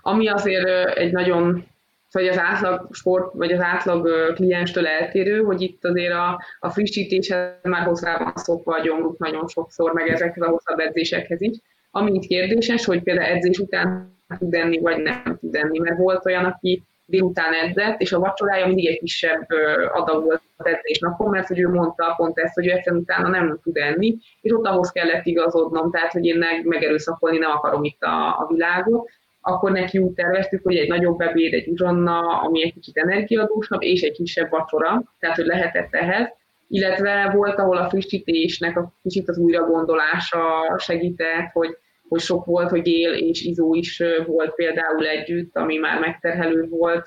ami 0.02 0.28
azért 0.28 0.96
egy 0.96 1.12
nagyon 1.12 1.64
vagy 2.12 2.28
az 2.28 2.38
átlag 2.38 2.94
sport, 2.94 3.32
vagy 3.34 3.52
az 3.52 3.60
átlag 3.60 4.32
klienstől 4.34 4.86
eltérő, 4.86 5.42
hogy 5.42 5.60
itt 5.60 5.84
azért 5.84 6.12
a, 6.12 6.42
a 6.60 6.70
frissítéshez 6.70 7.52
már 7.62 7.86
hozzá 7.86 8.18
van 8.18 8.32
szokva 8.34 8.74
a 8.74 8.80
gyomruk 8.80 9.18
nagyon 9.18 9.48
sokszor, 9.48 9.92
meg 9.92 10.08
ezekhez 10.08 10.42
a 10.42 10.50
hosszabb 10.50 10.78
edzésekhez 10.78 11.40
is. 11.40 11.58
Ami 11.90 12.12
itt 12.14 12.26
kérdéses, 12.26 12.84
hogy 12.84 13.02
például 13.02 13.26
edzés 13.26 13.58
után 13.58 14.18
tud 14.38 14.54
enni, 14.54 14.78
vagy 14.78 15.02
nem 15.02 15.38
tud 15.40 15.54
enni, 15.54 15.78
mert 15.78 15.98
volt 15.98 16.26
olyan, 16.26 16.44
aki 16.44 16.82
délután 17.10 17.52
edzett, 17.52 18.00
és 18.00 18.12
a 18.12 18.18
vacsorája 18.18 18.66
mindig 18.66 18.86
egy 18.86 18.98
kisebb 18.98 19.46
adag 19.92 20.24
volt 20.24 20.42
az 20.56 20.66
edzés 20.66 20.98
napon, 20.98 21.30
mert 21.30 21.46
hogy 21.46 21.60
ő 21.60 21.68
mondta 21.68 22.14
pont 22.16 22.38
ezt, 22.38 22.54
hogy 22.54 22.66
ő 22.66 22.70
egyszerűen 22.70 23.02
utána 23.02 23.28
nem 23.28 23.58
tud 23.62 23.76
enni, 23.76 24.16
és 24.40 24.52
ott 24.52 24.66
ahhoz 24.66 24.90
kellett 24.90 25.26
igazodnom, 25.26 25.90
tehát 25.90 26.12
hogy 26.12 26.24
én 26.24 26.38
meg, 26.38 26.64
megerőszakolni 26.64 27.38
nem 27.38 27.50
akarom 27.50 27.84
itt 27.84 28.02
a, 28.02 28.38
a 28.38 28.46
világot, 28.48 29.10
akkor 29.40 29.72
neki 29.72 29.98
úgy 29.98 30.12
terveztük, 30.12 30.62
hogy 30.62 30.76
egy 30.76 30.88
nagyobb 30.88 31.20
ebéd, 31.20 31.52
egy 31.52 31.68
uzsonna, 31.68 32.40
ami 32.40 32.62
egy 32.64 32.72
kicsit 32.72 32.96
energiadúsabb, 32.96 33.82
és 33.82 34.02
egy 34.02 34.12
kisebb 34.12 34.50
vacsora, 34.50 35.02
tehát 35.18 35.36
hogy 35.36 35.46
lehetett 35.46 35.94
ehhez, 35.94 36.28
illetve 36.70 37.30
volt, 37.34 37.58
ahol 37.58 37.76
a 37.76 37.88
frissítésnek 37.88 38.76
a 38.76 38.92
kicsit 39.02 39.28
az 39.28 39.38
újragondolása 39.38 40.40
segített, 40.78 41.50
hogy 41.52 41.76
hogy 42.10 42.20
sok 42.20 42.44
volt, 42.44 42.70
hogy 42.70 42.86
él 42.86 43.12
és 43.12 43.42
izó 43.42 43.74
is 43.74 44.02
volt 44.26 44.54
például 44.54 45.06
együtt, 45.06 45.56
ami 45.56 45.76
már 45.76 46.00
megterhelő 46.00 46.68
volt, 46.68 47.06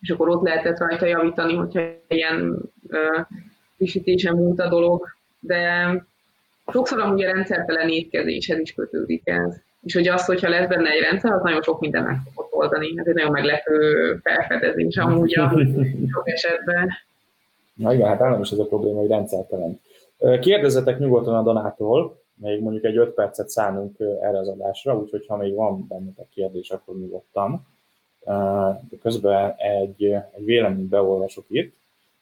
és 0.00 0.10
akkor 0.10 0.28
ott 0.28 0.42
lehetett 0.42 0.78
rajta 0.78 1.06
javítani, 1.06 1.54
hogyha 1.54 1.82
ilyen 2.08 2.58
frissítésen 3.76 4.34
múlt 4.34 4.60
a 4.60 4.68
dolog. 4.68 5.06
De 5.40 5.90
sokszor 6.72 7.00
amúgy 7.00 7.24
a 7.24 7.32
rendszertelen 7.32 7.88
étkezéshez 7.88 8.58
is 8.58 8.72
kötődik 8.72 9.22
ez. 9.24 9.56
És 9.82 9.94
hogy 9.94 10.08
az, 10.08 10.24
hogyha 10.24 10.48
lesz 10.48 10.68
benne 10.68 10.90
egy 10.90 11.00
rendszer, 11.00 11.32
az 11.32 11.42
nagyon 11.42 11.62
sok 11.62 11.80
minden 11.80 12.02
meg 12.02 12.16
szokott 12.24 12.52
oldani. 12.52 12.94
Ez 12.96 13.06
egy 13.06 13.14
nagyon 13.14 13.30
meglepő 13.30 14.16
felfedezés 14.22 14.96
amúgy 14.96 15.38
a 15.38 15.48
sok 16.12 16.28
esetben. 16.28 16.90
Na 17.74 17.94
igen, 17.94 18.08
hát 18.08 18.20
állam 18.20 18.40
is 18.40 18.50
ez 18.50 18.58
a 18.58 18.66
probléma, 18.66 18.98
hogy 18.98 19.08
rendszertelen. 19.08 19.80
Kérdezzetek 20.40 20.98
nyugodtan 20.98 21.34
a 21.34 21.42
Donától, 21.42 22.22
még 22.34 22.60
mondjuk 22.60 22.84
egy 22.84 22.96
5 22.96 23.14
percet 23.14 23.48
szánunk 23.48 23.96
erre 24.00 24.38
az 24.38 24.48
adásra, 24.48 24.98
úgyhogy 24.98 25.26
ha 25.26 25.36
még 25.36 25.54
van 25.54 25.86
bennetek 25.88 26.28
kérdés, 26.28 26.70
akkor 26.70 26.96
nyugodtan. 26.96 27.66
Közben 29.00 29.54
egy, 29.56 30.04
egy 30.32 30.44
véleményt 30.44 30.88
beolvasok 30.88 31.44
itt. 31.48 31.74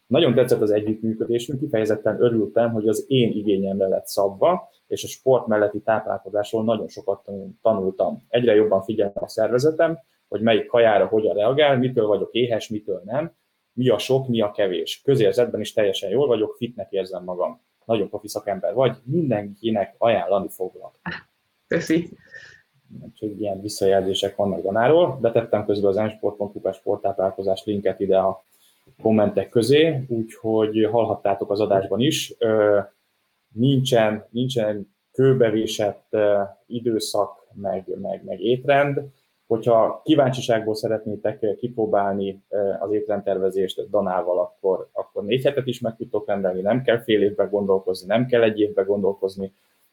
Nagyon 0.06 0.34
tetszett 0.34 0.60
az 0.60 0.70
együttműködésünk, 0.70 1.60
kifejezetten 1.60 2.22
örültem, 2.22 2.72
hogy 2.72 2.88
az 2.88 3.04
én 3.08 3.30
igényemre 3.30 3.88
lett 3.88 4.06
szabva, 4.06 4.70
és 4.86 5.04
a 5.04 5.06
sport 5.06 5.46
melletti 5.46 5.80
táplálkozásról 5.80 6.64
nagyon 6.64 6.88
sokat 6.88 7.28
tanultam. 7.62 8.22
Egyre 8.28 8.54
jobban 8.54 8.82
figyelem 8.82 9.12
a 9.14 9.28
szervezetem, 9.28 9.98
hogy 10.28 10.40
melyik 10.40 10.66
kajára 10.66 11.06
hogyan 11.06 11.34
reagál, 11.34 11.78
mitől 11.78 12.06
vagyok 12.06 12.32
éhes, 12.32 12.68
mitől 12.68 13.02
nem, 13.04 13.32
mi 13.80 13.88
a 13.88 13.98
sok, 13.98 14.28
mi 14.28 14.40
a 14.40 14.50
kevés. 14.50 15.00
Közérzetben 15.04 15.60
is 15.60 15.72
teljesen 15.72 16.10
jól 16.10 16.26
vagyok, 16.26 16.56
fitnek 16.56 16.90
érzem 16.90 17.24
magam. 17.24 17.60
Nagyon 17.84 18.08
profi 18.08 18.28
szakember 18.28 18.74
vagy, 18.74 18.96
mindenkinek 19.04 19.94
ajánlani 19.98 20.48
foglak. 20.48 20.94
Köszi. 21.66 22.08
Úgyhogy 23.04 23.40
ilyen 23.40 23.60
visszajelzések 23.60 24.36
vannak 24.36 24.62
Danáról. 24.62 25.18
Betettem 25.20 25.64
közben 25.64 25.90
az 25.90 25.96
ensport.hu 25.96 26.72
sporttáplálkozás 26.72 27.64
linket 27.64 28.00
ide 28.00 28.18
a 28.18 28.42
kommentek 29.02 29.48
közé, 29.48 30.04
úgyhogy 30.08 30.88
hallhattátok 30.90 31.50
az 31.50 31.60
adásban 31.60 32.00
is. 32.00 32.34
Nincsen, 33.54 34.26
nincsen 34.30 34.94
kőbevésett 35.12 36.16
időszak, 36.66 37.46
meg, 37.52 37.84
meg, 38.00 38.24
meg 38.24 38.40
étrend. 38.40 39.00
Hogyha 39.50 40.00
kíváncsiságból 40.04 40.74
szeretnétek 40.74 41.56
kipróbálni 41.58 42.42
az 42.78 42.92
étrendtervezést 42.92 43.90
Danával, 43.90 44.38
akkor, 44.38 44.88
akkor 44.92 45.24
négy 45.24 45.44
hetet 45.44 45.66
is 45.66 45.80
meg 45.80 45.96
tudtok 45.96 46.26
rendelni, 46.26 46.60
nem 46.60 46.82
kell 46.82 47.02
fél 47.02 47.22
évbe 47.22 47.44
gondolkozni, 47.44 48.06
nem 48.06 48.26
kell 48.26 48.42
egy 48.42 48.60
évbe 48.60 48.82
gondolkozni, 48.82 49.52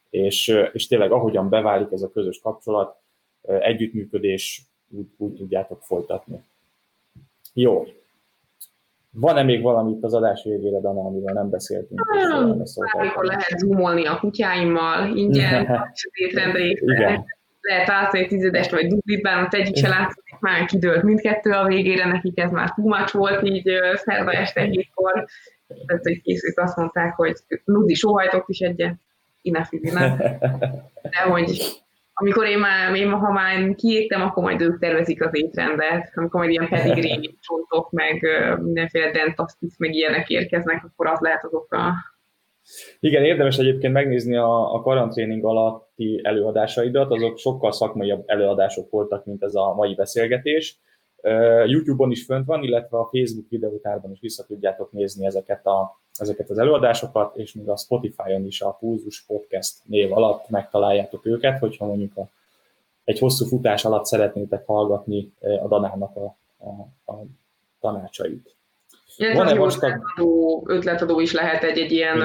és, 0.10 0.62
és 0.74 0.88
tényleg 0.88 1.12
ahogyan 1.12 1.50
beválik 1.50 1.92
ez 1.92 2.02
a 2.02 2.12
közös 2.12 2.40
kapcsolat, 2.40 2.96
együttműködés, 3.42 4.62
úgy, 4.90 5.08
úgy 5.18 5.34
tudjátok 5.34 5.82
folytatni. 5.82 6.44
Jó, 7.54 7.86
van-e 9.12 9.44
még 9.44 9.62
valami 9.62 9.92
itt 9.92 10.04
az 10.04 10.14
adás 10.14 10.44
végére, 10.44 10.80
Dana, 10.80 11.00
amiről 11.00 11.34
nem 11.34 11.50
beszéltünk? 11.50 12.02
Hmm, 12.02 12.64
Bármikor 12.94 13.26
lehet 13.26 13.58
zoomolni 13.58 14.06
a 14.06 14.20
kutyáimmal, 14.20 15.16
ingyen, 15.16 15.68
étrendre 16.14 16.60
lehet 17.68 17.90
átvenni 17.90 18.28
tizedest 18.28 18.72
vagy 18.72 18.88
duplit, 18.88 19.22
bár 19.22 19.44
ott 19.44 19.54
egyik 19.54 19.76
se 19.76 19.88
látszik, 19.88 20.24
már 20.40 20.66
kidőlt 20.66 21.04
mindkettő 21.04 21.52
a 21.52 21.68
végére, 21.68 22.06
nekik 22.06 22.40
ez 22.40 22.52
már 22.52 22.74
much 22.76 23.14
volt 23.14 23.44
így 23.44 23.70
szerda 23.94 24.32
este 24.32 24.62
hétkor, 24.62 25.26
tehát 25.86 26.04
hogy 26.04 26.22
készült 26.22 26.58
azt 26.58 26.78
mondták, 26.78 27.14
hogy 27.16 27.34
Nudi 27.64 27.94
sóhajtott 27.94 28.50
is 28.50 28.60
egyet, 28.60 28.96
enough. 29.42 30.20
De 31.14 31.22
hogy 31.30 31.78
amikor 32.20 32.46
én 32.46 32.60
már, 32.60 32.96
én, 32.96 33.12
ha 33.12 33.32
már 33.32 33.76
kiégtem, 33.76 34.22
akkor 34.22 34.44
majd 34.44 34.62
ők 34.62 34.80
tervezik 34.80 35.24
az 35.24 35.36
étrendet, 35.36 36.12
amikor 36.16 36.40
majd 36.40 36.52
ilyen 36.52 36.68
pedigree 36.70 37.20
csontok, 37.40 37.92
meg 37.92 38.28
mindenféle 38.62 39.12
dentastis, 39.12 39.74
meg 39.78 39.94
ilyenek 39.94 40.30
érkeznek, 40.30 40.84
akkor 40.84 41.08
az 41.08 41.20
lehet 41.20 41.44
azokra. 41.44 41.94
Igen, 43.00 43.24
érdemes 43.24 43.58
egyébként 43.58 43.94
megnézni 43.94 44.36
a, 44.36 44.74
a 44.74 44.82
karantréning 44.82 45.46
alatti 45.46 46.20
előadásaidat, 46.24 47.12
azok 47.12 47.38
sokkal 47.38 47.72
szakmaiabb 47.72 48.24
előadások 48.26 48.90
voltak, 48.90 49.26
mint 49.26 49.44
ez 49.44 49.56
a 49.56 49.74
mai 49.74 49.96
beszélgetés. 49.96 50.80
YouTube-on 51.66 52.12
is 52.12 52.26
fönt 52.26 52.46
van, 52.46 52.64
illetve 52.64 52.98
a 52.98 53.10
Facebook 53.12 53.50
videótárban 53.50 54.12
is 54.12 54.20
vissza 54.20 54.46
tudjátok 54.46 54.92
nézni 54.92 55.26
ezeket, 55.26 55.66
a, 55.66 56.02
ezeket 56.14 56.50
az 56.50 56.58
előadásokat, 56.58 57.38
és 57.38 57.54
még 57.54 57.70
a 57.70 57.78
Spotify-on 57.78 58.46
is 58.46 58.62
a 58.62 58.72
Pulzus 58.72 59.24
Podcast 59.26 59.76
név 59.84 60.14
alatt 60.14 60.50
megtaláljátok 60.50 61.26
őket, 61.26 61.60
hogyha 61.60 61.86
mondjuk 61.86 62.18
a, 62.18 62.30
egy 63.04 63.20
hosszú 63.20 63.46
futás 63.46 63.86
alatt 63.86 64.06
szeretnétek 64.06 64.66
hallgatni 64.66 65.34
a 65.40 65.68
Danának 65.68 66.16
a, 66.16 66.38
a, 66.58 67.12
a 67.12 67.26
tanácsait. 67.80 68.57
Van-e 69.18 69.56
vastag... 69.56 69.92
ötletadó, 69.92 70.66
ötletadó 70.70 71.20
is 71.20 71.34
lehet 71.34 71.64
egy-egy 71.64 71.92
ilyen 71.92 72.24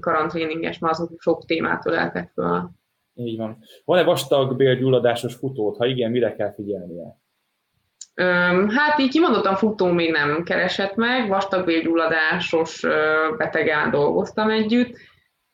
karantréninges, 0.00 0.78
azok 0.80 1.20
sok 1.20 1.44
témát 1.44 1.86
öleltek 1.86 2.30
fel. 2.34 2.70
Így 3.14 3.36
van. 3.36 3.58
Van-e 3.84 4.02
vastag 4.02 4.56
bélgyulladásos 4.56 5.34
futót? 5.34 5.76
Ha 5.76 5.86
igen, 5.86 6.10
mire 6.10 6.34
kell 6.34 6.54
figyelnie? 6.54 7.18
Hát 8.68 8.98
így 8.98 9.10
kimondottan 9.10 9.56
futó 9.56 9.86
még 9.86 10.10
nem 10.10 10.42
keresett 10.42 10.94
meg, 10.94 11.28
vastagbélgyulladásos 11.28 12.86
beteggel 13.36 13.90
dolgoztam 13.90 14.50
együtt. 14.50 14.96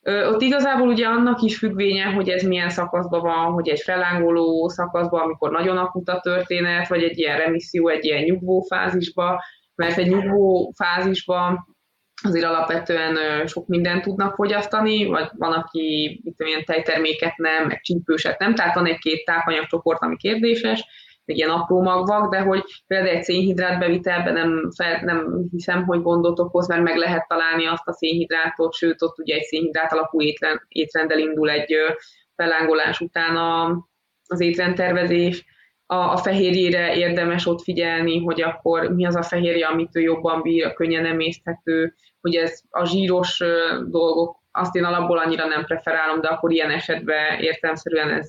Ott 0.02 0.40
igazából 0.40 0.88
ugye 0.88 1.06
annak 1.06 1.40
is 1.40 1.58
függvénye, 1.58 2.04
hogy 2.04 2.28
ez 2.28 2.42
milyen 2.42 2.68
szakaszban 2.68 3.20
van, 3.20 3.52
hogy 3.52 3.68
egy 3.68 3.80
felángoló 3.80 4.68
szakaszban, 4.68 5.20
amikor 5.20 5.50
nagyon 5.50 5.76
akut 5.76 6.08
a 6.08 6.20
történet, 6.20 6.88
vagy 6.88 7.02
egy 7.02 7.18
ilyen 7.18 7.38
remisszió, 7.38 7.88
egy 7.88 8.04
ilyen 8.04 8.22
nyugvó 8.22 8.60
fázisban, 8.60 9.38
mert 9.76 9.98
egy 9.98 10.08
nyugvó 10.08 10.72
fázisban 10.76 11.74
azért 12.22 12.44
alapvetően 12.44 13.46
sok 13.46 13.66
mindent 13.66 14.02
tudnak 14.02 14.34
fogyasztani, 14.34 15.04
vagy 15.04 15.28
van, 15.32 15.52
aki 15.52 16.20
mit 16.24 16.36
tudom, 16.36 16.52
ilyen 16.52 16.64
tejterméket 16.64 17.36
nem, 17.36 17.66
meg 17.66 17.80
csípőset 17.80 18.38
nem, 18.38 18.54
tehát 18.54 18.74
van 18.74 18.86
egy-két 18.86 19.24
tápanyagcsoport, 19.24 20.02
ami 20.02 20.16
kérdéses, 20.16 20.84
egy 21.24 21.36
ilyen 21.36 21.50
apró 21.50 21.82
magvak, 21.82 22.30
de 22.30 22.40
hogy 22.40 22.62
például 22.86 23.16
egy 23.16 23.22
szénhidrát 23.22 23.78
bevitelben 23.78 24.32
nem, 24.32 24.70
fel, 24.76 25.00
nem 25.04 25.46
hiszem, 25.50 25.84
hogy 25.84 26.02
gondot 26.02 26.38
okoz, 26.38 26.68
mert 26.68 26.82
meg 26.82 26.96
lehet 26.96 27.28
találni 27.28 27.66
azt 27.66 27.88
a 27.88 27.92
szénhidrátot, 27.92 28.74
sőt, 28.74 29.02
ott 29.02 29.18
ugye 29.18 29.34
egy 29.34 29.42
szénhidrát 29.42 29.92
alapú 29.92 30.20
étrend, 30.22 30.60
étrendel 30.68 31.18
indul 31.18 31.50
egy 31.50 31.74
fellángolás 32.36 33.00
után 33.00 33.36
a, 33.36 33.84
az 34.26 34.40
étrendtervezés. 34.40 35.44
A, 35.86 35.94
a 35.94 36.16
fehérjére 36.16 36.96
érdemes 36.96 37.46
ott 37.46 37.62
figyelni, 37.62 38.22
hogy 38.22 38.42
akkor 38.42 38.90
mi 38.90 39.06
az 39.06 39.14
a 39.14 39.22
fehérje, 39.22 39.66
amit 39.66 39.96
ő 39.96 40.00
jobban 40.00 40.42
bír, 40.42 40.72
könnyen 40.72 41.06
emészthető, 41.06 41.94
hogy 42.20 42.34
ez 42.34 42.60
a 42.70 42.84
zsíros 42.84 43.42
dolgok 43.86 44.44
azt 44.56 44.74
én 44.74 44.84
alapból 44.84 45.18
annyira 45.18 45.46
nem 45.46 45.64
preferálom, 45.64 46.20
de 46.20 46.28
akkor 46.28 46.52
ilyen 46.52 46.70
esetben 46.70 47.40
értelmszerűen 47.40 48.10
ez 48.10 48.28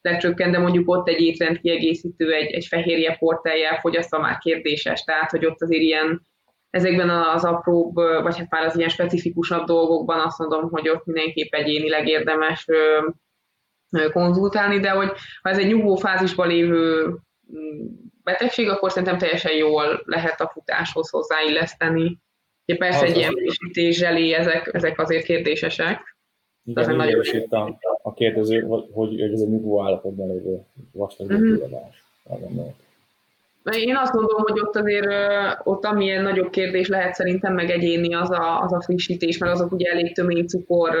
lecsökken, 0.00 0.50
de 0.50 0.58
mondjuk 0.58 0.88
ott 0.88 1.08
egy 1.08 1.20
étrend 1.20 1.60
kiegészítő, 1.60 2.32
egy, 2.32 2.50
egy 2.50 2.66
fehérje 2.66 3.16
porteljel 3.18 3.80
fogyasztva 3.80 4.18
már 4.18 4.38
kérdéses, 4.38 5.04
tehát 5.04 5.30
hogy 5.30 5.46
ott 5.46 5.62
azért 5.62 5.82
ilyen 5.82 6.26
ezekben 6.70 7.10
az 7.10 7.44
apróbb, 7.44 7.94
vagy 7.94 8.38
hát 8.38 8.50
már 8.50 8.64
az 8.64 8.76
ilyen 8.76 8.88
specifikusabb 8.88 9.66
dolgokban 9.66 10.20
azt 10.20 10.38
mondom, 10.38 10.70
hogy 10.70 10.88
ott 10.88 11.04
mindenképp 11.04 11.54
egyénileg 11.54 12.08
érdemes 12.08 12.66
konzultálni, 14.12 14.80
de 14.80 14.90
hogy 14.90 15.12
ha 15.42 15.50
ez 15.50 15.58
egy 15.58 15.66
nyugvó 15.66 15.96
fázisban 15.96 16.48
lévő 16.48 17.06
mm, 17.06 17.86
betegség, 18.22 18.68
akkor 18.68 18.90
szerintem 18.90 19.18
teljesen 19.18 19.56
jól 19.56 20.02
lehet 20.04 20.40
a 20.40 20.50
futáshoz 20.52 21.10
hozzáilleszteni. 21.10 22.18
Ja, 22.64 22.76
persze 22.76 23.04
az 23.04 23.10
egy 23.10 23.16
ilyen 23.16 23.32
frissítés 23.32 23.96
zseli, 23.96 24.32
ezek, 24.32 24.70
ezek 24.72 25.00
azért 25.00 25.24
kérdésesek. 25.24 26.16
Igen, 26.64 26.96
nagyon 26.96 27.24
itt 27.24 27.52
a, 27.52 27.78
a 28.02 28.12
kérdező, 28.12 28.60
hogy, 28.60 28.84
hogy 28.92 29.20
ez 29.20 29.40
egy 29.40 29.48
nyugvó 29.48 29.82
állapotban 29.82 30.28
lévő 30.28 30.60
vastag 30.92 31.32
mm-hmm. 31.32 31.54
Én 33.72 33.96
azt 33.96 34.12
gondolom, 34.12 34.42
hogy 34.42 34.60
ott 34.60 34.76
azért 34.76 35.06
ott 35.64 35.84
amilyen 35.84 36.22
nagyobb 36.22 36.50
kérdés 36.50 36.88
lehet 36.88 37.14
szerintem 37.14 37.54
meg 37.54 37.70
egyéni 37.70 38.14
az 38.14 38.30
a, 38.30 38.60
az 38.60 38.72
a 38.72 38.82
frissítés, 38.82 39.38
mert 39.38 39.52
azok 39.52 39.72
ugye 39.72 39.90
elég 39.90 40.14
tömény 40.14 40.46
cukor 40.46 40.96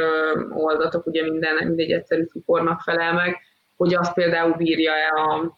oldatok, 0.54 1.06
ugye 1.06 1.22
minden, 1.22 1.66
mindegy 1.66 1.90
egyszerű 1.90 2.24
cukornak 2.24 2.80
felel 2.80 3.12
meg, 3.12 3.36
hogy 3.76 3.94
azt 3.94 4.14
például 4.14 4.54
bírja-e 4.54 5.20
a, 5.20 5.56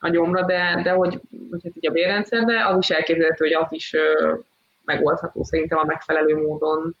a 0.00 0.08
gyomra, 0.08 0.44
de, 0.44 0.80
de 0.82 0.90
hogy, 0.90 1.20
hogy 1.50 1.60
hát 1.62 1.76
ugye 1.76 1.88
a 1.88 1.92
bérrendszer, 1.92 2.44
de 2.44 2.66
az 2.66 2.76
is 2.78 2.90
elképzelhető, 2.90 3.44
hogy 3.44 3.54
az 3.54 3.72
is 3.72 3.94
megoldható 4.84 5.44
szerintem 5.44 5.78
a 5.78 5.84
megfelelő 5.84 6.36
módon 6.36 6.96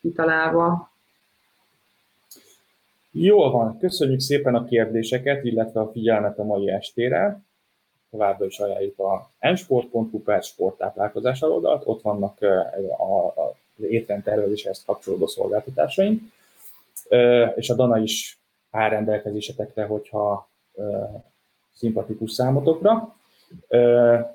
kitalálva. 0.00 0.90
Jól 3.10 3.50
van, 3.50 3.78
köszönjük 3.78 4.20
szépen 4.20 4.54
a 4.54 4.64
kérdéseket, 4.64 5.44
illetve 5.44 5.80
a 5.80 5.90
figyelmet 5.92 6.38
a 6.38 6.44
mai 6.44 6.70
estére. 6.70 7.40
Továbbra 8.10 8.44
is 8.44 8.58
ajánljuk 8.58 8.98
a 8.98 9.30
nsport.hu 9.40 10.22
per 10.22 10.42
sporttáplálkozás 10.42 11.42
oldalt, 11.42 11.82
ott 11.86 12.02
vannak 12.02 12.38
az 13.76 13.84
étrendtervezéshez 13.84 14.84
kapcsolódó 14.84 15.26
szolgáltatásaink, 15.26 16.22
és 17.54 17.70
a 17.70 17.74
Dana 17.74 17.98
is 17.98 18.38
áll 18.70 18.88
rendelkezésetekre, 18.88 19.84
hogyha 19.84 20.48
szimpatikus 21.74 22.32
számotokra. 22.32 23.16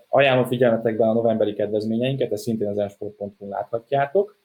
Ajánlom 0.08 0.46
figyelmetekben 0.46 1.10
a 1.10 1.14
novemberi 1.14 1.54
kedvezményeinket, 1.54 2.32
ezt 2.32 2.44
szintén 2.44 2.68
az 2.68 2.78
ensport.hu 2.78 3.50
láthatjátok. 3.50 4.36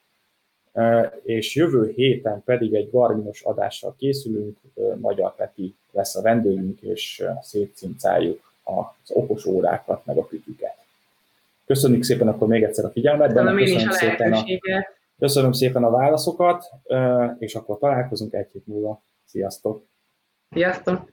és 1.22 1.55
jövő 1.55 1.93
héten 1.97 2.43
pedig 2.45 2.74
egy 2.74 2.91
Garminos 2.91 3.43
adással 3.43 3.95
készülünk, 3.99 4.59
Magyar 5.01 5.35
Peti 5.35 5.74
lesz 5.93 6.16
a 6.16 6.22
vendégünk, 6.22 6.81
és 6.81 7.24
szétcincáljuk 7.41 8.53
az 8.67 9.11
okos 9.11 9.45
órákat, 9.45 10.07
meg 10.07 10.17
a 10.19 10.27
kütyüket. 10.27 10.77
Köszönjük 11.67 12.03
szépen 12.03 12.29
akkor 12.29 12.49
még 12.49 12.62
egyszer 12.62 12.85
a 12.85 12.91
figyelmet. 12.91 13.33
Köszönöm, 13.33 13.57
köszönöm, 13.57 13.91
szépen 13.91 14.33
a, 14.33 14.45
köszönöm 15.19 15.53
szépen 15.53 15.85
a 15.85 15.91
válaszokat, 15.91 16.71
és 17.39 17.55
akkor 17.55 17.79
találkozunk 17.79 18.33
egy 18.33 18.51
hét 18.53 18.67
múlva. 18.67 19.03
Sziasztok! 19.25 19.83
Sziasztok! 20.51 21.11